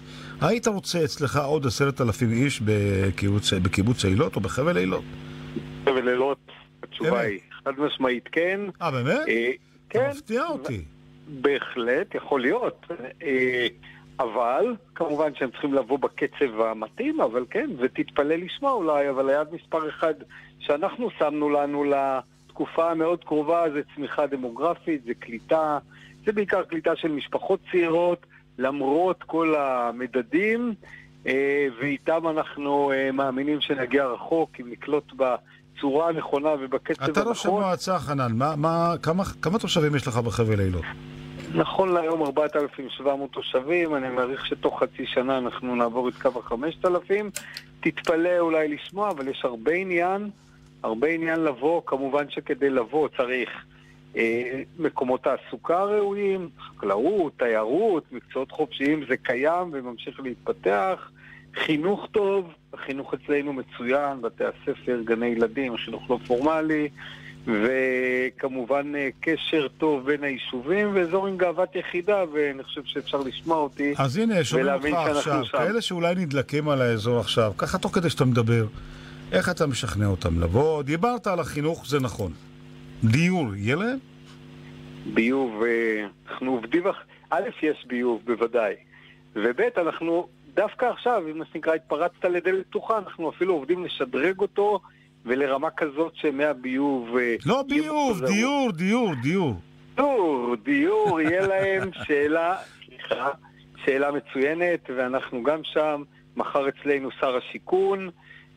[0.40, 5.05] היית רוצה אצלך עוד עשרת אלפים איש בקיבוץ- בקיבוץ אילות או בחבל אילות?
[5.85, 6.39] ולילות,
[6.82, 8.60] התשובה היא חד משמעית כן.
[8.82, 9.20] אה, באמת?
[9.90, 10.09] כן.
[10.10, 10.85] מפתיע אותי.
[11.28, 12.86] בהחלט, יכול להיות.
[13.23, 13.66] אה,
[14.20, 19.89] אבל, כמובן שהם צריכים לבוא בקצב המתאים, אבל כן, ותתפלא לשמוע אולי, אבל היעד מספר
[19.89, 20.15] אחד
[20.60, 25.78] שאנחנו שמנו לנו לתקופה המאוד קרובה זה צמיחה דמוגרפית, זה קליטה,
[26.27, 28.27] זה בעיקר קליטה של משפחות צעירות,
[28.59, 30.74] למרות כל המדדים,
[31.26, 31.32] אה,
[31.80, 37.28] ואיתם אנחנו אה, מאמינים שנגיע רחוק, אם נקלוט בצורה הנכונה ובקצב אתה הנכון.
[37.28, 40.85] ראש המועצה, חנן, מה- מה- כמה- כמה תושבים יש לך בחבל אילות?
[41.55, 47.10] נכון להיום 4,700 תושבים, אני מעריך שתוך חצי שנה אנחנו נעבור את קו ה-5,000.
[47.80, 50.30] תתפלא אולי לשמוע, אבל יש הרבה עניין,
[50.82, 51.82] הרבה עניין לבוא.
[51.86, 53.48] כמובן שכדי לבוא צריך
[54.78, 61.10] מקומות תעסוקה ראויים, חקלאות, תיירות, מקצועות חופשיים, זה קיים וממשיך להתפתח.
[61.55, 66.89] חינוך טוב, החינוך אצלנו מצוין, בתי הספר, גני ילדים, חינוך לא פורמלי.
[67.47, 73.94] וכמובן אה, קשר טוב בין היישובים ואזור עם גאוות יחידה, ואני חושב שאפשר לשמוע אותי
[73.98, 75.59] אז הנה, שומעים אותך עכשיו, שם.
[75.59, 78.66] כאלה שאולי נדלקים על האזור עכשיו, ככה תוך כדי שאתה מדבר,
[79.32, 80.82] איך אתה משכנע אותם לבוא?
[80.82, 82.32] דיברת על החינוך, זה נכון.
[83.05, 83.99] דיור, יהיה להם?
[85.15, 86.83] ביוב, אה, אנחנו עובדים,
[87.31, 88.75] א', יש ביוב בוודאי,
[89.37, 94.81] וב', אנחנו דווקא עכשיו, אם מה שנקרא, התפרצת לדלת פתוחה, אנחנו אפילו עובדים לשדרג אותו
[95.27, 97.16] ולרמה כזאת שמהביוב...
[97.16, 99.55] אה, לא ביוב, דיור, דיור, דיור.
[99.97, 102.57] דיור, דיור, יהיה להם שאלה,
[102.87, 103.31] סליחה,
[103.85, 106.03] שאלה מצוינת, ואנחנו גם שם,
[106.37, 108.11] מחר אצלנו שר השיכון,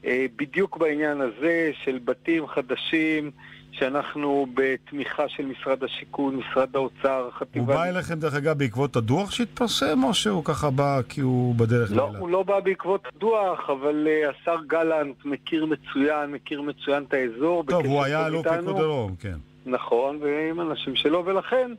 [0.05, 3.31] אה, בדיוק בעניין הזה של בתים חדשים,
[3.72, 7.65] שאנחנו בתמיכה של משרד השיכון, משרד האוצר, הוא חטיבה...
[7.65, 11.98] בא אליכם, דרך אגב, בעקבות הדוח שהתפרסם, או שהוא ככה בא כי הוא בדרך לא,
[11.98, 12.19] לאילת?
[12.19, 17.64] הוא לא בא בעקבות הדוח, אבל uh, השר גלנט מכיר מצוין, מכיר מצוין את האזור.
[17.64, 18.48] טוב, הוא היה אלוף.
[18.48, 19.38] פיקוד דרום, כן.
[19.65, 21.72] נכון, ועם אנשים שלו, ולכן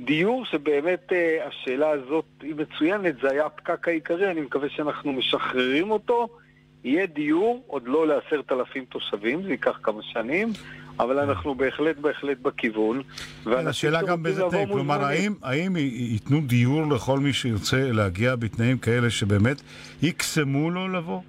[0.00, 5.90] דיור שבאמת uh, השאלה הזאת היא מצוינת, זה היה הפקק העיקרי, אני מקווה שאנחנו משחררים
[5.90, 6.28] אותו.
[6.84, 10.48] יהיה דיור, עוד לא לעשרת אלפים תושבים, זה ייקח כמה שנים,
[11.00, 13.02] אבל אנחנו בהחלט בהחלט בכיוון.
[13.44, 15.04] כן, השאלה גם באיזה לבוא תנאים, כלומר.
[15.04, 19.62] האם, האם ייתנו דיור לכל מי שירצה להגיע בתנאים כאלה שבאמת
[20.02, 21.20] יקסמו לו לבוא?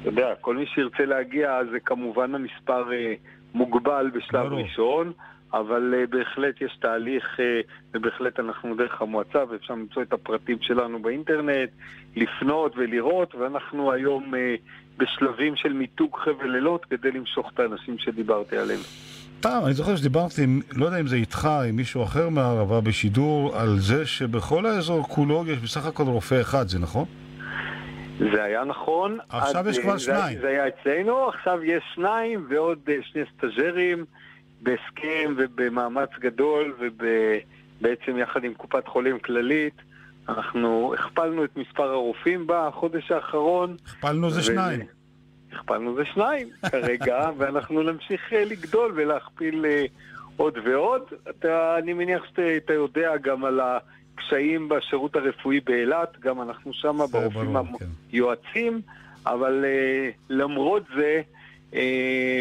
[0.00, 3.14] אתה יודע, כל מי שירצה להגיע, זה כמובן המספר אה,
[3.54, 4.60] מוגבל בשלב ברור.
[4.60, 5.12] ראשון,
[5.52, 7.60] אבל אה, בהחלט יש תהליך, אה,
[7.94, 11.70] ובהחלט אנחנו דרך המועצה, ואפשר למצוא את הפרטים שלנו באינטרנט,
[12.16, 14.54] לפנות ולראות, ואנחנו היום אה,
[14.98, 18.80] בשלבים של מיתוג חבל לילות כדי למשוך את האנשים שדיברתי עליהם.
[19.40, 20.46] פעם, אני זוכר שדיברתי,
[20.76, 25.44] לא יודע אם זה איתך, עם מישהו אחר מהערבה בשידור, על זה שבכל האזור כולו
[25.46, 27.04] יש בסך הכל רופא אחד, זה נכון?
[28.18, 29.18] זה היה נכון.
[29.28, 30.38] עכשיו עד, יש אה, כבר שניים.
[30.40, 34.04] זה היה אצלנו, עכשיו יש שניים ועוד אה, שני סטאג'רים
[34.60, 39.74] בהסכם ובמאמץ גדול ובעצם יחד עם קופת חולים כללית.
[40.28, 43.76] אנחנו הכפלנו את מספר הרופאים בחודש האחרון.
[43.86, 44.80] הכפלנו זה ו- שניים.
[45.52, 49.84] הכפלנו זה שניים כרגע, ואנחנו נמשיך אה, לגדול ולהכפיל אה,
[50.36, 51.02] עוד ועוד.
[51.30, 56.98] אתה, אני מניח שאתה אתה יודע גם על הקשיים בשירות הרפואי באילת, גם אנחנו שם
[57.10, 57.56] ברופאים
[58.12, 58.80] היועצים,
[59.26, 61.22] אבל אה, למרות זה,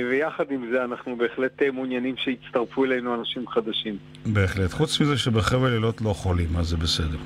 [0.10, 3.98] ויחד עם זה, אנחנו בהחלט מעוניינים שיצטרפו אלינו אנשים חדשים.
[4.26, 4.72] בהחלט.
[4.72, 7.18] חוץ מזה שבחבל אילות לא חולים, אז זה בסדר.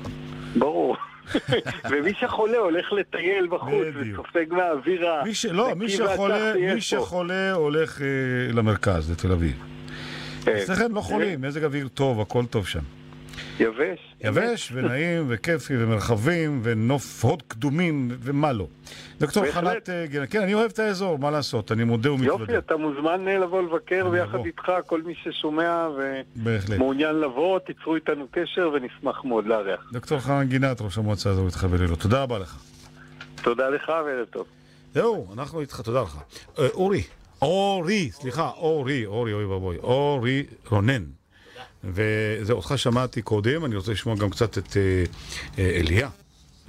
[0.56, 0.96] ברור.
[1.90, 5.24] ומי שחולה הולך לטייל בחוץ וסופג מהאוויר ה...
[5.24, 5.46] מי ש...
[5.46, 6.80] לא, מי שחולה, מי.
[6.80, 8.06] שחולה הולך אה,
[8.52, 9.62] למרכז, לתל אביב.
[10.44, 10.56] כן.
[10.56, 12.99] אצלכם לא חולים, מזג אוויר טוב, הכל טוב שם.
[13.60, 14.14] יבש.
[14.24, 18.66] יבש ונעים וכיפי ומרחבים ונוף הוד קדומים ומה לא.
[19.20, 19.50] דוקטור.
[19.50, 22.42] חנת אה, גלן, כן, אני אוהב את האזור, מה לעשות, אני מודה ומתוודה.
[22.42, 25.88] יופי, אתה מוזמן אה, לבוא לבקר ביחד איתך, כל מי ששומע.
[26.68, 29.90] ומעוניין לבוא, תיצרו איתנו קשר ונשמח מאוד לארח.
[29.92, 32.58] דוקטור חנן גינת, ראש המועצה האזורית חבל אילות, תודה רבה לך.
[33.42, 34.46] תודה לך וערב טוב.
[34.94, 36.16] זהו, אנחנו איתך, תודה לך.
[36.58, 37.02] אה, אורי,
[37.42, 41.19] אורי, סליחה, אורי, אורי, אוי ואבוי, אורי רונן.
[41.84, 45.04] וזהו, אותך שמעתי קודם, אני רוצה לשמוע גם קצת את אה,
[45.58, 46.08] אה, אליה.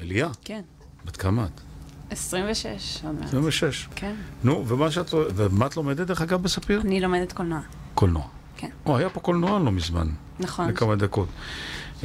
[0.02, 0.62] אליה, כן,
[1.06, 1.62] בת כמה את?
[2.10, 3.24] 26 עוד מעט.
[3.28, 3.88] 26.
[3.96, 4.16] כן.
[4.44, 6.82] נו, ומה שאת, ומה את לומדת דרך אגב בספיר?
[6.82, 7.60] אני לומדת קולנוע.
[7.96, 8.24] קולנוע.
[8.58, 8.70] כן.
[8.86, 10.08] או, היה פה קולנוע לא מזמן.
[10.40, 10.70] נכון.
[10.70, 11.28] לכמה דקות.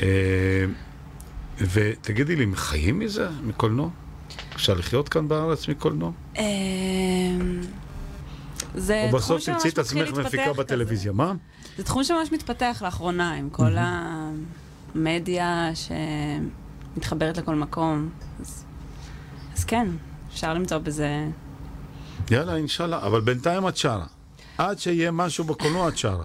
[0.02, 0.06] אה,
[1.58, 3.88] ותגידי לי, חיים מזה, מקולנוע?
[4.54, 6.10] אפשר לחיות כאן בארץ מקולנוע?
[6.38, 6.42] אמ,
[8.74, 11.32] זה תחום שממש תמצאי את מתחיל עצמך מפיקה להתפתח בטלוויזיה, מה?
[11.76, 13.72] זה תחום שממש מתפתח לאחרונה, עם כל
[14.94, 15.70] המדיה
[16.94, 18.10] שמתחברת לכל מקום.
[18.40, 18.64] אז,
[19.56, 19.88] אז כן,
[20.32, 21.28] אפשר למצוא בזה...
[22.30, 24.06] יאללה, אינשאללה, אבל בינתיים את שרה.
[24.58, 26.24] עד שיהיה משהו בקולנוע את שרה.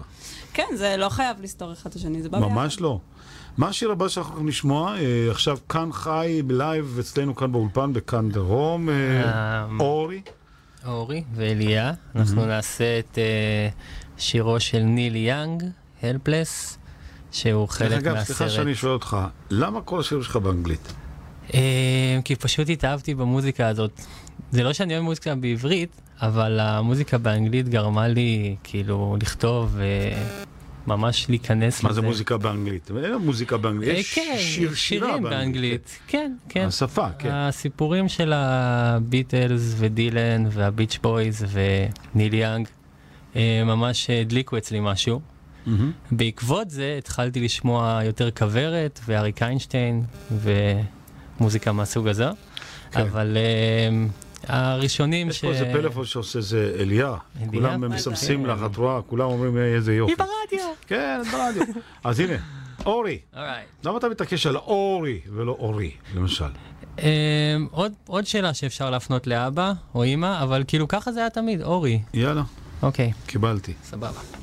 [0.52, 2.50] כן, זה לא חייב לסתור אחד את השני, זה בא ביחד.
[2.52, 3.00] ממש לא.
[3.56, 4.96] מה השיר הבא שאנחנו הולכים לשמוע?
[4.98, 8.88] אה, עכשיו כאן חי בלייב אצלנו כאן באולפן בכאן דרום.
[8.88, 10.22] אה, אמ, אורי.
[10.86, 11.92] אורי ואליה.
[12.16, 13.68] אנחנו נעשה את אה,
[14.18, 15.62] שירו של ניל יאנג,
[16.02, 16.78] Helpless,
[17.32, 18.36] שהוא דרך חלק אגב, מהסרט.
[18.36, 19.16] סליחה שאני שואל אותך,
[19.50, 20.92] למה כל השירים שלך באנגלית?
[21.54, 24.00] אה, כי פשוט התאהבתי במוזיקה הזאת.
[24.50, 29.76] זה לא שאני אוהב מוזיקה בעברית, אבל המוזיקה באנגלית גרמה לי כאילו לכתוב
[30.86, 31.88] וממש להיכנס לזה.
[31.88, 32.90] מה זה מוזיקה באנגלית?
[33.04, 35.30] אין מוזיקה באנגלית, אה, יש כן, שיר שירה שירים באנגלית.
[35.30, 35.98] באנגלית.
[36.06, 36.66] כן, כן.
[36.66, 37.30] השפה, כן.
[37.32, 42.81] הסיפורים של הביטלס ודילן וה Beach Boys וניל יאנג אה,
[43.66, 45.20] ממש הדליקו אצלי משהו.
[46.10, 52.26] בעקבות זה התחלתי לשמוע יותר כוורת ואריק איינשטיין ומוזיקה מהסוג הזה.
[52.94, 54.06] אבל אה,
[54.56, 57.14] הראשונים יש פה איזה פלאפון שעושה איזה אליה.
[57.50, 59.02] כולם מסמסים לך, את רואה?
[59.02, 60.12] כולם אומרים "אה, איזה יופי.
[60.12, 60.68] היא ברדיו.
[60.86, 61.62] כן, ברדיו.
[62.04, 62.34] אז הנה,
[62.86, 63.18] אורי.
[63.34, 63.38] Alright.
[63.84, 66.44] למה אתה מתעקש על אורי ולא אורי, למשל?
[66.96, 67.00] Um,
[67.70, 72.00] עוד, עוד שאלה שאפשר להפנות לאבא או אימא, אבל כאילו ככה זה היה תמיד, אורי.
[72.14, 72.42] יאללה.
[72.82, 73.12] אוקיי.
[73.26, 73.72] קיבלתי.
[73.84, 74.41] סבבה.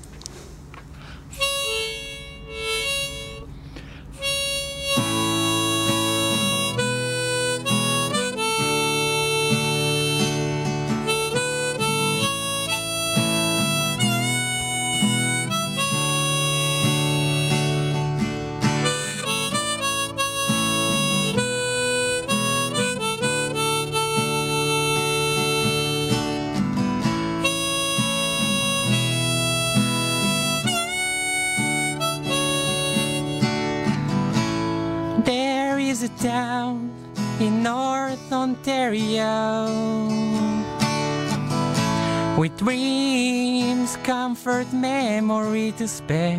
[42.69, 46.37] Dreams, comfort, memory to spare.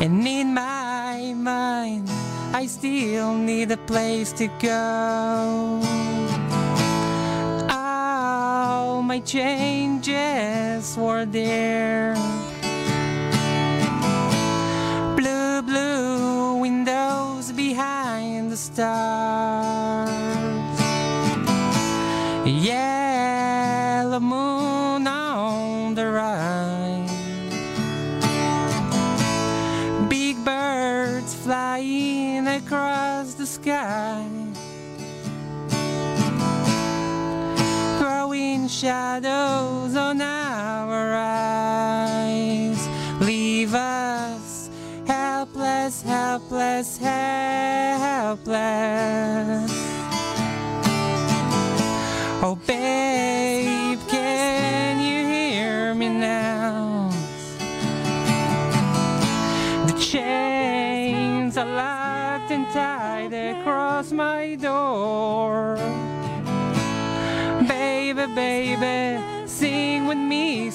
[0.00, 2.08] And in my mind,
[2.54, 5.82] I still need a place to go.
[7.68, 12.14] All my changes were there.
[15.18, 20.09] Blue, blue windows behind the stars.
[22.70, 22.99] Yeah.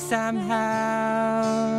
[0.10, 1.75] Somehow.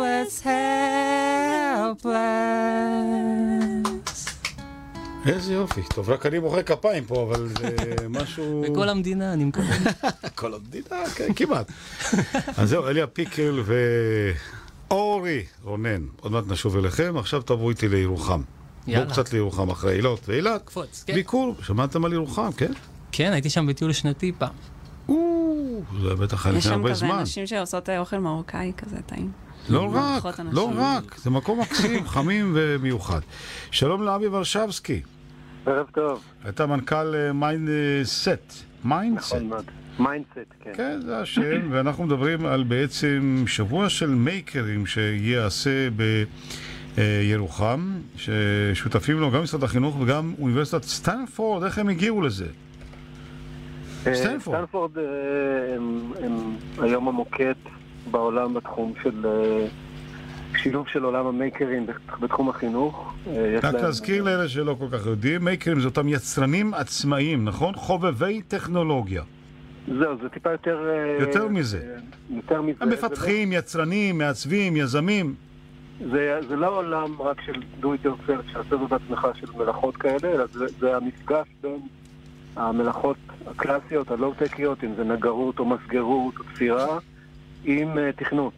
[0.00, 2.10] Helpless, helpless.
[5.26, 5.80] איזה יופי.
[5.94, 7.76] טוב, רק אני מוחא כפיים פה, אבל זה
[8.20, 8.64] משהו...
[8.68, 9.76] בכל המדינה אני מקווה.
[10.34, 11.72] כל המדינה, כן, כמעט.
[12.56, 13.62] אז זהו, אליה פיקל
[14.88, 16.02] ואורי רונן.
[16.20, 18.42] עוד מעט נשוב אליכם, עכשיו תבואו איתי לירוחם.
[18.86, 19.04] יאללה.
[19.04, 20.62] בואו קצת לירוחם אחרי אילות ואילת.
[20.64, 21.14] קפוץ, כן.
[21.14, 22.72] ביקור, שמעתם על ירוחם, כן?
[23.12, 24.52] כן, הייתי שם בטיול שנתי פעם.
[26.02, 27.18] זה בטח היה יש לפני שם הרבה כזה זמן.
[27.18, 29.49] אנשים שעושות אה, אוכל מרוקאי כזה טעים.
[29.70, 30.40] לא רק.
[30.52, 33.20] לא רק, זה מקום מקסים, חמים ומיוחד.
[33.70, 35.00] שלום לאבי ורשבסקי.
[35.66, 36.22] ערב טוב.
[36.48, 38.28] אתה מנכ"ל MindCET.
[38.84, 39.32] MindCET.
[39.34, 39.64] נכון מאוד.
[39.98, 40.70] MindCET, כן.
[40.74, 45.88] כן, זה השם, ואנחנו מדברים על בעצם שבוע של מייקרים שייעשה
[46.96, 52.46] בירוחם, ששותפים לו גם משרד החינוך וגם אוניברסיטת סטנפורד, איך הם הגיעו לזה?
[54.06, 54.56] אה, סטנפורד.
[54.56, 55.04] סטנפורד אה,
[56.24, 57.54] הם היום המוקד
[58.10, 59.66] בעולם בתחום של אה,
[60.56, 61.86] שילוב של עולם המייקרים
[62.20, 63.14] בתחום החינוך.
[63.26, 67.74] אה, רק להזכיר לאלה שלא כל כך יודעים, מייקרים זה אותם יצרנים עצמאיים, נכון?
[67.74, 69.22] חובבי טכנולוגיה.
[69.98, 70.88] זהו, זה טיפה יותר...
[70.88, 71.96] אה, יותר מזה.
[72.30, 72.78] יותר מזה.
[72.80, 75.34] הם מפתחים, יצרנים, מעצבים, יזמים.
[76.10, 80.32] זה, זה לא עולם רק של do it yourself, שעשה זאת בעצמך של מלאכות כאלה,
[80.34, 81.80] אלא זה, זה המפגש בין
[82.56, 83.16] המלאכות
[83.46, 86.98] הקלאסיות, הלואו-טקיות, אם זה נגרות או מסגרות או תפירה,
[87.64, 88.52] עם uh, תכנות.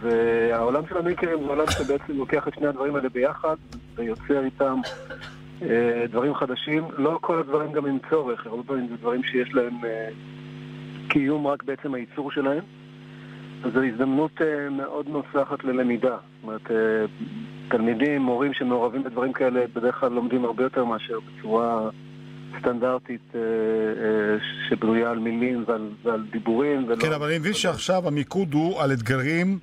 [0.00, 3.56] והעולם של המיקרים זה עולם שבעצם לוקח את שני הדברים האלה ביחד
[3.94, 4.80] ויוצר איתם
[5.60, 5.64] uh,
[6.10, 6.84] דברים חדשים.
[6.98, 11.62] לא כל הדברים גם עם צורך, הרבה פעמים זה דברים שיש להם uh, קיום רק
[11.62, 12.64] בעצם הייצור שלהם.
[13.64, 16.16] אז זו הזדמנות מאוד נוסחת ללמידה.
[16.16, 16.70] זאת אומרת,
[17.68, 21.90] תלמידים, מורים שמעורבים בדברים כאלה, בדרך כלל לומדים הרבה יותר מאשר בצורה
[22.60, 24.36] סטנדרטית אה, אה,
[24.68, 26.84] שבנויה על מילים ועל, ועל דיבורים.
[26.88, 26.96] ולא...
[26.96, 29.58] כן, אבל אני מבין שעכשיו המיקוד הוא על אתגרים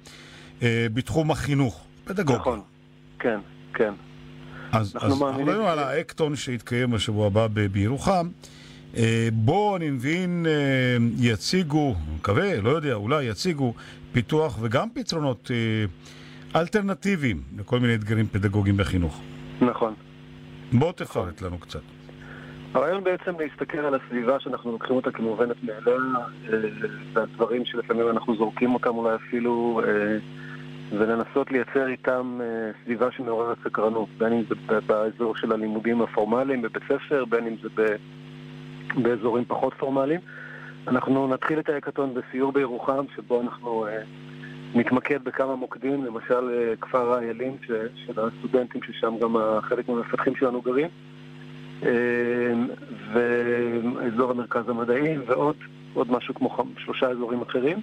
[0.62, 2.40] אה, בתחום החינוך, פדגוגיה.
[2.40, 2.62] נכון,
[3.20, 3.40] כן,
[3.74, 3.94] כן.
[4.72, 8.28] אז אנחנו מדברים על האקטון שיתקיים בשבוע הבא בירוחם.
[9.34, 10.46] בו אני מבין
[11.20, 13.74] יציגו, מקווה, לא יודע, אולי יציגו
[14.12, 15.52] פיתוח וגם פתרונות
[16.56, 19.22] אלטרנטיביים לכל מיני אתגרים פדגוגיים בחינוך.
[19.62, 19.94] נכון.
[20.74, 21.82] בוא תפרט לנו קצת.
[22.74, 25.98] הרעיון בעצם להסתכל על הסביבה שאנחנו לוקחים אותה כמובנת מאליה,
[26.54, 26.58] אה,
[27.14, 30.18] והדברים שלפעמים אנחנו זורקים אותם אולי אפילו, אה,
[30.98, 36.84] ולנסות לייצר איתם אה, סביבה שמעוררת סקרנות, בין אם זה באזור של הלימודים הפורמליים בבית
[36.84, 37.70] ספר, בין אם זה
[39.02, 40.20] באזורים פחות פורמליים.
[40.88, 43.88] אנחנו נתחיל את ההקתון בסיור בירוחם, שבו אנחנו
[44.76, 47.58] נתמקד בכמה מוקדים, למשל כפר האיילים,
[47.96, 50.88] של הסטודנטים ששם גם חלק מהמפתחים שלנו גרים.
[51.86, 52.54] אה,
[53.14, 55.56] ואזור המרכז המדעי ועוד
[55.94, 57.78] עוד משהו כמו שלושה אזורים אחרים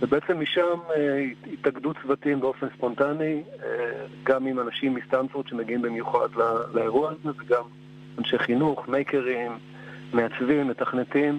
[0.00, 3.68] ובעצם משם אה, התאגדו צוותים באופן ספונטני אה,
[4.24, 6.28] גם עם אנשים מסטנפורד שמגיעים במיוחד
[6.74, 7.62] לאירוע הזה וגם
[8.18, 9.52] אנשי חינוך, מייקרים,
[10.12, 11.38] מעצבים, מתכנתים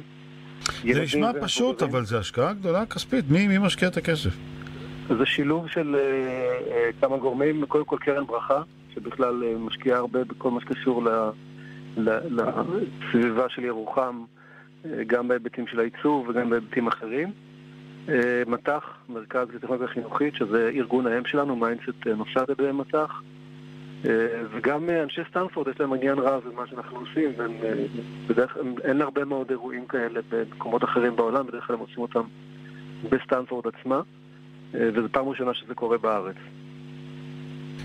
[0.94, 1.32] זה נשמע.
[1.41, 3.26] פשוט, אבל זו השקעה גדולה כספית.
[3.30, 4.30] מי מי משקיע את הכסף?
[5.18, 8.61] זה שילוב של אה, כמה גורמים, קודם כל קרן ברכה,
[8.95, 11.10] שבכלל משקיעה הרבה בכל מה שקשור ל,
[11.98, 14.24] לסביבה של ירוחם,
[14.86, 17.32] אה, גם בהיבטים של העיצוב וגם בהיבטים אחרים.
[18.10, 23.22] אה, מט"ח, מרכז לטכנולוגיה חינוכית, שזה ארגון האם שלנו, MindCET אה, נוסד על ידי מט"ח.
[24.06, 27.86] אה, וגם אנשי סטנפורד יש להם עניין רב במה שאנחנו עושים, והם, אה,
[28.28, 32.24] בדרך כלל אין הרבה מאוד אירועים כאלה במקומות אחרים בעולם, בדרך כלל הם עושים אותם
[33.10, 34.02] בסטנפורד עצמה.
[34.74, 36.36] וזו פעם ראשונה שזה קורה בארץ.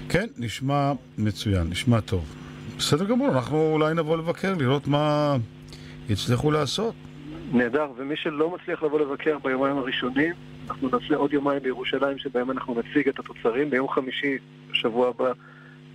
[0.09, 2.52] כן, נשמע מצוין, נשמע טוב.
[2.79, 5.37] בסדר גמור, אנחנו אולי נבוא לבקר, לראות מה
[6.09, 6.95] יצליחו לעשות.
[7.53, 10.35] נהדר, ומי שלא מצליח לבוא לבקר ביומיים הראשונים,
[10.69, 13.71] אנחנו נעשה עוד יומיים בירושלים שבהם אנחנו נציג את התוצרים.
[13.71, 14.39] ביום חמישי,
[14.71, 15.33] בשבוע הבא,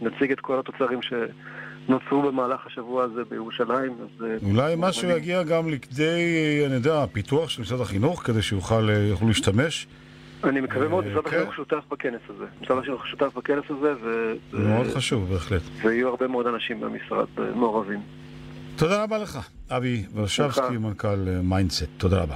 [0.01, 3.91] נציג את כל התוצרים שנוצרו במהלך השבוע הזה בירושלים.
[3.91, 5.09] אז, אה, אולי משהו.
[5.09, 9.87] יגיע גם לכדי, אני יודע, פיתוח של משרד החינוך, כדי שיוכל אה, להשתמש.
[10.43, 11.35] אני מקווה מאוד, אה, משרד כן.
[11.35, 12.45] החינוך שותף בכנס הזה.
[12.61, 14.34] משרד החינוך שותף בכנס הזה, ו...
[14.53, 15.61] מאוד חשוב, בהחלט.
[15.81, 17.99] ויהיו הרבה מאוד אנשים במשרד אה, מעורבים.
[18.76, 19.39] תודה רבה לך,
[19.69, 21.85] אבי ורשבסקי, מנכ"ל MindCET.
[21.97, 22.35] תודה רבה.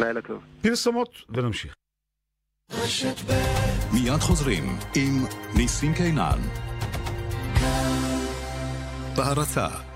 [0.00, 0.42] לילה טוב.
[0.62, 1.74] פרסומות ונמשיך.
[3.92, 4.64] מיד חוזרים
[4.96, 5.24] עם
[5.56, 6.38] ניסים קינן.
[9.16, 9.89] בהרצה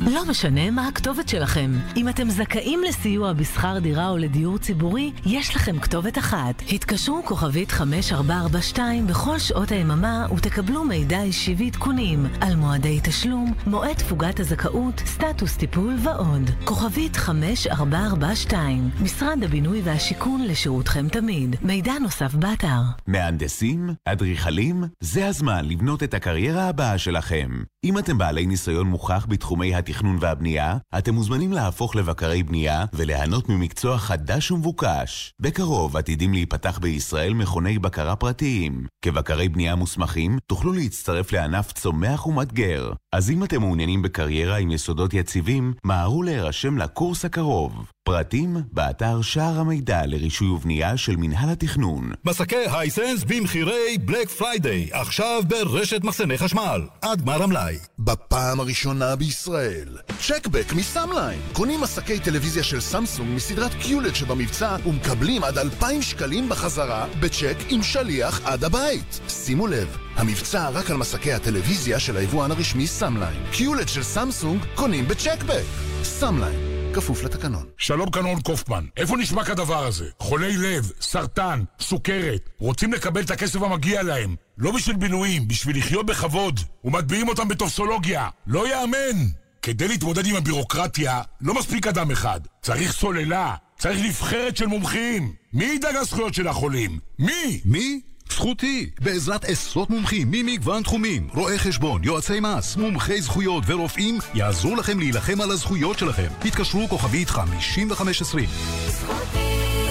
[0.00, 1.70] לא משנה מה הכתובת שלכם.
[1.96, 6.62] אם אתם זכאים לסיוע בשכר דירה או לדיור ציבורי, יש לכם כתובת אחת.
[6.72, 14.40] התקשרו כוכבית 5442 בכל שעות היממה ותקבלו מידע אישי ועדכונים על מועדי תשלום, מועד תפוגת
[14.40, 16.50] הזכאות, סטטוס טיפול ועוד.
[16.64, 21.56] כוכבית 5442 משרד הבינוי והשיכון לשירותכם תמיד.
[21.62, 22.80] מידע נוסף באתר.
[23.06, 23.90] מהנדסים?
[24.04, 24.84] אדריכלים?
[25.00, 27.48] זה הזמן לבנות את הקריירה הבאה שלכם.
[27.84, 33.98] אם אתם בעלי ניסיון מוכח בתחומי התכנון והבנייה, אתם מוזמנים להפוך לבקרי בנייה וליהנות ממקצוע
[33.98, 35.32] חדש ומבוקש.
[35.40, 38.86] בקרוב עתידים להיפתח בישראל מכוני בקרה פרטיים.
[39.04, 42.92] כבקרי בנייה מוסמכים, תוכלו להצטרף לענף צומח ומאתגר.
[43.14, 47.90] אז אם אתם מעוניינים בקריירה עם יסודות יציבים, מהרו להירשם לקורס הקרוב.
[48.04, 52.12] פרטים, באתר שער המידע לרישוי ובנייה של מינהל התכנון.
[52.24, 57.76] מסכי Hisense במחירי Black Friday, עכשיו ברשת מחסני חשמל, עד גמר המלאי.
[57.98, 59.77] בפעם הראשונה בישראל.
[60.20, 61.40] Checkback מ Samline.
[61.52, 67.82] קונים מסכי טלוויזיה של סמסונג מסדרת QLED שבמבצע ומקבלים עד 2,000 שקלים בחזרה בצ'ק עם
[67.82, 69.20] שליח עד הבית.
[69.28, 73.42] שימו לב, המבצע רק על מסכי הטלוויזיה של היבואן הרשמי Samline.
[73.52, 75.64] QLED של סמסונג קונים ב Checkback.
[76.02, 76.60] Samline,
[76.94, 77.66] כפוף לתקנון.
[77.76, 80.04] שלום קנון קופמן, איפה נשמע כדבר הזה?
[80.20, 84.36] חולי לב, סרטן, סוכרת, רוצים לקבל את הכסף המגיע להם.
[84.58, 88.28] לא בשביל בינויים, בשביל לחיות בכבוד, ומטביעים אותם בטופסולוגיה.
[88.46, 89.47] לא יאמן!
[89.68, 92.40] כדי להתמודד עם הבירוקרטיה, לא מספיק אדם אחד.
[92.62, 95.32] צריך סוללה, צריך נבחרת של מומחים.
[95.52, 96.98] מי ידאג לזכויות של החולים?
[97.18, 97.60] מי?
[97.64, 98.00] מי?
[98.30, 104.98] זכותי, בעזרת עשרות מומחים ממגוון תחומים, רואי חשבון, יועצי מס, מומחי זכויות ורופאים, יעזרו לכם
[104.98, 106.28] להילחם על הזכויות שלכם.
[106.44, 108.48] התקשרו כוכבית 5520.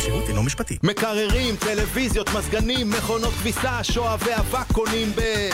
[0.08, 0.78] השירות אינו משפטי.
[0.84, 5.50] מקררים, טלוויזיות, מזגנים, מכונות כביסה, שואה ואבק קונים ב...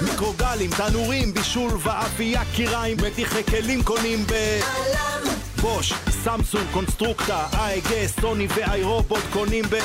[0.00, 4.60] מיקרוגלים, תנורים, בישול ואפייה, קיריים, מתיחי כלים קונים ב...
[5.60, 5.92] בוש,
[6.24, 9.76] סמסונג, קונסטרוקטה, אייגה, סוני ואיירובוט קונים ב...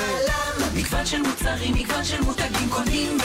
[0.76, 3.24] מגוון של מוצרים, מגוון של מותגים קונים ב...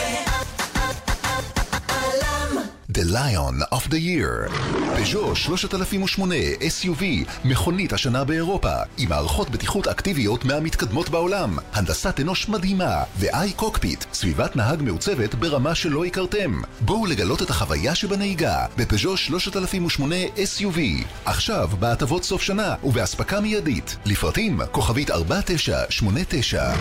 [2.98, 4.52] The Lion of the Year.
[4.96, 7.02] פז'ו 3008 SUV,
[7.44, 14.56] מכונית השנה באירופה, עם מערכות בטיחות אקטיביות מהמתקדמות בעולם, הנדסת אנוש מדהימה, ו-i קוקפיט, סביבת
[14.56, 16.60] נהג מעוצבת ברמה שלא הכרתם.
[16.80, 20.78] בואו לגלות את החוויה שבנהיגה, בפז'ו 3008 SUV.
[21.24, 23.96] עכשיו, בהטבות סוף שנה, ובאספקה מיידית.
[24.06, 26.72] לפרטים, כוכבית 4989.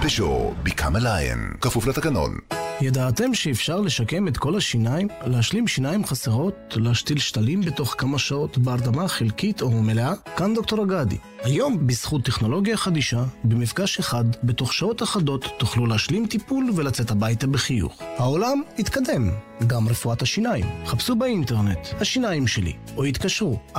[0.00, 1.58] פז'ו, Become a Lion.
[1.60, 2.38] כפוף לתקנון.
[2.80, 5.08] ידעתם שאפשר לשקם את כל השיניים?
[5.26, 6.54] להשלים שיניים חסרות?
[6.76, 10.12] להשתיל שתלים בתוך כמה שעות בהרדמה חלקית או מלאה?
[10.36, 11.16] כאן דוקטור אגדי.
[11.42, 18.02] היום, בזכות טכנולוגיה חדישה, במפגש אחד, בתוך שעות אחדות, תוכלו להשלים טיפול ולצאת הביתה בחיוך.
[18.16, 19.30] העולם התקדם,
[19.66, 20.64] גם רפואת השיניים.
[20.86, 23.78] חפשו באינטרנט, השיניים שלי, או התקשרו, 1-800-60-90-60.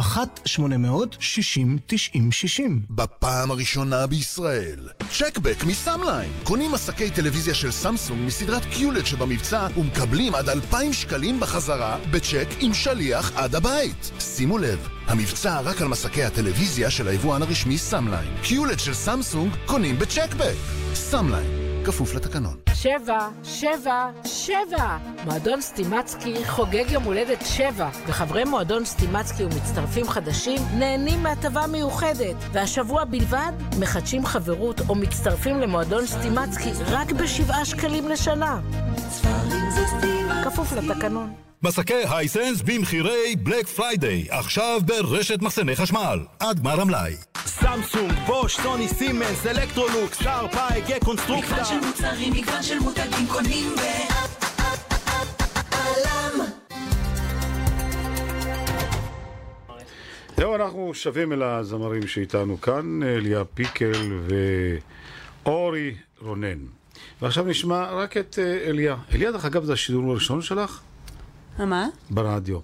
[2.90, 4.90] בפעם הראשונה בישראל.
[5.18, 6.32] Checkback מ Samline.
[6.44, 12.74] קונים מסקי טלוויזיה של סמסונג מסדרת QLED שבמבצע ומקבלים עד 2,000 שקלים בחזרה בצ'ק עם
[12.74, 14.12] שליח עד הבית.
[14.20, 18.30] שימו לב, המבצע רק על מסכי הטלוויזיה של היבואן הרשמי Samline.
[18.44, 20.56] QLED של סמסונג קונים ב Checkback.
[20.94, 21.48] Samline,
[21.86, 22.58] כפוף לתקנון.
[22.74, 24.98] שבע, שבע, שבע!
[25.26, 32.36] מועדון סטימצקי חוגג יום הולדת שבע, וחברי מועדון סטימצקי ומצטרפים חדשים נהנים מהטבה מיוחדת.
[32.52, 38.60] והשבוע בלבד מחדשים חברות או מצטרפים למועדון סטימצקי רק בשבעה שקלים לשנה.
[40.52, 41.34] כפוף לתקנון.
[41.64, 47.16] מסכי Hisense במחירי Black Friday, עכשיו ברשת מחסני חשמל, עד גמר המלאי.
[47.46, 51.48] סמסונג, בוש, סוני, סימנס, אלקטרולוקס, Sharp, קונסטרוקטה.
[51.52, 53.82] מגוון של מוצרים, מגוון של מותגים קונים ב...
[60.38, 64.20] זהו, אנחנו שבים אל הזמרים שאיתנו כאן, אליה פיקל
[65.46, 66.77] ואורי רונן.
[67.22, 68.96] ועכשיו נשמע רק את אה, אליה.
[69.14, 70.82] אליה, דרך אגב, זה השידור הראשון שלך
[71.60, 71.88] מה?
[72.10, 72.60] ברדיו.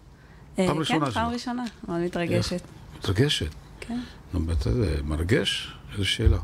[0.59, 1.13] אה, פעם ראשונה כן, שלך.
[1.13, 1.63] פעם ראשונה.
[1.88, 2.61] מאוד מתרגשת.
[2.97, 3.49] מתרגשת.
[3.80, 3.99] כן.
[4.34, 5.73] נו, בטח זה מרגש?
[5.93, 6.38] איזו שאלה.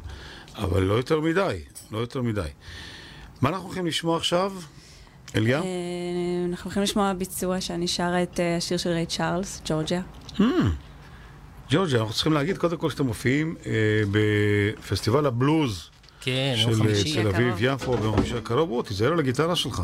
[0.55, 1.59] אבל לא יותר מדי,
[1.91, 2.41] לא יותר מדי.
[3.41, 4.53] מה אנחנו הולכים לשמוע עכשיו?
[5.35, 5.59] אליה?
[5.59, 5.65] אה,
[6.49, 10.01] אנחנו הולכים לשמוע ביצוע שאני שרה את השיר של ריי צ'ארלס, ג'ורג'יה.
[10.37, 10.41] Hmm.
[11.69, 13.55] ג'ורג'ה, אנחנו צריכים להגיד קודם כל שאתם מופיעים
[14.11, 15.89] בפסטיבל הבלוז
[16.21, 17.61] כן, של אה, תל אביב הקרוב.
[17.61, 18.69] יפו ביום חמישי הקרוב.
[18.69, 19.81] בוא, תיזהר על הגיטרה שלך.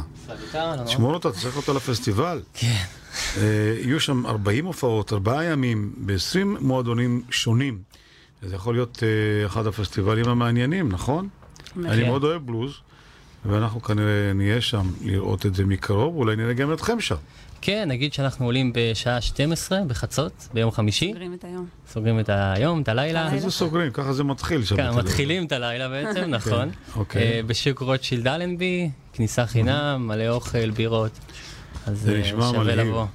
[0.85, 2.41] תשמור אותה, תצטרך אותה לפסטיבל.
[2.53, 2.83] כן.
[3.37, 7.79] אה, יהיו שם 40 הופעות, ארבעה ימים, ב-20 מועדונים שונים.
[8.41, 11.27] זה יכול להיות אה, אחד הפסטיבלים המעניינים, נכון?
[11.73, 11.85] כן.
[11.85, 12.71] אני מאוד אוהב בלוז,
[13.45, 17.15] ואנחנו כנראה נהיה שם לראות את זה מקרוב, אולי נראה גם אתכם שם.
[17.65, 21.07] כן, נגיד שאנחנו עולים בשעה 12 בחצות, ביום חמישי.
[21.13, 21.65] סוגרים את היום.
[21.89, 23.33] סוגרים את היום, את הלילה.
[23.33, 23.91] איזה סוגרים?
[23.91, 24.75] ככה זה מתחיל שם.
[24.75, 24.91] כן.
[24.91, 26.69] מתחילים את הלילה בעצם, כן, נכון.
[26.95, 27.21] אוקיי.
[27.21, 31.11] אה, בשוק רוטשילד אלנבי, כניסה חינם, מלא אוכל, בירות.
[31.85, 32.75] אז זה אה, נשמע שווה.
[32.75, 33.05] לבוא.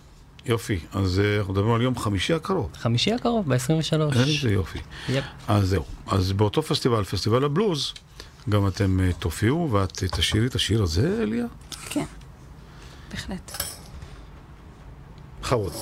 [0.47, 2.71] יופי, אז אה, אנחנו מדברים על יום חמישי הקרוב.
[2.75, 4.19] חמישי הקרוב, ב-23.
[4.19, 4.79] איזה יופי.
[5.09, 5.25] יפ.
[5.49, 5.85] אז זהו.
[6.07, 7.93] אז באותו פסטיבל, פסטיבל הבלוז,
[8.49, 11.45] גם אתם תופיעו, ואת תשאירי את השיר הזה, אליה?
[11.91, 12.05] כן,
[13.11, 13.80] בהחלט.
[15.51, 15.73] בכבוד.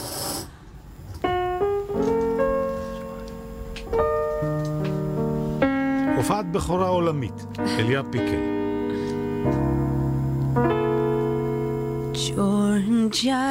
[6.16, 7.46] הופעת בכורה עולמית,
[7.78, 8.58] אליה פיקל.
[12.14, 13.44] Georgia.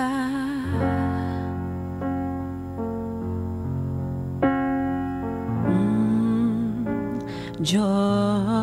[7.71, 8.57] Georgia.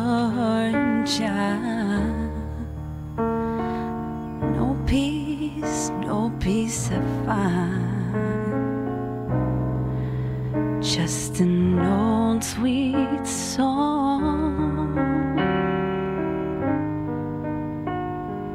[5.55, 8.03] Peace, no peace I find.
[10.83, 14.95] Just an old sweet song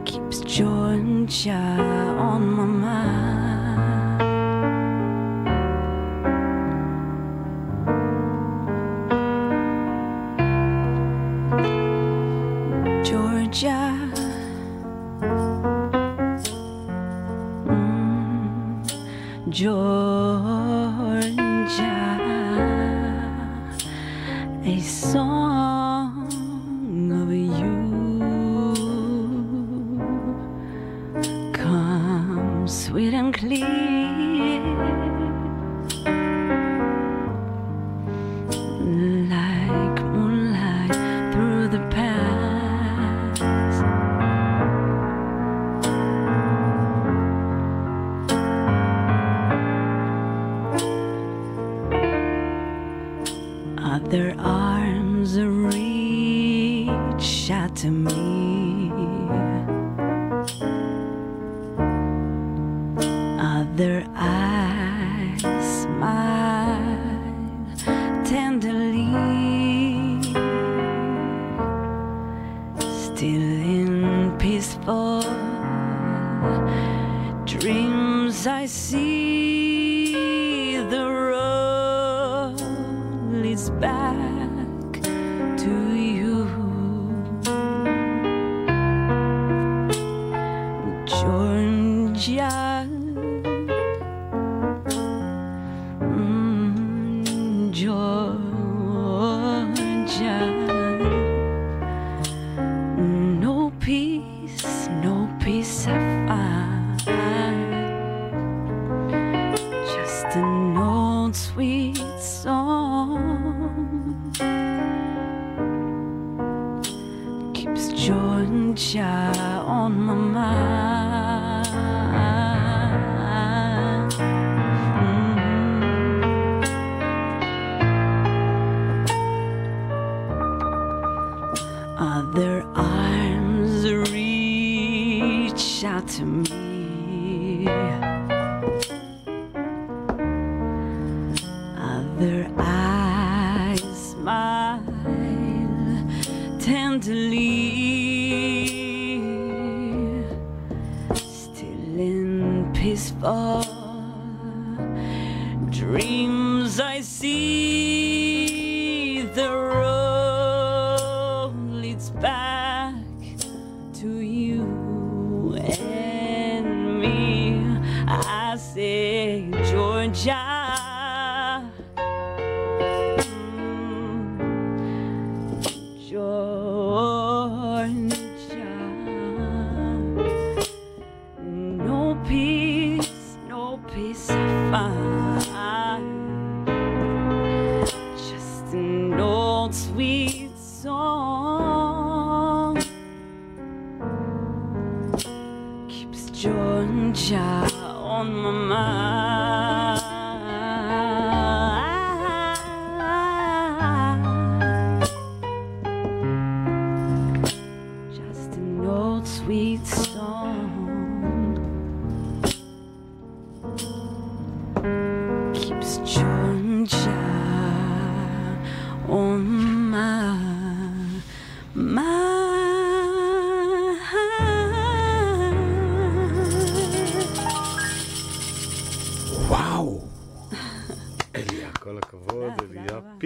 [0.05, 1.53] keeps Georgia
[2.19, 3.30] on my mind.
[19.61, 20.50] joy.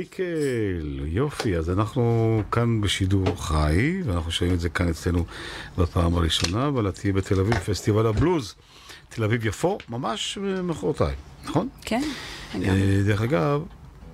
[0.05, 1.01] פיקל.
[1.06, 5.24] יופי, אז אנחנו כאן בשידור חי, ואנחנו שומעים את זה כאן אצלנו
[5.78, 8.55] בפעם הראשונה, אבל את תהיי בתל אביב, פסטיבל הבלוז.
[9.09, 11.68] תל אביב יפו, ממש מחרתיים, נכון?
[11.82, 12.02] כן,
[12.55, 13.62] אה, דרך אגב,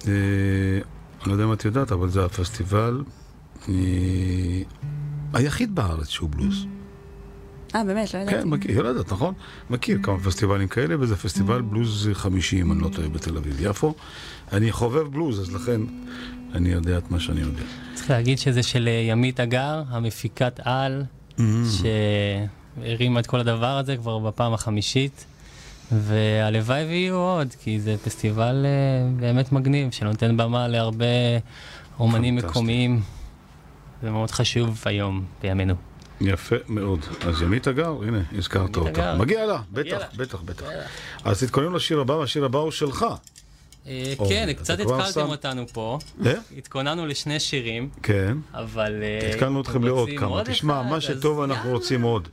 [0.09, 0.13] אה,
[1.23, 3.03] אני לא יודע אם את יודעת, אבל זה הפסטיבל
[3.69, 3.75] אה,
[5.33, 6.67] היחיד בארץ שהוא בלוז.
[7.75, 8.37] אה, באמת, לא ידעתי.
[8.43, 9.35] כן, מכיר, לא יודעת, נכון?
[9.71, 13.95] מכיר כמה פסטיבלים כאלה, וזה פסטיבל בלוז 50, אני לא טועה, בתל אביב, יפו.
[14.53, 15.81] אני חובב בלוז, אז לכן
[16.55, 17.63] אני יודע את מה שאני יודע.
[17.95, 21.05] צריך להגיד שזה של אה, ימית אגר, המפיקת על,
[21.39, 21.43] Mm.
[22.85, 25.25] שהרימה את כל הדבר הזה כבר בפעם החמישית,
[25.93, 31.05] והלוואי ויהיו עוד, כי זה פסטיבל אה, באמת מגניב, שנותן במה להרבה
[32.01, 32.37] אומנים.
[32.37, 33.01] מקומיים.
[34.03, 35.75] זה מאוד חשוב היום, בימינו.
[36.21, 37.01] יפה מאוד.
[37.21, 39.17] אז ימית אגר, הנה, הזכרת אותה.
[39.17, 40.67] מגיע לה, בטח, בטח, בטח.
[41.25, 43.07] אז תתכונן לשיר הבא, והשיר הבא הוא שלך.
[43.87, 45.99] אה, כן, קצת התקלתם אותנו פה.
[46.27, 46.33] אה?
[46.59, 47.89] התכוננו לשני שירים.
[48.03, 48.37] כן.
[48.55, 49.03] אבל...
[49.03, 50.43] אה, התקלנו אתכם אתם לעוד כמה.
[50.45, 52.29] תשמע, מה שטוב אנחנו רוצים עוד.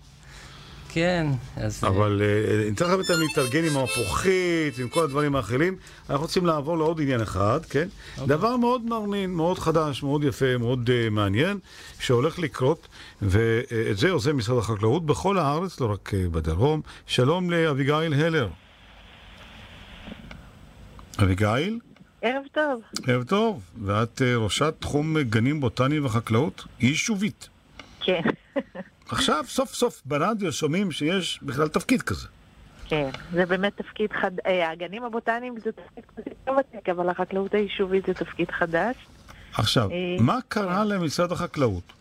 [0.97, 1.83] כן, אז...
[1.83, 5.75] אה, אבל אה, נצטרך באמת להתארגן עם המפוחית, עם כל הדברים האחרים.
[6.09, 7.87] אנחנו רוצים לעבור לעוד עניין אחד, כן?
[8.17, 8.27] אוקיי.
[8.27, 11.59] דבר מאוד מרנין, מאוד חדש, מאוד יפה, מאוד אה, מעניין,
[11.99, 12.87] שהולך לקרות,
[13.21, 16.81] ואת זה עושה משרד החקלאות בכל הארץ, לא רק אה, בדרום.
[17.07, 18.49] שלום לאביגיל הלר.
[21.23, 21.79] אביגיל,
[22.21, 22.81] ערב טוב.
[23.07, 23.61] ערב טוב.
[23.85, 27.49] ואת אה, ראשת תחום אה, גנים בוטניים וחקלאות יישובית.
[28.01, 28.21] כן,
[29.09, 32.27] עכשיו, סוף סוף ברדיו שומעים שיש בכלל תפקיד כזה.
[32.85, 33.09] כן.
[33.33, 34.31] זה באמת תפקיד חד...
[34.45, 38.95] אה, הגנים הבוטניים זה תפקיד יותר ותיק, אבל החקלאות היישובית זה תפקיד חדש.
[39.53, 41.93] עכשיו, אה, מה קרה למשרד החקלאות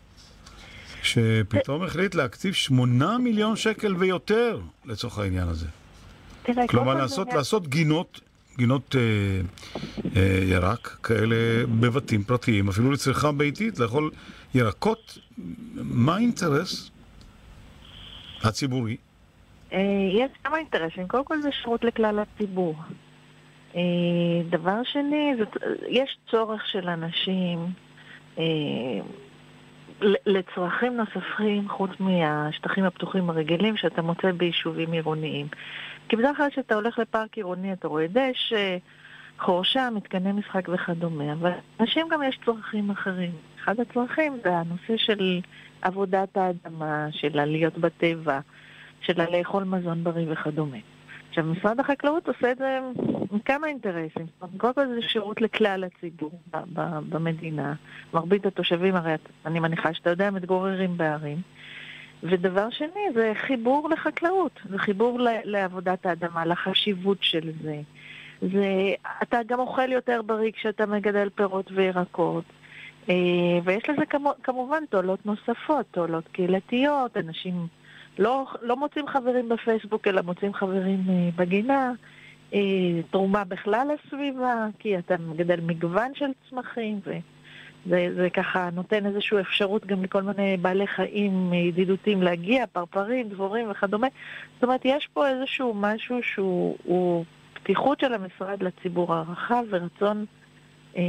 [1.03, 5.65] שפתאום החליט להקציב 8 מיליון שקל ויותר לצורך העניין הזה?
[6.67, 8.21] כלומר, לעשות, לעשות גינות,
[8.57, 9.01] גינות אה,
[10.15, 11.35] אה, ירק כאלה
[11.79, 14.11] בבתים פרטיים, אפילו לצריכה ביתית, לאכול
[14.53, 15.17] ירקות.
[15.75, 16.91] מה האינטרס
[18.43, 18.97] הציבורי?
[19.73, 19.79] אה,
[20.11, 21.07] יש כמה אינטרסים.
[21.07, 22.75] קודם כל זה שירות לכלל הציבור.
[23.75, 23.81] אה,
[24.49, 25.33] דבר שני,
[25.89, 27.59] יש צורך של אנשים
[28.39, 28.43] אה,
[30.25, 35.47] לצרכים נוספים, חוץ מהשטחים הפתוחים הרגילים שאתה מוצא ביישובים עירוניים.
[36.09, 38.77] כי בדרך כלל כשאתה הולך לפארק עירוני אתה רואה דשא,
[39.39, 43.31] חורשה, מתקני משחק וכדומה, אבל לאנשים גם יש צרכים אחרים.
[43.63, 45.39] אחד הצרכים זה הנושא של
[45.81, 48.39] עבודת האדמה, של להיות בטבע,
[49.01, 50.77] של לאכול מזון בריא וכדומה.
[51.29, 52.79] עכשיו, משרד החקלאות עושה את זה
[53.31, 54.25] עם כמה אינטרסים.
[54.57, 56.39] קודם כל זה שירות לכלל הציבור
[57.09, 57.73] במדינה.
[58.13, 59.13] מרבית התושבים, הרי
[59.45, 61.41] אני מניחה שאתה יודע, מתגוררים בערים.
[62.23, 67.81] ודבר שני, זה חיבור לחקלאות, זה חיבור לעבודת האדמה, לחשיבות של זה.
[68.41, 68.93] זה,
[69.23, 72.43] אתה גם אוכל יותר בריא כשאתה מגדל פירות וירקות.
[73.09, 77.67] אה, ויש לזה כמו, כמובן תועלות נוספות, תועלות קהילתיות, אנשים
[78.19, 81.91] לא, לא מוצאים חברים בפייסבוק, אלא מוצאים חברים אה, בגינה.
[82.53, 82.59] אה,
[83.09, 89.85] תרומה בכלל לסביבה, כי אתה מגדל מגוון של צמחים, וזה זה ככה נותן איזושהי אפשרות
[89.85, 94.07] גם לכל מיני בעלי חיים ידידותיים להגיע, פרפרים, דבורים וכדומה.
[94.53, 100.25] זאת אומרת, יש פה איזשהו משהו שהוא הוא פתיחות של המשרד לציבור הרחב ורצון...
[100.97, 101.03] אה,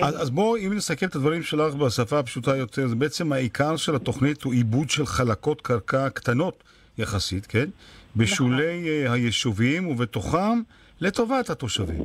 [0.00, 3.94] אז, אז בואו, אם נסכם את הדברים שלך בשפה הפשוטה יותר, זה בעצם העיקר של
[3.96, 6.62] התוכנית הוא עיבוד של חלקות קרקע קטנות
[6.98, 7.68] יחסית, כן?
[8.16, 10.60] בשולי uh, היישובים ובתוכם
[11.00, 12.02] לטובת התושבים.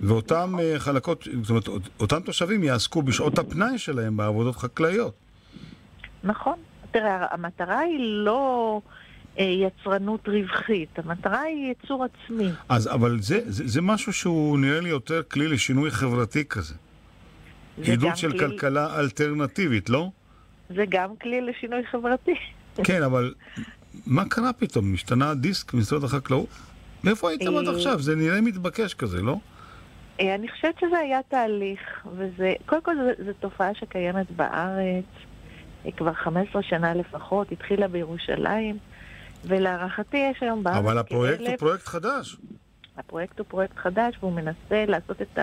[0.00, 5.14] ואותם uh, חלקות, זאת אומרת, אות- אותם תושבים יעסקו בשעות הפנאי שלהם בעבודות חקלאיות.
[6.24, 6.54] נכון.
[6.90, 9.03] תראה, המטרה היא לא אה,
[9.38, 12.50] יצרנות רווחית, המטרה היא ייצור עצמי.
[12.68, 16.74] אז, אבל זה, זה, זה משהו שהוא נראה לי יותר כלי לשינוי חברתי כזה.
[17.78, 20.10] זה עידוד של כלי- כלכלה אלטרנטיבית, לא?
[20.76, 22.34] זה גם כלי לשינוי חברתי.
[22.84, 23.34] כן, אבל
[24.06, 24.94] מה קרה פתאום?
[24.94, 26.48] השתנה הדיסק במשרד החקלאות?
[27.04, 28.02] מאיפה הייתם עד אה, עכשיו?
[28.02, 29.36] זה נראה מתבקש כזה, לא?
[30.20, 31.80] אה, אני חושבת שזה היה תהליך,
[32.16, 32.94] וזה, קודם כל
[33.26, 35.04] זו תופעה שקיימת בארץ
[35.86, 38.78] אה, כבר 15 שנה לפחות, התחילה בירושלים,
[39.46, 42.36] ולהערכתי יש היום בארץ אבל הפרויקט הוא פרויקט חדש.
[42.96, 45.38] הפרויקט הוא פרויקט חדש והוא מנסה לעשות את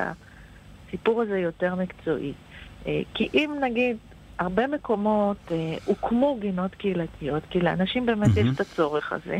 [0.88, 2.34] הסיפור הזה יותר מקצועי.
[2.88, 3.98] אה, כי אם נגיד,
[4.40, 9.40] הרבה מקומות אה, הוקמו גינות קהילתיות, כי לאנשים באמת יש את הצורך הזה,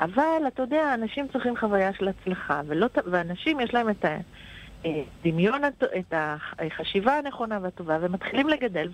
[0.00, 4.04] אבל אתה יודע, אנשים צריכים חוויה של הצלחה, ולא, ואנשים יש להם את
[4.84, 5.62] הדמיון,
[5.98, 6.14] את
[6.60, 8.88] החשיבה הנכונה והטובה, ומתחילים לגדל,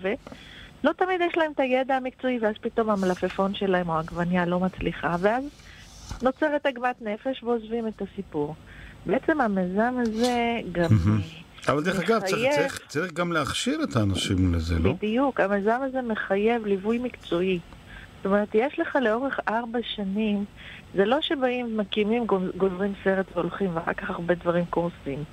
[0.85, 5.15] ולא תמיד יש להם את הידע המקצועי, ואז פתאום המלפפון שלהם או העגבניה לא מצליחה,
[5.19, 5.43] ואז
[6.21, 8.55] נוצרת עגמת נפש ועוזבים את הסיפור.
[9.05, 10.37] בעצם המיזם הזה
[10.71, 10.89] גם
[11.67, 14.93] אבל דרך אגב, צריך, צריך, צריך גם להכשיר את האנשים לזה, לא?
[14.93, 17.59] בדיוק, המיזם הזה מחייב ליווי מקצועי.
[18.17, 20.45] זאת אומרת, יש לך לאורך ארבע שנים,
[20.95, 25.23] זה לא שבאים, מקימים, גוז- גוזרים סרט והולכים, ואחר כך הרבה דברים קורסים.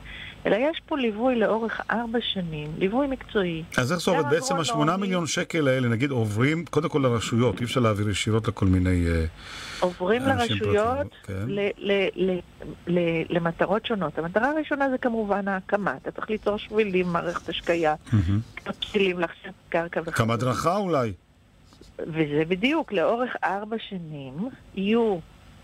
[0.47, 3.63] אלא יש פה ליווי לאורך ארבע שנים, ליווי מקצועי.
[3.79, 4.23] אז איך זה עובד?
[4.25, 8.09] גם בעצם השמונה אגרונומי, מיליון שקל האלה, נגיד, עוברים קודם כל לרשויות, אי אפשר להעביר
[8.09, 9.07] ישירות לכל מיני...
[9.09, 9.25] אה,
[9.81, 10.97] עוברים אנשים לרשויות
[11.27, 11.45] פרטיים, כן.
[11.49, 12.39] ל- ל- ל-
[12.87, 14.19] ל- למטרות שונות.
[14.19, 15.95] המטרה הראשונה זה כמובן ההקמה.
[16.03, 18.41] אתה צריך ליצור שבילים, מערכת השקיה, מהמם.
[18.93, 20.19] כלים, להכשיר קרקע וכדומה.
[20.19, 21.13] גם הדרכה אולי.
[21.99, 24.35] וזה בדיוק, לאורך ארבע שנים
[24.75, 25.19] יהיו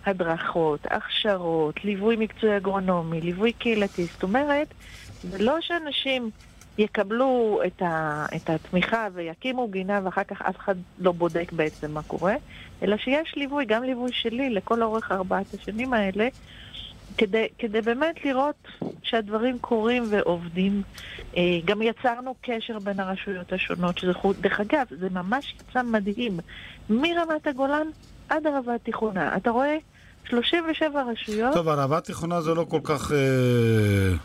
[0.09, 4.05] הדרכות, הכשרות, ליווי מקצועי אגרונומי, ליווי קהילתי.
[4.05, 4.75] זאת אומרת,
[5.23, 6.31] זה לא שאנשים
[6.79, 12.03] יקבלו את, ה, את התמיכה ויקימו גינה ואחר כך אף אחד לא בודק בעצם מה
[12.03, 12.35] קורה,
[12.83, 16.29] אלא שיש ליווי, גם ליווי שלי לכל אורך ארבעת השנים האלה,
[17.19, 18.69] כדי, כדי באמת לראות
[19.03, 20.83] שהדברים קורים ועובדים.
[21.37, 24.13] אה, גם יצרנו קשר בין הרשויות השונות, שזה.
[24.41, 26.41] דרך אגב, זה ממש יצא מדהים.
[26.91, 27.87] מרמת הגולן
[28.29, 29.37] עד ערבה התיכונה.
[29.37, 29.77] אתה רואה
[30.31, 31.55] 37 רשויות.
[31.55, 33.13] טוב, הערבה התיכונה זה לא כל כך...
[33.13, 34.17] אה,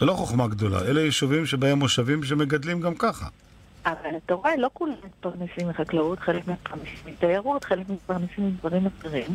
[0.00, 0.80] זה לא חוכמה גדולה.
[0.80, 3.26] אלה יישובים שבהם מושבים שמגדלים גם ככה.
[3.86, 9.34] אבל אתה רואה, לא כולם מתפרנסים מחקלאות, חלק מתפרנסים מתיירות, חלק מתפרנסים מדברים אחרים.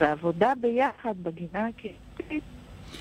[0.00, 2.42] ועבודה ביחד בגינה הקהילתית,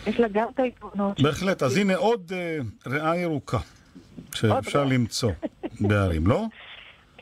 [0.07, 1.21] יש לה גם את היתרונות.
[1.21, 1.63] בהחלט.
[1.63, 2.57] אז הנה עוד אה,
[2.87, 3.57] ריאה ירוקה
[4.33, 5.31] שאפשר למצוא
[5.79, 6.45] בערים, לא?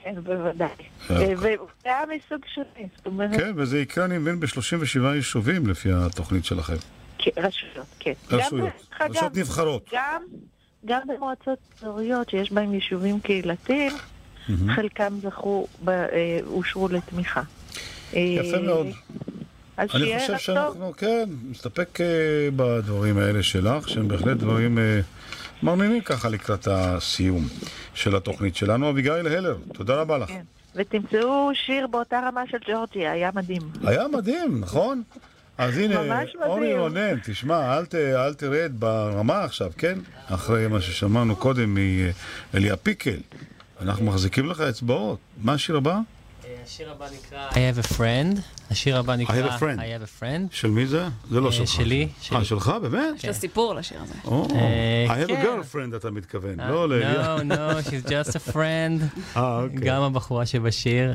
[0.04, 0.70] כן, בוודאי.
[1.12, 5.68] אה, אה, וזה היה מסוג שני, זאת אומרת, כן, וזה יקרה, אני מבין, ב-37 יישובים
[5.68, 6.76] לפי התוכנית שלכם.
[7.18, 8.14] כן, רשויות, כן.
[8.32, 8.74] רשויות.
[9.02, 9.90] רשויות נבחרות.
[9.94, 10.22] גם,
[10.86, 13.92] גם במועצות אזוריות שיש בהן יישובים קהילתיים.
[14.76, 17.42] חלקם זכו, אה, אושרו לתמיכה.
[18.14, 18.88] יפה מאוד.
[19.78, 22.00] אז אני חושב שאנחנו, כן, נסתפק
[22.56, 24.78] בדברים האלה שלך, שהם בהחלט דברים
[25.64, 27.48] מרנינים ככה לקראת הסיום
[27.94, 28.90] של התוכנית שלנו.
[28.90, 30.30] אביגיל הלר, תודה רבה לך.
[30.30, 30.42] כן.
[30.76, 33.62] ותמצאו שיר באותה רמה של ג'ורג'יה, היה מדהים.
[33.84, 35.04] היה מדהים, נכון?
[35.58, 36.24] אז הנה.
[36.46, 40.00] אורי רונן, תשמע, אל, ת, אל תרד ברמה עכשיו, כן?
[40.28, 41.78] אחרי מה ששמענו קודם
[42.54, 43.20] מאליה פיקל.
[43.82, 45.20] אנחנו מחזיקים לך אצבעות.
[45.44, 46.00] מה השיר הבא?
[46.66, 48.40] השיר הבא נקרא I have a friend.
[48.72, 49.80] השיר הבא נקרא I have a friend.
[49.80, 50.56] I have a friend.
[50.56, 51.08] של מי זה?
[51.30, 51.68] זה לא אה, שלך.
[51.68, 52.44] שלי, אה.
[52.46, 52.72] שלך?
[52.82, 53.16] באמת?
[53.18, 54.14] יש לה סיפור לשיר הזה.
[54.56, 55.44] אה, I have a כן.
[55.46, 57.38] girlfriend אתה מתכוון, אה, לא לאליה.
[57.38, 59.02] No, no, she's just a friend.
[59.38, 59.78] אה, אוקיי.
[59.80, 61.14] גם הבחורה שבשיר.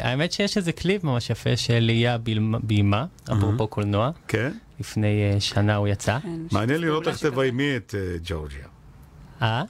[0.00, 2.16] האמת שיש איזה קליפ ממש יפה של ליה
[2.62, 4.10] ביימה, אפרופו קולנוע.
[4.28, 4.52] כן.
[4.80, 6.18] לפני שנה הוא יצא.
[6.52, 7.94] מעניין לראות איך תביימי את
[8.24, 8.64] ג'ורג'יה.
[9.42, 9.62] אה?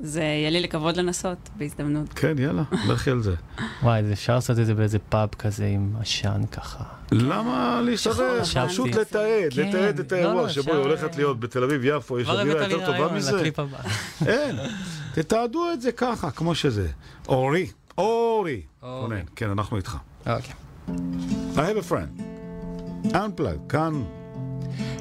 [0.00, 2.12] זה יהיה לי לכבוד לנסות בהזדמנות.
[2.12, 3.34] כן, יאללה, לכי על זה.
[3.82, 6.84] וואי, אפשר לעשות את זה באיזה פאב כזה עם עשן ככה.
[7.12, 7.80] למה?
[7.96, 8.68] חשבתי.
[8.68, 9.68] פשוט לתעד, כן.
[9.68, 12.86] לתעד את לא, האירוע לא, שבו אפשר, היא הולכת להיות בתל אביב-יפו, יש אווירה יותר
[12.86, 13.42] טובה מזה?
[14.26, 14.56] אין,
[15.14, 16.88] תתעדו את זה ככה, כמו שזה.
[17.28, 17.66] אורי,
[17.98, 18.62] אורי.
[18.82, 19.96] רונן, כן, אנחנו איתך.
[20.26, 20.54] אוקיי.
[21.54, 22.22] I have a friend.
[23.12, 24.02] Unplugged, כאן.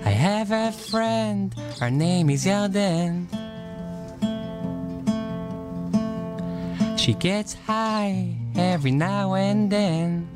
[0.03, 3.44] I have a friend, her name is Yarden.
[7.06, 10.27] She gets high every now and then.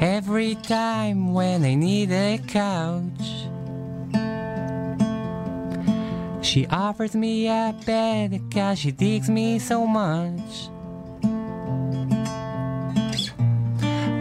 [0.00, 3.28] Every time when I need a couch,
[6.42, 10.70] she offers me a bed cause she digs me so much.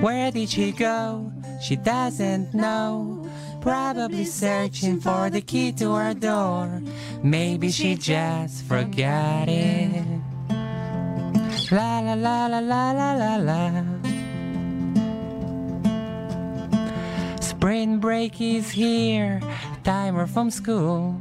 [0.03, 1.31] Where did she go?
[1.61, 3.20] She doesn't know.
[3.61, 6.81] Probably searching for the key to her door.
[7.21, 10.03] Maybe she just forgot it.
[11.71, 13.83] La la la la la la la la.
[17.39, 19.39] Spring break is here,
[19.83, 21.15] timer from school.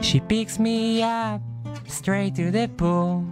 [0.00, 1.42] She picks me up
[1.86, 3.26] straight to the pool.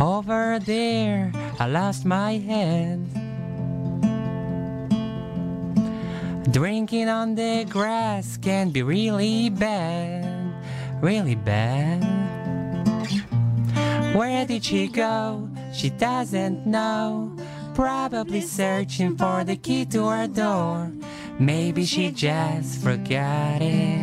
[0.00, 3.04] Over there, I lost my head.
[6.50, 10.54] Drinking on the grass can be really bad,
[11.02, 12.00] really bad.
[14.16, 15.50] Where did she go?
[15.74, 17.36] She doesn't know.
[17.74, 20.90] Probably searching for the key to her door.
[21.38, 24.00] Maybe she just forgot it.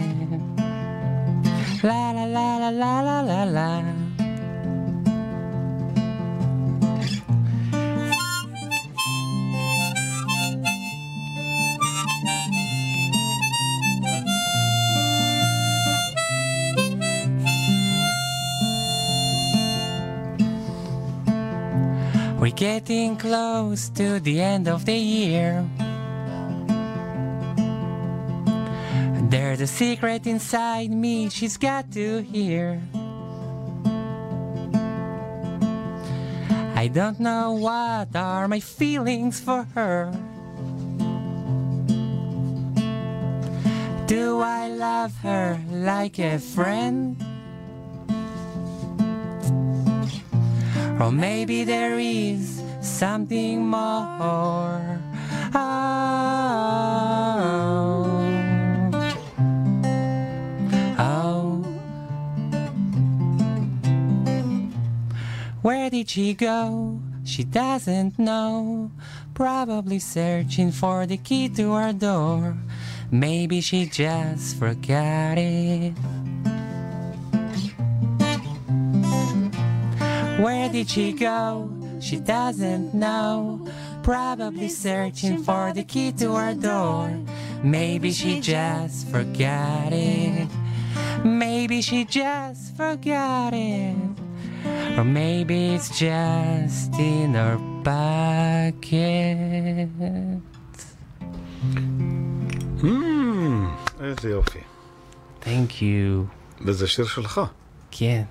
[1.84, 4.06] La la la la la la la la.
[22.48, 25.68] We're getting close to the end of the year.
[29.30, 32.82] There's a secret inside me she's got to hear.
[36.74, 40.10] I don't know what are my feelings for her.
[44.07, 47.22] Do I love her like a friend?
[50.99, 54.99] Or maybe there is something more.
[55.53, 55.60] Oh,
[60.98, 61.64] oh.
[65.61, 66.99] Where did she go?
[67.24, 68.90] She doesn't know.
[69.36, 72.57] Probably searching for the key to her door.
[73.11, 75.94] Maybe she just forgot it.
[80.43, 81.70] Where did she go?
[82.01, 83.66] She doesn't know.
[84.02, 87.09] Probably searching for the key to her door.
[87.62, 90.48] Maybe she just forgot it.
[91.24, 93.97] Maybe she just forgot it.
[94.98, 99.09] Or maybe it's just in her pocket.
[102.81, 103.66] Hmm,
[104.01, 104.59] איזה יופי.
[105.43, 106.27] Thank you.
[106.66, 107.40] וזה שיר שלך.
[107.90, 108.23] כן.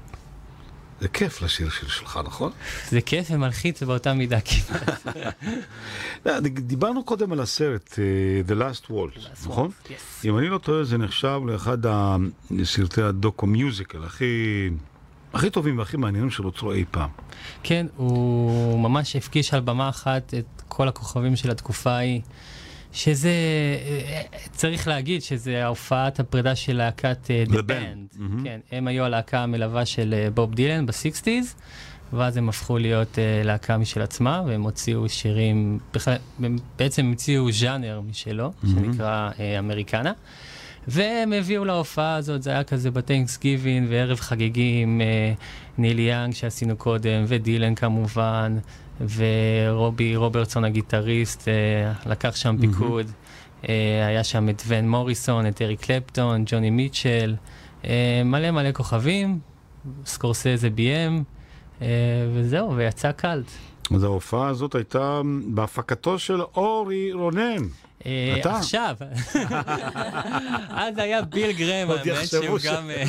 [1.01, 2.53] זה כיף לשיר שיר שלך, נכון?
[2.89, 5.07] זה כיף ומלחיץ באותה מידה כמעט.
[6.27, 9.71] לא, דיברנו קודם על הסרט אה, The Last Waltz, נכון?
[10.25, 11.79] אם אני לא טועה, זה נחשב לאחד
[12.61, 14.71] הסרטי הדוקו-מיוזיקל הכי...
[15.35, 17.11] הכי טובים והכי מעניינים שנוצרו אי פעם.
[17.63, 22.21] כן, הוא ממש הפגיש על במה אחת את כל הכוכבים של התקופה ההיא.
[22.97, 23.31] שזה,
[23.87, 27.59] אה, צריך להגיד שזה ההופעת הפרידה של להקת אה, The The Band.
[27.59, 28.19] Band.
[28.19, 28.45] מהמם.
[28.45, 31.55] כן, הם היו הלהקה המלווה של אה, בוב דילן בסיקסטיז,
[32.13, 37.53] ואז הם הפכו להיות אה, להקה משל עצמה, והם הוציאו שירים, בכלל, הם בעצם המציאו
[37.53, 38.93] ז'אנר משלו, מהמם.
[38.93, 40.13] שנקרא אה, אמריקנה.
[40.89, 45.33] והם הביאו להופעה הזאת, זה היה כזה בטנקסגיבין וערב חגיגי עם אה,
[45.79, 48.57] נילי יאנג שעשינו קודם, ודילן כמובן,
[49.01, 53.07] ורובי רוברטסון הגיטריסט אה, לקח שם פיקוד,
[53.69, 57.35] אה, היה שם את ון מוריסון, את אריק קלפטון, ג'וני מיטשל,
[57.85, 59.39] אה, מלא מלא כוכבים,
[60.07, 61.25] סקורסזה ביים,
[61.83, 61.87] אה,
[62.35, 63.47] וזהו, ויצא קאלט.
[63.95, 67.63] אז ההופעה הזאת הייתה בהפקתו של אורי רונן.
[68.07, 68.57] אה, אתה?
[68.57, 68.95] עכשיו.
[70.71, 72.91] אז היה ביל גרם, האמת שהוא גם...
[72.91, 73.05] אה,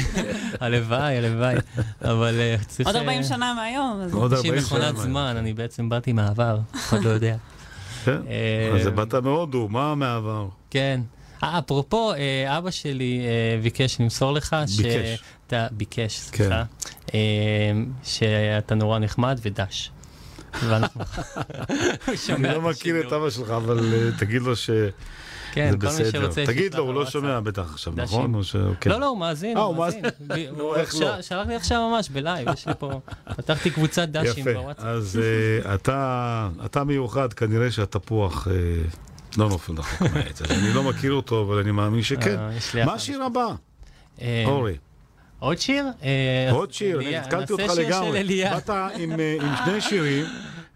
[0.59, 1.55] הלוואי, הלוואי.
[2.01, 2.87] אבל אה, צריך...
[2.87, 4.01] עוד אה, 40 שנה מהיום.
[4.13, 4.97] עוד יש לי 40 שנה מכונת.
[4.97, 7.35] זמן, אני בעצם באתי מהעבר, אף אחד לא יודע.
[8.05, 8.17] כן,
[8.75, 10.47] אז באת מהודו, מה מהעבר?
[10.69, 11.01] כן.
[11.39, 12.11] אפרופו,
[12.47, 13.21] אבא שלי
[13.63, 14.55] ביקש למסור לך.
[14.77, 15.19] ביקש.
[15.47, 16.63] אתה- ביקש, סליחה.
[17.13, 17.19] אה,
[18.03, 19.91] שאתה נורא נחמד ודש.
[22.35, 24.69] אני לא מכיר את אבא שלך, אבל אה, תגיד לו ש...
[25.53, 26.11] כן, כל מי.
[26.11, 27.05] שרוצה תגיד לו, הוא לא.
[27.05, 27.93] שומע בטח עכשיו.
[27.95, 28.35] נכון?
[28.35, 28.89] או ש- כן.
[28.89, 30.05] לא, לא, הוא מאזין, אה, הוא מאזין.
[30.59, 31.21] הוא לא?
[31.21, 32.99] שלח לי עכשיו ממש בלייב, יש לי פה...
[33.37, 34.85] פתחתי קבוצת דשים יפה, בוואטסאפ.
[34.85, 35.19] אז
[35.65, 38.47] אה, אתה- אתה מיוחד, כנראה שהתפוח
[39.37, 40.41] לא נופל רחוק מהעץ.
[40.41, 42.35] אני לא מכיר אותו, אבל אני מאמין שכן.
[42.85, 42.93] מה.
[42.93, 43.47] השיר הבא?
[44.45, 44.75] אורי.
[45.39, 45.85] עוד שיר?
[46.03, 48.23] אה, עוד שיר, אני התקלתי אותך לגמרי.
[48.49, 50.25] באת עם אה, שני שירים,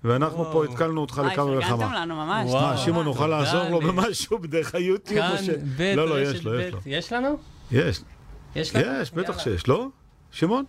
[0.03, 1.61] ואנחנו פה התקלנו אותך לכמה וכמה.
[1.77, 2.51] פרגנתם לנו ממש.
[2.53, 3.79] מה, שמעון נוכל לעזור לו.
[3.81, 5.25] במשהו בדרך היוטיוב?
[5.95, 6.73] לא, לא, יש לו, יש.
[6.73, 6.79] לו.
[6.85, 7.37] יש לנו?
[7.71, 8.01] יש.
[8.55, 9.01] יש לנו?
[9.01, 9.39] יש, בטח.
[9.39, 9.67] שיש.
[9.67, 9.87] לא?
[10.31, 10.63] שמעון?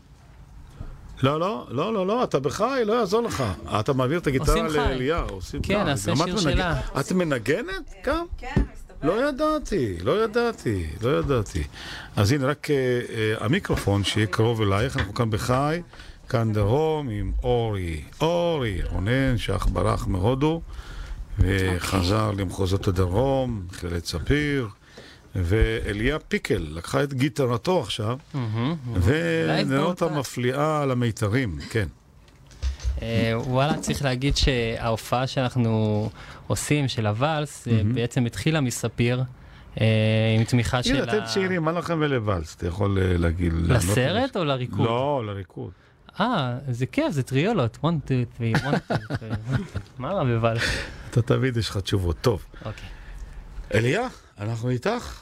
[1.23, 3.44] לא, לא, לא, לא, לא, אתה בחי, לא יעזור לך.
[3.81, 4.62] אתה מעביר את הגיטרה.
[4.69, 5.28] לאליהו.
[5.28, 5.81] עושים כן, חי.
[5.81, 6.81] גם את שיר מנגנת- שלה.
[7.01, 8.24] את מנגנת גם?
[8.39, 8.62] כן,
[9.02, 11.62] לא ידעתי, לא ידעתי, לא ידעתי.
[12.16, 15.82] אז הנה, רק אה, אה, המיקרופון שיהיה קרוב אלייך, אנחנו כאן בחי,
[16.28, 20.62] כאן דרום עם אורי, אורי רונן, שאך ברח מהודו,
[21.38, 24.68] וחזר למחוזות הדרום, מכללת ספיר,
[25.34, 28.16] ואליה פיקל לקחה את גיטרתו עכשיו.
[29.02, 30.08] ונראה אותה.
[30.08, 31.86] מפליאה על המיתרים, כן.
[33.02, 36.10] אה, וואלה, צריך להגיד שההופעה שאנחנו
[36.47, 37.81] עושים, של הוואלס, אה.
[37.94, 39.23] בעצם התחילה מספיר,
[39.81, 39.86] אה,
[40.39, 41.27] עם תמיכה של הנה, אתם ה...
[41.27, 42.55] צעירים, מה לכם ולוואלס?
[42.55, 43.52] אתה יכול להגיד...
[43.52, 44.36] לסרט?
[44.36, 44.86] או לריקוד?
[44.86, 45.70] לא, לריקוד.
[46.20, 47.78] אה, זה כיף, זה טריולות.
[47.85, 49.82] 1, 2, 3, 1, 2, 3, 1, 2.
[49.98, 50.62] מה רע בוואלס?
[51.10, 52.16] אתה תמיד יש לך תשובות.
[52.20, 52.44] טוב.
[52.64, 52.89] אוקיי.
[53.74, 54.09] אליה,
[54.39, 55.20] אנחנו איתך.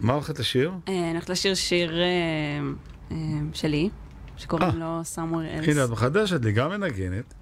[0.00, 0.72] מה הולכת לשיר?
[0.88, 1.92] אני הולכת לשיר שיר
[3.54, 3.90] שלי,
[4.40, 5.70] שקוראים לו Somewhere Else.
[5.70, 7.34] הנה, את מחדשת לי, גם מנגנת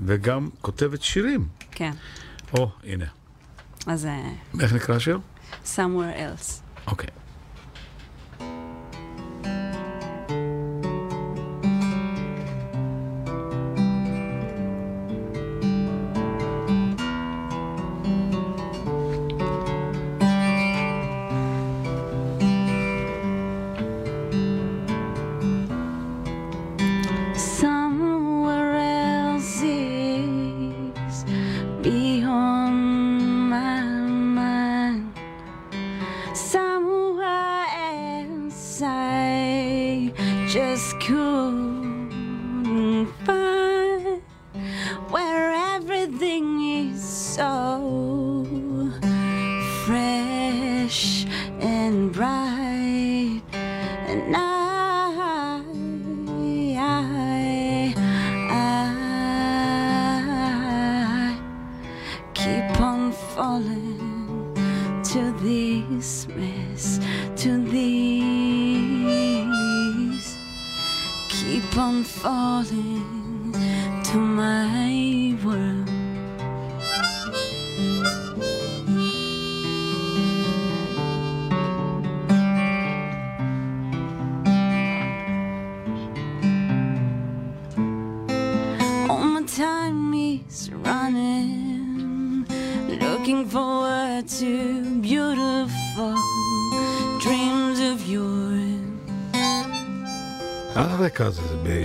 [0.00, 1.48] וגם כותבת שירים.
[1.70, 1.92] כן,
[2.54, 3.04] או, הנה.
[3.86, 4.30] אז אה,
[4.60, 5.18] איך נקרא השיר?
[5.64, 6.52] Somewhere Else.
[6.86, 7.08] אוקיי.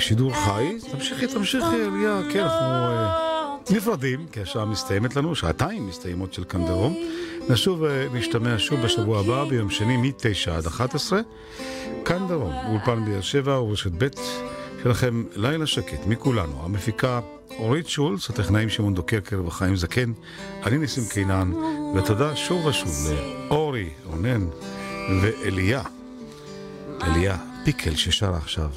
[0.04, 0.78] בשידור חי.
[0.92, 2.22] תמשיכי, תמשיכי, אליה.
[2.32, 6.98] כן, אנחנו אה, נפרדים, כי השעה מסתיימת לנו, שעתיים מסתיימות של כאן דרום.
[7.50, 11.20] נשוב, אה, נשתמע שוב בשבוע הבא, ביום שני, מ-9 עד 11.
[12.06, 14.08] כאן דרום, באולפן באר שבע ורשת ב'
[14.84, 16.62] שלכם לילה שקט מכולנו.
[16.64, 17.20] המפיקה
[17.50, 20.12] אורית שולץ, הטכנאים שמעון דוקרקר וחיים זקן,
[20.66, 21.52] אני ניסים קינן,
[21.96, 22.92] ותודה שוב ושוב
[23.50, 24.48] לאורי, רונן
[25.22, 25.82] ואליה.
[27.04, 28.70] אליה פיקל ששרה עכשיו.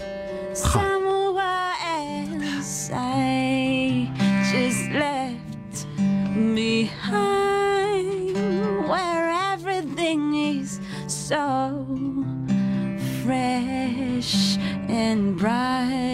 [0.64, 0.95] חי.
[2.92, 4.10] I
[4.52, 5.86] just left
[6.54, 8.36] behind,
[8.88, 11.86] where everything is so
[13.24, 14.56] fresh
[14.88, 16.05] and bright.